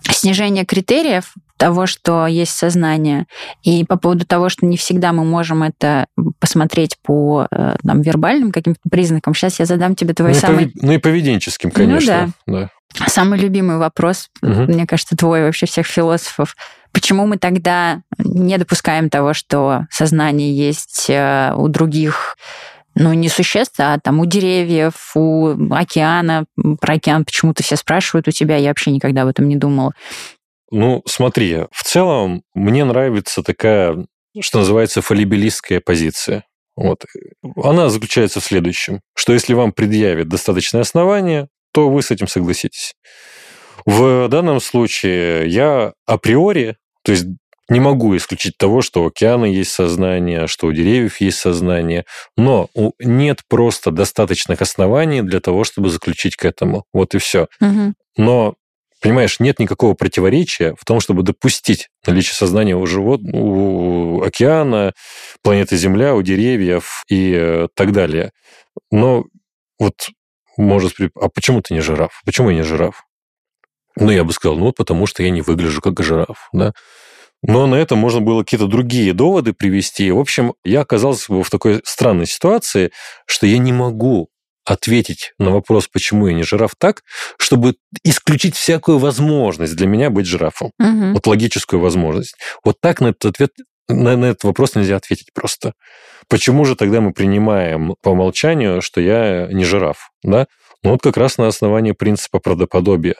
снижения 0.09 0.65
критериев 0.65 1.33
того, 1.57 1.85
что 1.85 2.25
есть 2.25 2.53
сознание, 2.53 3.27
и 3.61 3.85
по 3.85 3.95
поводу 3.95 4.25
того, 4.25 4.49
что 4.49 4.65
не 4.65 4.77
всегда 4.77 5.13
мы 5.13 5.23
можем 5.23 5.61
это 5.61 6.07
посмотреть 6.39 6.97
по 7.03 7.47
э, 7.51 7.75
там, 7.85 8.01
вербальным 8.01 8.51
каким-то 8.51 8.79
признакам. 8.89 9.35
Сейчас 9.35 9.59
я 9.59 9.65
задам 9.65 9.93
тебе 9.93 10.15
твой 10.15 10.29
ну, 10.29 10.39
самый... 10.39 10.65
И 10.65 10.71
ну 10.81 10.93
и 10.93 10.97
поведенческим, 10.97 11.69
конечно. 11.69 12.33
Ну, 12.47 12.53
да. 12.53 12.69
да. 12.97 13.07
Самый 13.07 13.37
любимый 13.37 13.77
вопрос, 13.77 14.29
угу. 14.41 14.61
мне 14.63 14.87
кажется, 14.87 15.15
твой 15.15 15.43
вообще 15.43 15.67
всех 15.67 15.85
философов. 15.85 16.55
Почему 16.93 17.25
мы 17.25 17.37
тогда 17.37 18.01
не 18.17 18.57
допускаем 18.57 19.09
того, 19.09 19.33
что 19.33 19.87
сознание 19.89 20.53
есть 20.55 21.09
э, 21.09 21.53
у 21.55 21.67
других 21.67 22.35
ну, 22.95 23.13
не 23.13 23.29
существ, 23.29 23.79
а 23.79 23.99
там 23.99 24.19
у 24.19 24.25
деревьев, 24.25 25.11
у 25.15 25.73
океана. 25.73 26.45
Про 26.79 26.95
океан 26.95 27.23
почему-то 27.23 27.63
все 27.63 27.75
спрашивают 27.75 28.27
у 28.27 28.31
тебя, 28.31 28.57
я 28.57 28.69
вообще 28.69 28.91
никогда 28.91 29.21
об 29.21 29.29
этом 29.29 29.47
не 29.47 29.55
думала. 29.55 29.93
Ну, 30.71 31.01
смотри, 31.05 31.65
в 31.71 31.83
целом 31.83 32.43
мне 32.53 32.83
нравится 32.85 33.43
такая, 33.43 34.05
что 34.39 34.59
называется, 34.59 35.01
фалибелистская 35.01 35.81
позиция. 35.81 36.45
Вот. 36.75 37.05
Она 37.61 37.89
заключается 37.89 38.39
в 38.39 38.43
следующем, 38.43 39.01
что 39.15 39.33
если 39.33 39.53
вам 39.53 39.73
предъявят 39.73 40.29
достаточное 40.29 40.81
основание, 40.81 41.47
то 41.73 41.89
вы 41.89 42.01
с 42.01 42.11
этим 42.11 42.27
согласитесь. 42.27 42.93
В 43.85 44.27
данном 44.29 44.59
случае 44.61 45.47
я 45.49 45.93
априори, 46.05 46.77
то 47.03 47.11
есть 47.11 47.25
не 47.69 47.79
могу 47.79 48.15
исключить 48.17 48.57
того, 48.57 48.81
что 48.81 49.03
у 49.03 49.07
океана 49.07 49.45
есть 49.45 49.71
сознание, 49.71 50.47
что 50.47 50.67
у 50.67 50.73
деревьев 50.73 51.21
есть 51.21 51.37
сознание, 51.37 52.05
но 52.35 52.69
нет 52.99 53.41
просто 53.47 53.91
достаточных 53.91 54.61
оснований 54.61 55.21
для 55.21 55.39
того, 55.39 55.63
чтобы 55.63 55.89
заключить 55.89 56.35
к 56.35 56.43
этому. 56.43 56.83
Вот 56.93 57.15
и 57.15 57.17
все. 57.17 57.47
Угу. 57.61 57.93
Но 58.17 58.55
Понимаешь, 59.01 59.39
нет 59.39 59.57
никакого 59.57 59.95
противоречия 59.95 60.75
в 60.79 60.85
том, 60.85 60.99
чтобы 60.99 61.23
допустить 61.23 61.89
наличие 62.05 62.35
сознания 62.35 62.75
у 62.75 62.85
животных, 62.85 63.33
у 63.33 64.21
океана, 64.21 64.93
планеты 65.41 65.75
Земля, 65.75 66.13
у 66.13 66.21
деревьев 66.21 67.03
и 67.09 67.33
э, 67.35 67.67
так 67.73 67.93
далее. 67.93 68.31
Но 68.91 69.25
вот 69.79 70.09
может... 70.55 70.93
А 71.19 71.29
почему 71.29 71.63
ты 71.63 71.73
не 71.73 71.79
жираф? 71.79 72.21
Почему 72.25 72.51
я 72.51 72.57
не 72.57 72.61
жираф? 72.61 73.03
Ну, 74.01 74.11
я 74.11 74.23
бы 74.23 74.33
сказал, 74.33 74.57
ну 74.57 74.65
вот 74.65 74.75
потому 74.75 75.05
что 75.05 75.23
я 75.23 75.29
не 75.29 75.41
выгляжу 75.41 75.79
как 75.81 76.01
жираф, 76.01 76.49
да. 76.51 76.73
Но 77.43 77.65
на 77.65 77.75
это 77.75 77.95
можно 77.95 78.21
было 78.21 78.43
какие-то 78.43 78.67
другие 78.67 79.13
доводы 79.13 79.53
привести. 79.53 80.11
В 80.11 80.19
общем, 80.19 80.53
я 80.63 80.81
оказался 80.81 81.33
в 81.33 81.49
такой 81.49 81.81
странной 81.83 82.27
ситуации, 82.27 82.91
что 83.25 83.47
я 83.47 83.57
не 83.57 83.73
могу 83.73 84.29
ответить 84.65 85.33
на 85.39 85.51
вопрос, 85.51 85.87
почему 85.87 86.27
я 86.27 86.33
не 86.33 86.43
жираф, 86.43 86.73
так, 86.77 87.01
чтобы 87.37 87.75
исключить 88.03 88.55
всякую 88.55 88.99
возможность 88.99 89.75
для 89.75 89.87
меня 89.87 90.11
быть 90.11 90.27
жирафом. 90.27 90.71
Угу. 90.79 91.13
Вот 91.13 91.27
логическую 91.27 91.79
возможность. 91.79 92.35
Вот 92.63 92.77
так 92.79 93.01
на 93.01 93.07
этот 93.07 93.25
ответ 93.25 93.51
на, 93.87 94.15
на 94.15 94.25
этот 94.25 94.43
вопрос 94.43 94.75
нельзя 94.75 94.95
ответить 94.95 95.33
просто. 95.33 95.73
Почему 96.29 96.63
же 96.65 96.75
тогда 96.75 97.01
мы 97.01 97.11
принимаем 97.11 97.95
по 98.01 98.09
умолчанию, 98.09 98.81
что 98.81 99.01
я 99.01 99.47
не 99.51 99.65
жираф? 99.65 100.11
Да? 100.23 100.47
Ну 100.83 100.91
вот 100.91 101.01
как 101.01 101.17
раз 101.17 101.37
на 101.37 101.47
основании 101.47 101.91
принципа 101.91 102.39
правдоподобия 102.39 103.15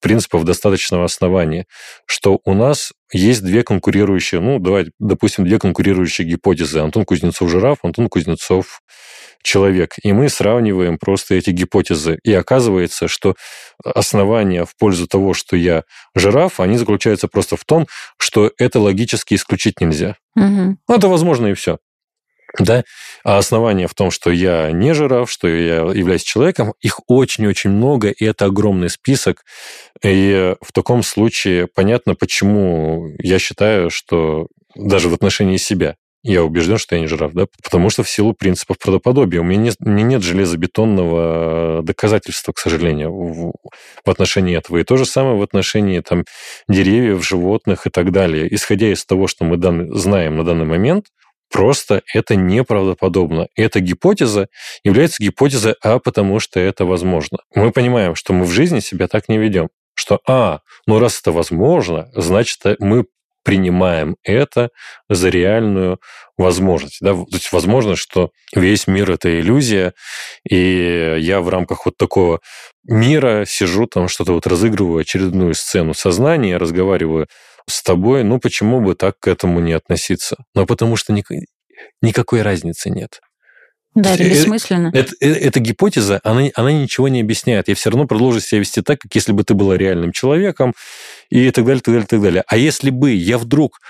принципов 0.00 0.44
достаточного 0.44 1.04
основания, 1.04 1.66
что 2.06 2.40
у 2.44 2.54
нас 2.54 2.92
есть 3.12 3.42
две 3.42 3.62
конкурирующие, 3.62 4.40
ну, 4.40 4.58
давай, 4.58 4.90
допустим, 4.98 5.44
две 5.44 5.58
конкурирующие 5.58 6.26
гипотезы. 6.28 6.80
Антон 6.80 7.04
Кузнецов 7.04 7.50
жираф, 7.50 7.78
Антон 7.82 8.08
Кузнецов 8.08 8.82
человек. 9.42 9.94
И 10.02 10.12
мы 10.12 10.28
сравниваем 10.28 10.98
просто 10.98 11.34
эти 11.34 11.50
гипотезы. 11.50 12.18
И 12.22 12.32
оказывается, 12.32 13.08
что 13.08 13.34
основания 13.82 14.64
в 14.64 14.76
пользу 14.76 15.06
того, 15.06 15.34
что 15.34 15.56
я 15.56 15.84
жираф, 16.14 16.60
они 16.60 16.76
заключаются 16.76 17.26
просто 17.26 17.56
в 17.56 17.64
том, 17.64 17.86
что 18.18 18.52
это 18.58 18.80
логически 18.80 19.34
исключить 19.34 19.80
нельзя. 19.80 20.16
Угу. 20.36 20.76
Ну, 20.88 20.94
это 20.94 21.08
возможно 21.08 21.48
и 21.48 21.54
все. 21.54 21.78
Да? 22.58 22.84
А 23.24 23.38
основания 23.38 23.86
в 23.86 23.94
том, 23.94 24.10
что 24.10 24.30
я 24.30 24.70
не 24.72 24.92
жираф, 24.94 25.30
что 25.30 25.48
я 25.48 25.82
являюсь 25.92 26.22
человеком, 26.22 26.74
их 26.80 27.00
очень-очень 27.06 27.70
много, 27.70 28.10
и 28.10 28.24
это 28.24 28.46
огромный 28.46 28.90
список. 28.90 29.44
И 30.02 30.54
в 30.60 30.72
таком 30.72 31.02
случае 31.02 31.68
понятно, 31.68 32.14
почему 32.14 33.08
я 33.18 33.38
считаю, 33.38 33.90
что 33.90 34.48
даже 34.74 35.08
в 35.08 35.14
отношении 35.14 35.56
себя 35.56 35.96
я 36.22 36.44
убежден, 36.44 36.76
что 36.76 36.96
я 36.96 37.00
не 37.00 37.06
жираф, 37.06 37.32
да, 37.32 37.46
потому 37.62 37.88
что 37.88 38.02
в 38.02 38.10
силу 38.10 38.34
принципов 38.34 38.78
правдоподобия 38.78 39.40
у 39.40 39.44
меня 39.44 39.72
у 39.80 39.88
меня 39.88 40.02
нет 40.02 40.22
железобетонного 40.22 41.82
доказательства, 41.82 42.52
к 42.52 42.58
сожалению, 42.58 43.10
в, 43.12 43.54
в 44.04 44.10
отношении 44.10 44.56
этого. 44.56 44.78
И 44.78 44.84
то 44.84 44.98
же 44.98 45.06
самое 45.06 45.36
в 45.36 45.42
отношении 45.42 46.00
там, 46.00 46.24
деревьев, 46.68 47.26
животных 47.26 47.86
и 47.86 47.90
так 47.90 48.12
далее. 48.12 48.54
Исходя 48.54 48.92
из 48.92 49.04
того, 49.06 49.28
что 49.28 49.44
мы 49.44 49.56
дан, 49.56 49.96
знаем 49.96 50.36
на 50.36 50.44
данный 50.44 50.66
момент, 50.66 51.06
просто 51.50 52.02
это 52.14 52.36
неправдоподобно. 52.36 53.48
Эта 53.56 53.80
гипотеза 53.80 54.48
является 54.84 55.22
гипотезой 55.22 55.74
А, 55.82 55.98
потому 55.98 56.40
что 56.40 56.60
это 56.60 56.84
возможно. 56.84 57.38
Мы 57.54 57.72
понимаем, 57.72 58.14
что 58.14 58.32
мы 58.32 58.44
в 58.44 58.50
жизни 58.50 58.80
себя 58.80 59.08
так 59.08 59.28
не 59.28 59.38
ведем 59.38 59.68
что, 60.00 60.18
а, 60.26 60.60
ну 60.86 60.98
раз 60.98 61.20
это 61.20 61.30
возможно, 61.30 62.10
значит, 62.14 62.58
мы 62.78 63.04
принимаем 63.42 64.16
это 64.22 64.70
за 65.08 65.28
реальную 65.28 65.98
возможность. 66.36 66.98
Да? 67.00 67.12
То 67.12 67.26
есть 67.32 67.52
возможно, 67.52 67.96
что 67.96 68.30
весь 68.54 68.86
мир– 68.86 69.10
это 69.12 69.40
иллюзия, 69.40 69.94
и 70.48 71.16
я 71.18 71.40
в 71.40 71.48
рамках 71.48 71.86
вот 71.86 71.96
такого 71.96 72.40
мира 72.84 73.44
сижу 73.46 73.86
там, 73.86 74.08
что-то 74.08 74.32
вот 74.32 74.46
разыгрываю 74.46 75.00
очередную 75.00 75.54
сцену 75.54 75.94
сознания, 75.94 76.56
разговариваю 76.56 77.28
с 77.74 77.82
тобой, 77.82 78.24
ну 78.24 78.38
почему 78.38 78.80
бы 78.80 78.94
так 78.94 79.18
к 79.18 79.28
этому 79.28 79.60
не 79.60 79.72
относиться? 79.72 80.36
Ну 80.54 80.66
потому 80.66 80.96
что 80.96 81.12
ник- 81.12 81.30
никакой 82.02 82.42
разницы 82.42 82.90
нет. 82.90 83.20
Да, 83.94 84.14
это 84.14 84.22
бессмысленно. 84.22 84.92
Это, 84.94 85.12
это, 85.18 85.38
эта 85.38 85.60
гипотеза, 85.60 86.20
она, 86.22 86.48
она 86.54 86.70
ничего 86.70 87.08
не 87.08 87.20
объясняет. 87.20 87.66
Я 87.68 87.74
все 87.74 87.90
равно 87.90 88.06
продолжу 88.06 88.40
себя 88.40 88.60
вести 88.60 88.82
так, 88.82 89.00
как 89.00 89.12
если 89.14 89.32
бы 89.32 89.42
ты 89.42 89.54
была 89.54 89.76
реальным 89.76 90.12
человеком, 90.12 90.74
и 91.28 91.50
так 91.50 91.64
далее, 91.64 91.80
так 91.80 91.94
далее, 91.94 92.06
так 92.06 92.22
далее. 92.22 92.44
А 92.46 92.56
если 92.56 92.90
бы 92.90 93.10
я 93.12 93.36
вдруг 93.36 93.80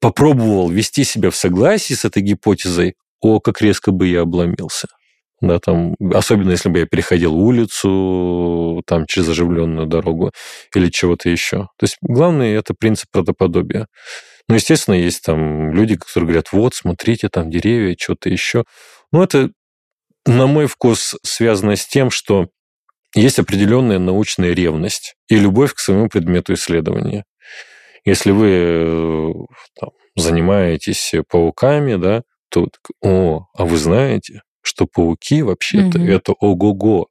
попробовал 0.00 0.68
вести 0.70 1.04
себя 1.04 1.30
в 1.30 1.36
согласии 1.36 1.94
с 1.94 2.04
этой 2.04 2.22
гипотезой, 2.22 2.94
о, 3.20 3.40
как 3.40 3.60
резко 3.62 3.92
бы 3.92 4.08
я 4.08 4.22
обломился. 4.22 4.88
Да, 5.40 5.60
там, 5.60 5.94
особенно 6.12 6.50
если 6.50 6.68
бы 6.68 6.80
я 6.80 6.86
переходил 6.86 7.34
улицу 7.34 8.82
там, 8.86 9.06
через 9.06 9.28
оживленную 9.28 9.86
дорогу 9.86 10.32
или 10.74 10.90
чего-то 10.90 11.30
еще. 11.30 11.68
То 11.78 11.84
есть 11.84 11.96
главное 12.02 12.58
это 12.58 12.74
принцип 12.74 13.08
правдоподобия. 13.12 13.86
Ну, 14.48 14.56
естественно, 14.56 14.94
есть 14.94 15.22
там 15.22 15.72
люди, 15.72 15.96
которые 15.96 16.26
говорят, 16.28 16.52
вот, 16.52 16.74
смотрите, 16.74 17.28
там 17.28 17.50
деревья, 17.50 17.94
что-то 17.98 18.30
еще. 18.30 18.64
Ну, 19.12 19.22
это, 19.22 19.50
на 20.26 20.46
мой 20.46 20.66
вкус, 20.66 21.16
связано 21.22 21.76
с 21.76 21.86
тем, 21.86 22.10
что 22.10 22.48
есть 23.14 23.38
определенная 23.38 23.98
научная 23.98 24.52
ревность 24.52 25.14
и 25.28 25.36
любовь 25.36 25.74
к 25.74 25.78
своему 25.78 26.08
предмету 26.08 26.54
исследования. 26.54 27.24
Если 28.04 28.30
вы 28.30 28.48
э, 28.50 29.32
там, 29.78 29.90
занимаетесь 30.16 31.12
пауками, 31.28 31.96
да, 31.96 32.22
то, 32.50 32.68
о, 33.02 33.46
а 33.54 33.64
вы 33.64 33.76
знаете, 33.76 34.42
что 34.68 34.86
пауки 34.86 35.42
вообще-то 35.42 35.98
угу. 35.98 36.06
это 36.06 36.32
ого-го. 36.32 37.08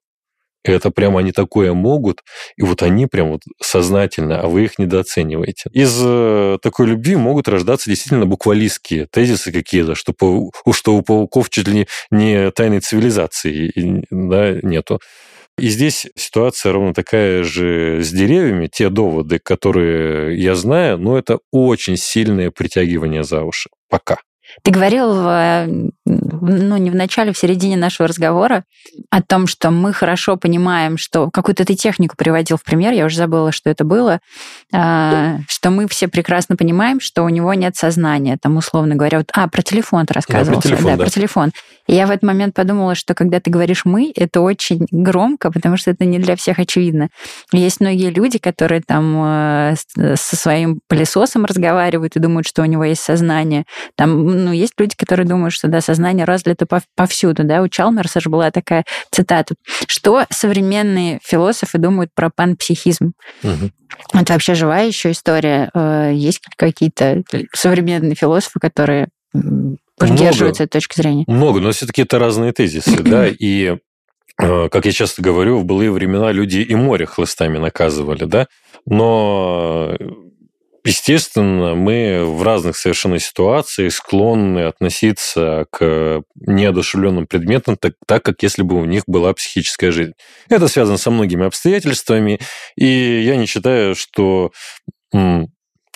Это 0.63 0.91
прямо 0.91 1.21
они 1.21 1.31
такое 1.31 1.73
могут, 1.73 2.23
и 2.57 2.63
вот 2.63 2.83
они 2.83 3.05
прям 3.05 3.31
вот 3.31 3.41
сознательно, 3.61 4.41
а 4.41 4.47
вы 4.47 4.65
их 4.65 4.77
недооцениваете. 4.77 5.69
Из 5.71 5.97
э, 6.03 6.57
такой 6.61 6.87
любви 6.87 7.15
могут 7.15 7.47
рождаться 7.47 7.89
действительно 7.89 8.25
буквалистские 8.25 9.07
тезисы 9.09 9.53
какие-то, 9.53 9.95
что, 9.95 10.13
что 10.73 10.95
у 10.95 11.01
пауков 11.03 11.49
чуть 11.49 11.69
ли 11.69 11.87
не 12.11 12.51
тайной 12.51 12.81
цивилизации 12.81 14.03
да, 14.09 14.59
нету. 14.61 14.99
И 15.57 15.69
здесь 15.69 16.05
ситуация 16.15 16.71
ровно 16.71 16.93
такая 16.93 17.43
же 17.43 18.01
с 18.03 18.11
деревьями. 18.11 18.67
Те 18.67 18.89
доводы, 18.89 19.39
которые 19.39 20.39
я 20.39 20.53
знаю, 20.53 20.99
но 20.99 21.17
это 21.17 21.39
очень 21.51 21.97
сильное 21.97 22.51
притягивание 22.51 23.23
за 23.23 23.41
уши. 23.41 23.69
Пока. 23.89 24.17
Ты 24.63 24.71
говорил, 24.71 25.13
ну, 26.05 26.77
не 26.77 26.89
в 26.89 26.95
начале, 26.95 27.33
в 27.33 27.37
середине 27.37 27.77
нашего 27.77 28.07
разговора 28.07 28.63
о 29.09 29.21
том, 29.21 29.47
что 29.47 29.71
мы 29.71 29.93
хорошо 29.93 30.37
понимаем, 30.37 30.97
что 30.97 31.29
какую-то 31.29 31.65
ты 31.65 31.75
технику 31.75 32.15
приводил 32.17 32.57
в 32.57 32.63
пример, 32.63 32.93
я 32.93 33.05
уже 33.05 33.17
забыла, 33.17 33.51
что 33.51 33.69
это 33.69 33.83
было, 33.83 34.19
а, 34.73 35.39
что 35.47 35.69
мы 35.69 35.87
все 35.87 36.07
прекрасно 36.07 36.55
понимаем, 36.55 36.99
что 36.99 37.23
у 37.23 37.29
него 37.29 37.53
нет 37.53 37.75
сознания, 37.75 38.37
там, 38.41 38.57
условно 38.57 38.95
говоря, 38.95 39.19
вот, 39.19 39.29
а, 39.33 39.47
про 39.47 39.61
телефон 39.61 40.05
ты 40.05 40.13
рассказывал. 40.13 40.57
Да, 40.57 40.61
про 40.61 40.69
телефон, 40.69 40.85
да, 40.85 40.97
да. 40.97 41.03
про 41.03 41.09
телефон. 41.09 41.51
И 41.87 41.95
я 41.95 42.07
в 42.07 42.11
этот 42.11 42.23
момент 42.23 42.53
подумала, 42.53 42.95
что 42.95 43.13
когда 43.13 43.39
ты 43.39 43.49
говоришь 43.49 43.85
«мы», 43.85 44.11
это 44.15 44.41
очень 44.41 44.85
громко, 44.91 45.51
потому 45.51 45.77
что 45.77 45.91
это 45.91 46.05
не 46.05 46.19
для 46.19 46.35
всех 46.35 46.59
очевидно. 46.59 47.09
Есть 47.51 47.79
многие 47.79 48.09
люди, 48.09 48.37
которые 48.37 48.81
там 48.81 49.23
э, 49.23 49.75
со 50.15 50.35
своим 50.35 50.79
пылесосом 50.87 51.45
разговаривают 51.45 52.15
и 52.15 52.19
думают, 52.19 52.47
что 52.47 52.61
у 52.61 52.65
него 52.65 52.83
есть 52.83 53.01
сознание. 53.01 53.65
Там, 53.95 54.36
ну, 54.37 54.51
есть 54.51 54.73
люди, 54.77 54.95
которые 54.95 55.25
думают, 55.25 55.53
что, 55.53 55.67
да, 55.67 55.81
сознание 55.81 56.25
разлито 56.25 56.67
повсюду, 56.95 57.43
да. 57.43 57.61
У 57.61 57.67
Чалмерса 57.67 58.19
же 58.19 58.29
была 58.29 58.51
такая 58.51 58.85
цитата. 59.11 59.55
Что 59.87 60.25
современные 60.29 61.19
философы 61.23 61.77
думают 61.77 62.11
про 62.13 62.29
панпсихизм? 62.29 63.13
Угу. 63.43 63.71
Это 64.13 64.33
вообще 64.33 64.53
живая 64.55 64.87
еще 64.87 65.11
история. 65.11 65.69
Э, 65.73 66.11
есть 66.13 66.41
какие-то 66.55 67.23
современные 67.53 68.15
философы, 68.15 68.59
которые 68.59 69.07
придерживаются 69.97 70.63
этой 70.63 70.73
точки 70.73 70.99
зрения? 70.99 71.25
Много, 71.27 71.59
но 71.59 71.71
все-таки 71.71 72.03
это 72.03 72.19
разные 72.19 72.51
тезисы, 72.51 73.01
да, 73.03 73.27
и 73.39 73.77
э, 74.39 74.69
как 74.69 74.85
я 74.85 74.91
часто 74.91 75.21
говорю, 75.21 75.59
в 75.59 75.65
былые 75.65 75.91
времена 75.91 76.31
люди 76.31 76.59
и 76.59 76.75
море 76.75 77.05
хлыстами 77.05 77.57
наказывали, 77.57 78.25
да, 78.25 78.47
но 78.85 79.95
Естественно, 80.87 81.75
мы 81.75 82.23
в 82.23 82.43
разных 82.43 82.77
совершенно 82.77 83.19
ситуациях 83.19 83.91
склонны 83.91 84.59
относиться 84.61 85.65
к 85.69 86.21
неодушевленным 86.35 87.27
предметам 87.27 87.75
так, 87.75 87.95
так, 88.07 88.23
как 88.23 88.41
если 88.41 88.61
бы 88.61 88.77
у 88.77 88.85
них 88.85 89.03
была 89.05 89.33
психическая 89.33 89.91
жизнь. 89.91 90.13
Это 90.47 90.69
связано 90.69 90.97
со 90.97 91.11
многими 91.11 91.45
обстоятельствами, 91.45 92.39
и 92.77 92.85
я 92.85 93.35
не 93.35 93.47
считаю, 93.47 93.95
что 93.95 94.53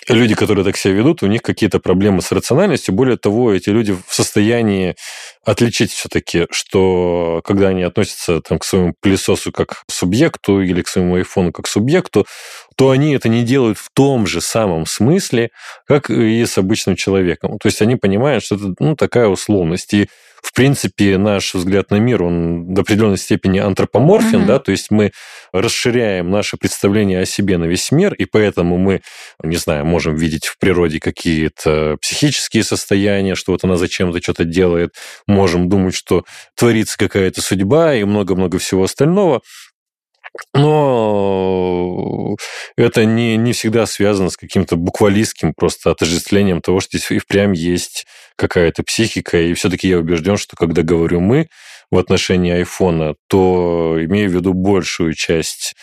люди, 0.08 0.34
которые 0.34 0.64
так 0.64 0.76
себя 0.76 0.94
ведут, 0.94 1.22
у 1.22 1.26
них 1.26 1.42
какие-то 1.42 1.78
проблемы 1.78 2.22
с 2.22 2.32
рациональностью. 2.32 2.94
Более 2.94 3.16
того, 3.16 3.52
эти 3.52 3.70
люди 3.70 3.96
в 4.06 4.14
состоянии 4.14 4.96
отличить 5.44 5.92
все-таки, 5.92 6.46
что 6.50 7.40
когда 7.44 7.68
они 7.68 7.82
относятся 7.82 8.40
там, 8.40 8.58
к 8.58 8.64
своему 8.64 8.94
пылесосу 9.00 9.52
как 9.52 9.82
субъекту 9.90 10.60
или 10.60 10.82
к 10.82 10.88
своему 10.88 11.16
айфону 11.16 11.52
как 11.52 11.66
субъекту, 11.66 12.26
то 12.76 12.90
они 12.90 13.14
это 13.14 13.28
не 13.28 13.42
делают 13.42 13.78
в 13.78 13.90
том 13.92 14.26
же 14.26 14.40
самом 14.40 14.86
смысле, 14.86 15.50
как 15.86 16.10
и 16.10 16.44
с 16.44 16.58
обычным 16.58 16.96
человеком. 16.96 17.58
То 17.58 17.66
есть 17.66 17.82
они 17.82 17.96
понимают, 17.96 18.44
что 18.44 18.56
это 18.56 18.74
ну, 18.78 18.96
такая 18.96 19.28
условность. 19.28 19.92
И 19.94 20.08
в 20.42 20.52
принципе, 20.54 21.18
наш 21.18 21.54
взгляд 21.54 21.90
на 21.90 21.96
мир, 21.96 22.24
он 22.24 22.74
до 22.74 22.82
определенной 22.82 23.16
степени 23.16 23.60
антропоморфен, 23.60 24.42
mm-hmm. 24.42 24.46
да, 24.46 24.58
то 24.58 24.72
есть 24.72 24.90
мы 24.90 25.12
расширяем 25.52 26.30
наше 26.30 26.56
представление 26.56 27.20
о 27.20 27.26
себе 27.26 27.58
на 27.58 27.64
весь 27.64 27.92
мир, 27.92 28.12
и 28.14 28.24
поэтому 28.24 28.76
мы, 28.76 29.02
не 29.42 29.56
знаю, 29.56 29.86
можем 29.86 30.16
видеть 30.16 30.46
в 30.46 30.58
природе 30.58 30.98
какие-то 30.98 31.96
психические 32.02 32.64
состояния, 32.64 33.36
что 33.36 33.52
вот 33.52 33.62
она 33.62 33.76
зачем-то 33.76 34.20
что-то 34.20 34.44
делает, 34.44 34.96
можем 35.28 35.68
думать, 35.68 35.94
что 35.94 36.24
творится 36.56 36.98
какая-то 36.98 37.40
судьба 37.40 37.94
и 37.94 38.02
много-много 38.02 38.58
всего 38.58 38.82
остального. 38.82 39.42
Но 40.54 42.36
это 42.76 43.04
не, 43.04 43.36
не 43.36 43.52
всегда 43.52 43.86
связано 43.86 44.30
с 44.30 44.36
каким-то 44.36 44.76
буквалистским 44.76 45.52
просто 45.54 45.90
отождествлением 45.90 46.60
того, 46.62 46.80
что 46.80 46.96
здесь 46.96 47.10
и 47.10 47.18
впрямь 47.18 47.54
есть 47.54 48.06
какая-то 48.36 48.82
психика. 48.82 49.38
И 49.38 49.54
все-таки 49.54 49.88
я 49.88 49.98
убежден, 49.98 50.36
что 50.36 50.56
когда 50.56 50.82
говорю 50.82 51.20
«мы» 51.20 51.48
в 51.90 51.98
отношении 51.98 52.52
айфона, 52.52 53.14
то 53.28 53.98
имею 54.00 54.30
в 54.30 54.32
виду 54.32 54.54
большую 54.54 55.12
часть 55.12 55.74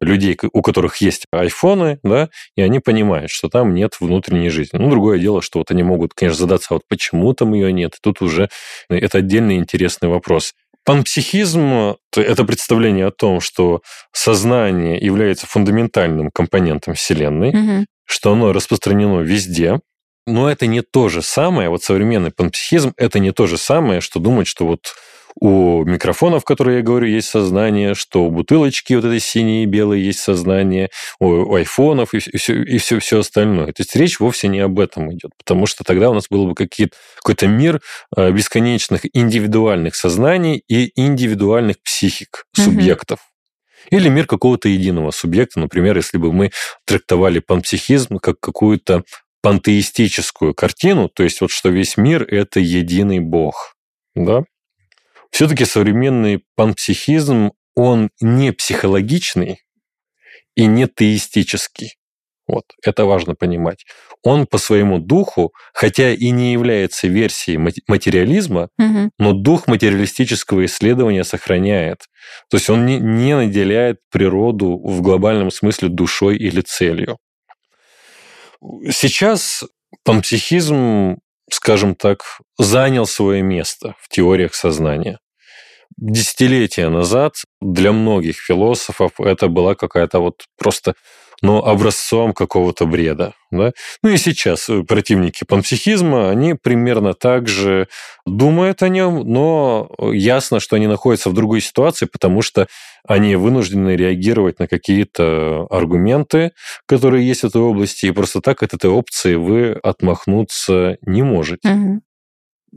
людей, 0.00 0.36
у 0.52 0.60
которых 0.60 0.96
есть 0.98 1.26
айфоны, 1.30 1.98
да, 2.02 2.28
и 2.56 2.62
они 2.62 2.80
понимают, 2.80 3.30
что 3.30 3.48
там 3.48 3.74
нет 3.74 3.94
внутренней 4.00 4.50
жизни. 4.50 4.76
Ну, 4.78 4.90
другое 4.90 5.18
дело, 5.18 5.40
что 5.40 5.60
вот 5.60 5.70
они 5.70 5.82
могут, 5.82 6.14
конечно, 6.14 6.40
задаться, 6.40 6.68
а 6.70 6.74
вот 6.74 6.82
почему 6.88 7.32
там 7.32 7.54
ее 7.54 7.72
нет. 7.72 7.96
Тут 8.02 8.20
уже 8.20 8.48
это 8.88 9.18
отдельный 9.18 9.56
интересный 9.56 10.08
вопрос. 10.08 10.54
Панпсихизм– 10.84 11.96
это 12.16 12.44
представление 12.44 13.06
о 13.06 13.10
том, 13.10 13.40
что 13.40 13.80
сознание 14.12 14.98
является 14.98 15.46
фундаментальным 15.46 16.30
компонентом 16.30 16.94
Вселенной, 16.94 17.48
угу. 17.50 17.86
что 18.04 18.32
оно 18.32 18.52
распространено 18.52 19.20
везде, 19.20 19.80
но 20.26 20.50
это 20.50 20.66
не 20.66 20.82
то 20.82 21.08
же 21.08 21.22
самое, 21.22 21.68
вот 21.68 21.82
современный 21.82 22.30
панпсихизм– 22.30 22.92
это 22.96 23.18
не 23.18 23.32
то 23.32 23.46
же 23.46 23.56
самое, 23.56 24.00
что 24.00 24.20
думать, 24.20 24.46
что 24.46 24.66
вот 24.66 24.94
у 25.40 25.84
микрофонов, 25.84 26.44
которые 26.44 26.78
я 26.78 26.82
говорю, 26.82 27.06
есть 27.06 27.28
сознание, 27.28 27.94
что 27.94 28.24
у 28.24 28.30
бутылочки 28.30 28.94
вот 28.94 29.04
этой 29.04 29.20
синей 29.20 29.64
и 29.64 29.66
белой 29.66 30.00
есть 30.00 30.20
сознание, 30.20 30.90
у, 31.18 31.26
у 31.26 31.54
айфонов 31.54 32.14
и 32.14 32.18
все, 32.18 32.62
и 32.62 32.78
все, 32.78 32.98
все 32.98 33.18
остальное. 33.20 33.66
То 33.66 33.80
есть 33.80 33.94
речь 33.96 34.20
вовсе 34.20 34.48
не 34.48 34.60
об 34.60 34.78
этом 34.78 35.12
идет, 35.12 35.32
потому 35.36 35.66
что 35.66 35.84
тогда 35.84 36.10
у 36.10 36.14
нас 36.14 36.26
был 36.30 36.46
бы 36.46 36.54
какой-то 36.54 37.46
мир 37.46 37.80
э, 38.16 38.30
бесконечных 38.30 39.02
индивидуальных 39.12 39.96
сознаний 39.96 40.62
и 40.68 40.92
индивидуальных 40.94 41.76
психик 41.82 42.46
субъектов. 42.54 43.18
Угу. 43.18 43.98
Или 43.98 44.08
мир 44.08 44.26
какого-то 44.26 44.68
единого 44.68 45.10
субъекта, 45.10 45.60
например, 45.60 45.96
если 45.96 46.16
бы 46.16 46.32
мы 46.32 46.52
трактовали 46.86 47.40
панпсихизм 47.40 48.18
как 48.18 48.40
какую-то 48.40 49.04
пантеистическую 49.42 50.54
картину, 50.54 51.10
то 51.10 51.22
есть 51.22 51.42
вот 51.42 51.50
что 51.50 51.68
весь 51.68 51.98
мир– 51.98 52.22
это 52.28 52.60
единый 52.60 53.20
бог. 53.20 53.74
Да? 54.14 54.44
Все-таки 55.34 55.64
современный 55.64 56.44
панпсихизм, 56.54 57.54
он 57.74 58.10
не 58.20 58.52
психологичный 58.52 59.64
и 60.54 60.66
не 60.66 60.86
теистический. 60.86 61.96
Вот, 62.46 62.66
это 62.84 63.04
важно 63.04 63.34
понимать. 63.34 63.84
Он 64.22 64.46
по 64.46 64.58
своему 64.58 65.00
духу, 65.00 65.52
хотя 65.72 66.12
и 66.12 66.30
не 66.30 66.52
является 66.52 67.08
версией 67.08 67.58
материализма, 67.88 68.68
угу. 68.78 69.10
но 69.18 69.32
дух 69.32 69.66
материалистического 69.66 70.66
исследования 70.66 71.24
сохраняет. 71.24 72.02
То 72.48 72.56
есть 72.56 72.70
он 72.70 72.86
не, 72.86 73.00
не 73.00 73.34
наделяет 73.34 73.98
природу 74.12 74.80
в 74.84 75.02
глобальном 75.02 75.50
смысле 75.50 75.88
душой 75.88 76.36
или 76.36 76.60
целью. 76.60 77.18
Сейчас 78.88 79.64
панпсихизм, 80.04 81.16
скажем 81.50 81.96
так, 81.96 82.22
занял 82.56 83.06
свое 83.06 83.42
место 83.42 83.96
в 84.00 84.08
теориях 84.08 84.54
сознания 84.54 85.18
десятилетия 85.96 86.88
назад 86.88 87.34
для 87.60 87.92
многих 87.92 88.36
философов 88.36 89.12
это 89.18 89.48
была 89.48 89.74
какая-то 89.74 90.20
вот 90.20 90.42
просто 90.58 90.94
ну, 91.42 91.58
образцом 91.58 92.32
какого-то 92.32 92.86
бреда. 92.86 93.34
Да? 93.50 93.72
Ну 94.02 94.10
и 94.10 94.16
сейчас 94.16 94.68
противники 94.88 95.44
панпсихизма, 95.44 96.30
они 96.30 96.54
примерно 96.54 97.12
так 97.12 97.48
же 97.48 97.88
думают 98.24 98.82
о 98.82 98.88
нем, 98.88 99.30
но 99.30 99.90
ясно, 100.12 100.58
что 100.58 100.76
они 100.76 100.86
находятся 100.86 101.30
в 101.30 101.34
другой 101.34 101.60
ситуации, 101.60 102.06
потому 102.06 102.40
что 102.40 102.66
они 103.06 103.36
вынуждены 103.36 103.96
реагировать 103.96 104.58
на 104.58 104.66
какие-то 104.66 105.66
аргументы, 105.70 106.52
которые 106.86 107.26
есть 107.26 107.42
в 107.42 107.46
этой 107.46 107.60
области, 107.60 108.06
и 108.06 108.10
просто 108.10 108.40
так 108.40 108.62
от 108.62 108.72
этой 108.72 108.90
опции 108.90 109.34
вы 109.34 109.72
отмахнуться 109.72 110.96
не 111.02 111.22
можете. 111.22 111.68
Угу. 111.68 112.00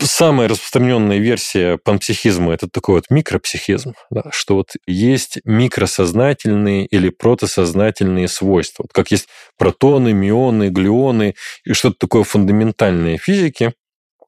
Самая 0.02 0.48
распространенная 0.48 1.18
версия 1.18 1.78
панпсихизма– 1.78 2.54
это 2.56 2.68
такой 2.68 2.96
вот 2.96 3.06
микропсихизм, 3.10 3.94
да, 4.12 4.24
что 4.32 4.56
вот 4.56 4.72
есть 4.86 5.40
микросознательные 5.44 6.86
или 6.86 7.10
протосознательные 7.10 8.28
свойства. 8.28 8.84
Вот 8.84 8.94
как 8.94 9.12
есть 9.12 9.28
протоны, 9.58 10.14
мионы, 10.14 10.70
глюоны 10.70 11.36
и 11.66 11.74
что-то 11.74 11.96
такое 12.00 12.24
фундаментальное 12.24 13.18
физики, 13.18 13.74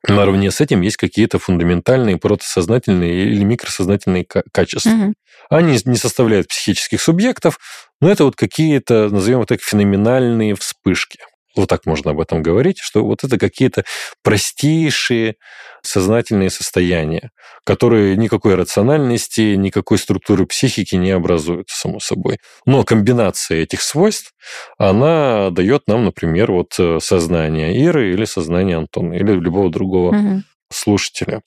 наравне 0.08 0.50
с 0.50 0.62
этим 0.62 0.82
есть 0.82 0.98
какие-то 0.98 1.40
фундаментальные 1.40 2.18
протосознательные 2.18 3.26
или 3.26 3.44
микросознательные 3.44 4.26
качества. 4.26 4.90
Угу. 4.90 5.14
Они 5.50 5.80
не 5.86 5.98
составляют 5.98 6.48
психических 6.48 7.02
субъектов, 7.02 7.60
но 8.02 8.10
это 8.10 8.24
вот 8.24 8.36
какие-то, 8.36 9.10
назовем 9.10 9.46
так, 9.46 9.62
феноменальные 9.62 10.56
вспышки 10.56 11.20
вот 11.60 11.70
так 11.70 11.86
можно 11.86 12.12
об 12.12 12.20
этом 12.20 12.42
говорить, 12.42 12.80
что 12.80 13.04
вот 13.06 13.24
это 13.24 13.38
какие-то 13.38 13.84
простейшие 14.24 15.36
сознательные 15.82 16.50
состояния, 16.50 17.32
которые 17.64 18.16
никакой 18.18 18.56
рациональности, 18.56 19.56
никакой 19.56 19.98
структуры 19.98 20.46
психики 20.46 20.96
не 20.96 21.12
образуют, 21.12 21.70
само 21.70 22.00
собой. 22.00 22.40
Но 22.66 22.84
комбинация 22.84 23.64
этих 23.64 23.82
свойств, 23.82 24.34
она 24.78 25.50
дает 25.52 25.84
нам, 25.88 26.06
например, 26.06 26.52
вот 26.52 26.76
э, 26.80 27.00
сознание 27.02 27.78
Иры 27.82 28.12
или 28.12 28.26
сознание 28.26 28.78
Антона, 28.78 29.14
или 29.14 29.32
любого 29.32 29.70
другого 29.70 30.16
угу. 30.16 30.44
слушателя. 30.72 31.42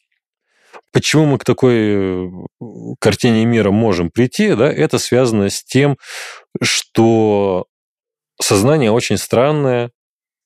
Почему 0.92 1.24
мы 1.24 1.38
к 1.38 1.44
такой 1.44 1.74
э, 1.76 2.30
картине 3.00 3.44
мира 3.46 3.70
можем 3.70 4.10
прийти, 4.10 4.54
да, 4.54 4.70
это 4.70 4.98
связано 4.98 5.48
с 5.48 5.64
тем, 5.64 5.96
что 6.60 7.66
сознание 8.40 8.90
очень 8.90 9.16
странное 9.16 9.90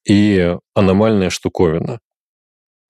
и 0.07 0.57
аномальная 0.75 1.31
штуковина. 1.31 1.99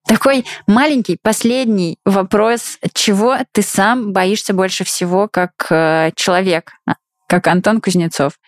Такой 0.07 0.45
маленький, 0.67 1.17
последний 1.21 1.97
вопрос. 2.05 2.79
Чего 2.93 3.37
ты 3.51 3.61
сам 3.61 4.13
боишься 4.13 4.53
больше 4.53 4.85
всего 4.85 5.27
как 5.27 5.51
э, 5.69 6.11
человек, 6.15 6.71
а, 6.85 6.93
как 7.27 7.47
Антон 7.47 7.81
Кузнецов? 7.81 8.39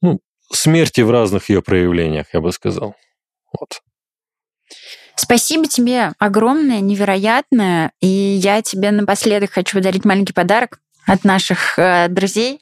Ну, 0.00 0.20
смерти 0.50 1.02
в 1.02 1.10
разных 1.10 1.50
ее 1.50 1.60
проявлениях, 1.60 2.26
я 2.32 2.40
бы 2.40 2.50
сказал. 2.52 2.94
Вот. 3.52 3.82
Спасибо 5.16 5.66
тебе 5.66 6.12
огромное, 6.18 6.80
невероятное. 6.80 7.92
И 8.00 8.06
я 8.06 8.62
тебе 8.62 8.90
напоследок 8.90 9.50
хочу 9.50 9.76
подарить 9.76 10.06
маленький 10.06 10.32
подарок 10.32 10.80
от 11.06 11.24
наших 11.24 11.78
э, 11.78 12.08
друзей. 12.08 12.58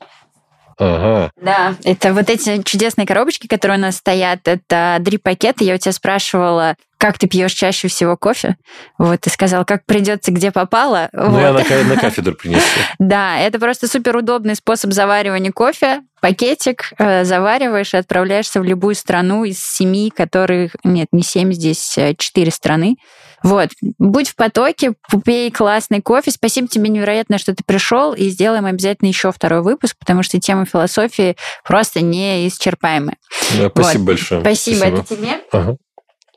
Ага. 0.80 1.30
Да, 1.36 1.76
это 1.84 2.14
вот 2.14 2.30
эти 2.30 2.62
чудесные 2.62 3.06
коробочки, 3.06 3.46
которые 3.46 3.78
у 3.78 3.82
нас 3.82 3.96
стоят, 3.96 4.48
это 4.48 4.96
дрип-пакеты. 5.00 5.64
Я 5.64 5.74
у 5.74 5.78
тебя 5.78 5.92
спрашивала, 5.92 6.74
как 7.00 7.16
ты 7.18 7.26
пьешь 7.26 7.54
чаще 7.54 7.88
всего 7.88 8.14
кофе. 8.14 8.56
Вот, 8.98 9.22
ты 9.22 9.30
сказал, 9.30 9.64
как 9.64 9.86
придется, 9.86 10.30
где 10.32 10.52
попало. 10.52 11.08
Ну, 11.14 11.30
вот. 11.30 11.40
я 11.40 11.52
на, 11.52 11.94
на 11.94 11.96
кафедру 12.00 12.34
принесу. 12.34 12.62
Да, 12.98 13.38
это 13.38 13.58
просто 13.58 13.88
супер 13.88 14.16
удобный 14.16 14.54
способ 14.54 14.92
заваривания 14.92 15.50
кофе. 15.50 16.02
Пакетик 16.20 16.92
э, 16.98 17.24
завариваешь 17.24 17.94
и 17.94 17.96
отправляешься 17.96 18.60
в 18.60 18.64
любую 18.64 18.94
страну 18.94 19.44
из 19.44 19.64
семи, 19.64 20.12
которых... 20.14 20.72
Нет, 20.84 21.08
не 21.12 21.22
семь, 21.22 21.54
здесь 21.54 21.96
э, 21.96 22.14
четыре 22.18 22.50
страны. 22.50 22.96
Вот. 23.42 23.70
Будь 23.98 24.28
в 24.28 24.36
потоке, 24.36 24.92
пей 25.24 25.50
классный 25.50 26.02
кофе. 26.02 26.30
Спасибо 26.30 26.68
тебе 26.68 26.90
невероятно, 26.90 27.38
что 27.38 27.54
ты 27.54 27.64
пришел, 27.64 28.12
и 28.12 28.28
сделаем 28.28 28.66
обязательно 28.66 29.08
еще 29.08 29.32
второй 29.32 29.62
выпуск, 29.62 29.96
потому 29.98 30.22
что 30.22 30.38
тема 30.38 30.66
философии 30.66 31.36
просто 31.64 32.02
неисчерпаемая. 32.02 33.16
Да, 33.56 33.70
спасибо 33.70 34.00
Вот. 34.00 34.06
большое. 34.06 34.40
Спасибо, 34.42 34.84
это 34.84 35.02
тебе. 35.02 35.40
Ага. 35.50 35.76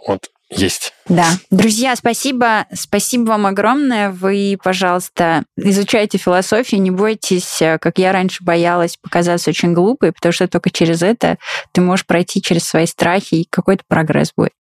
Вот, 0.08 0.30
есть. 0.56 0.94
Да. 1.08 1.26
Друзья, 1.50 1.96
спасибо. 1.96 2.66
Спасибо 2.74 3.30
вам 3.30 3.46
огромное. 3.46 4.10
Вы, 4.10 4.58
пожалуйста, 4.64 5.44
изучайте 5.58 6.18
философию, 6.18 6.82
не 6.82 6.92
бойтесь, 6.92 7.62
э, 7.62 7.78
как 7.80 7.98
я 7.98 8.12
раньше 8.12 8.44
боялась, 8.44 8.98
показаться 8.98 9.50
очень 9.50 9.74
глупой, 9.74 10.12
потому 10.12 10.32
что 10.32 10.48
только 10.48 10.70
через 10.70 11.02
это 11.02 11.38
ты 11.72 11.82
можешь 11.82 12.06
пройти 12.06 12.42
через 12.42 12.64
свои 12.64 12.86
страхи, 12.86 13.36
и 13.36 13.48
какой-то 13.50 13.84
прогресс 13.88 14.32
будет. 14.36 14.54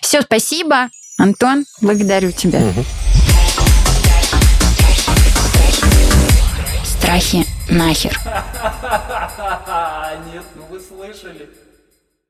Все, 0.00 0.22
спасибо. 0.22 0.88
Антон, 1.18 1.64
благодарю 1.80 2.32
тебя. 2.32 2.58
Мгм. 2.58 2.84
Страхи 6.84 7.46
нахер. 7.68 8.18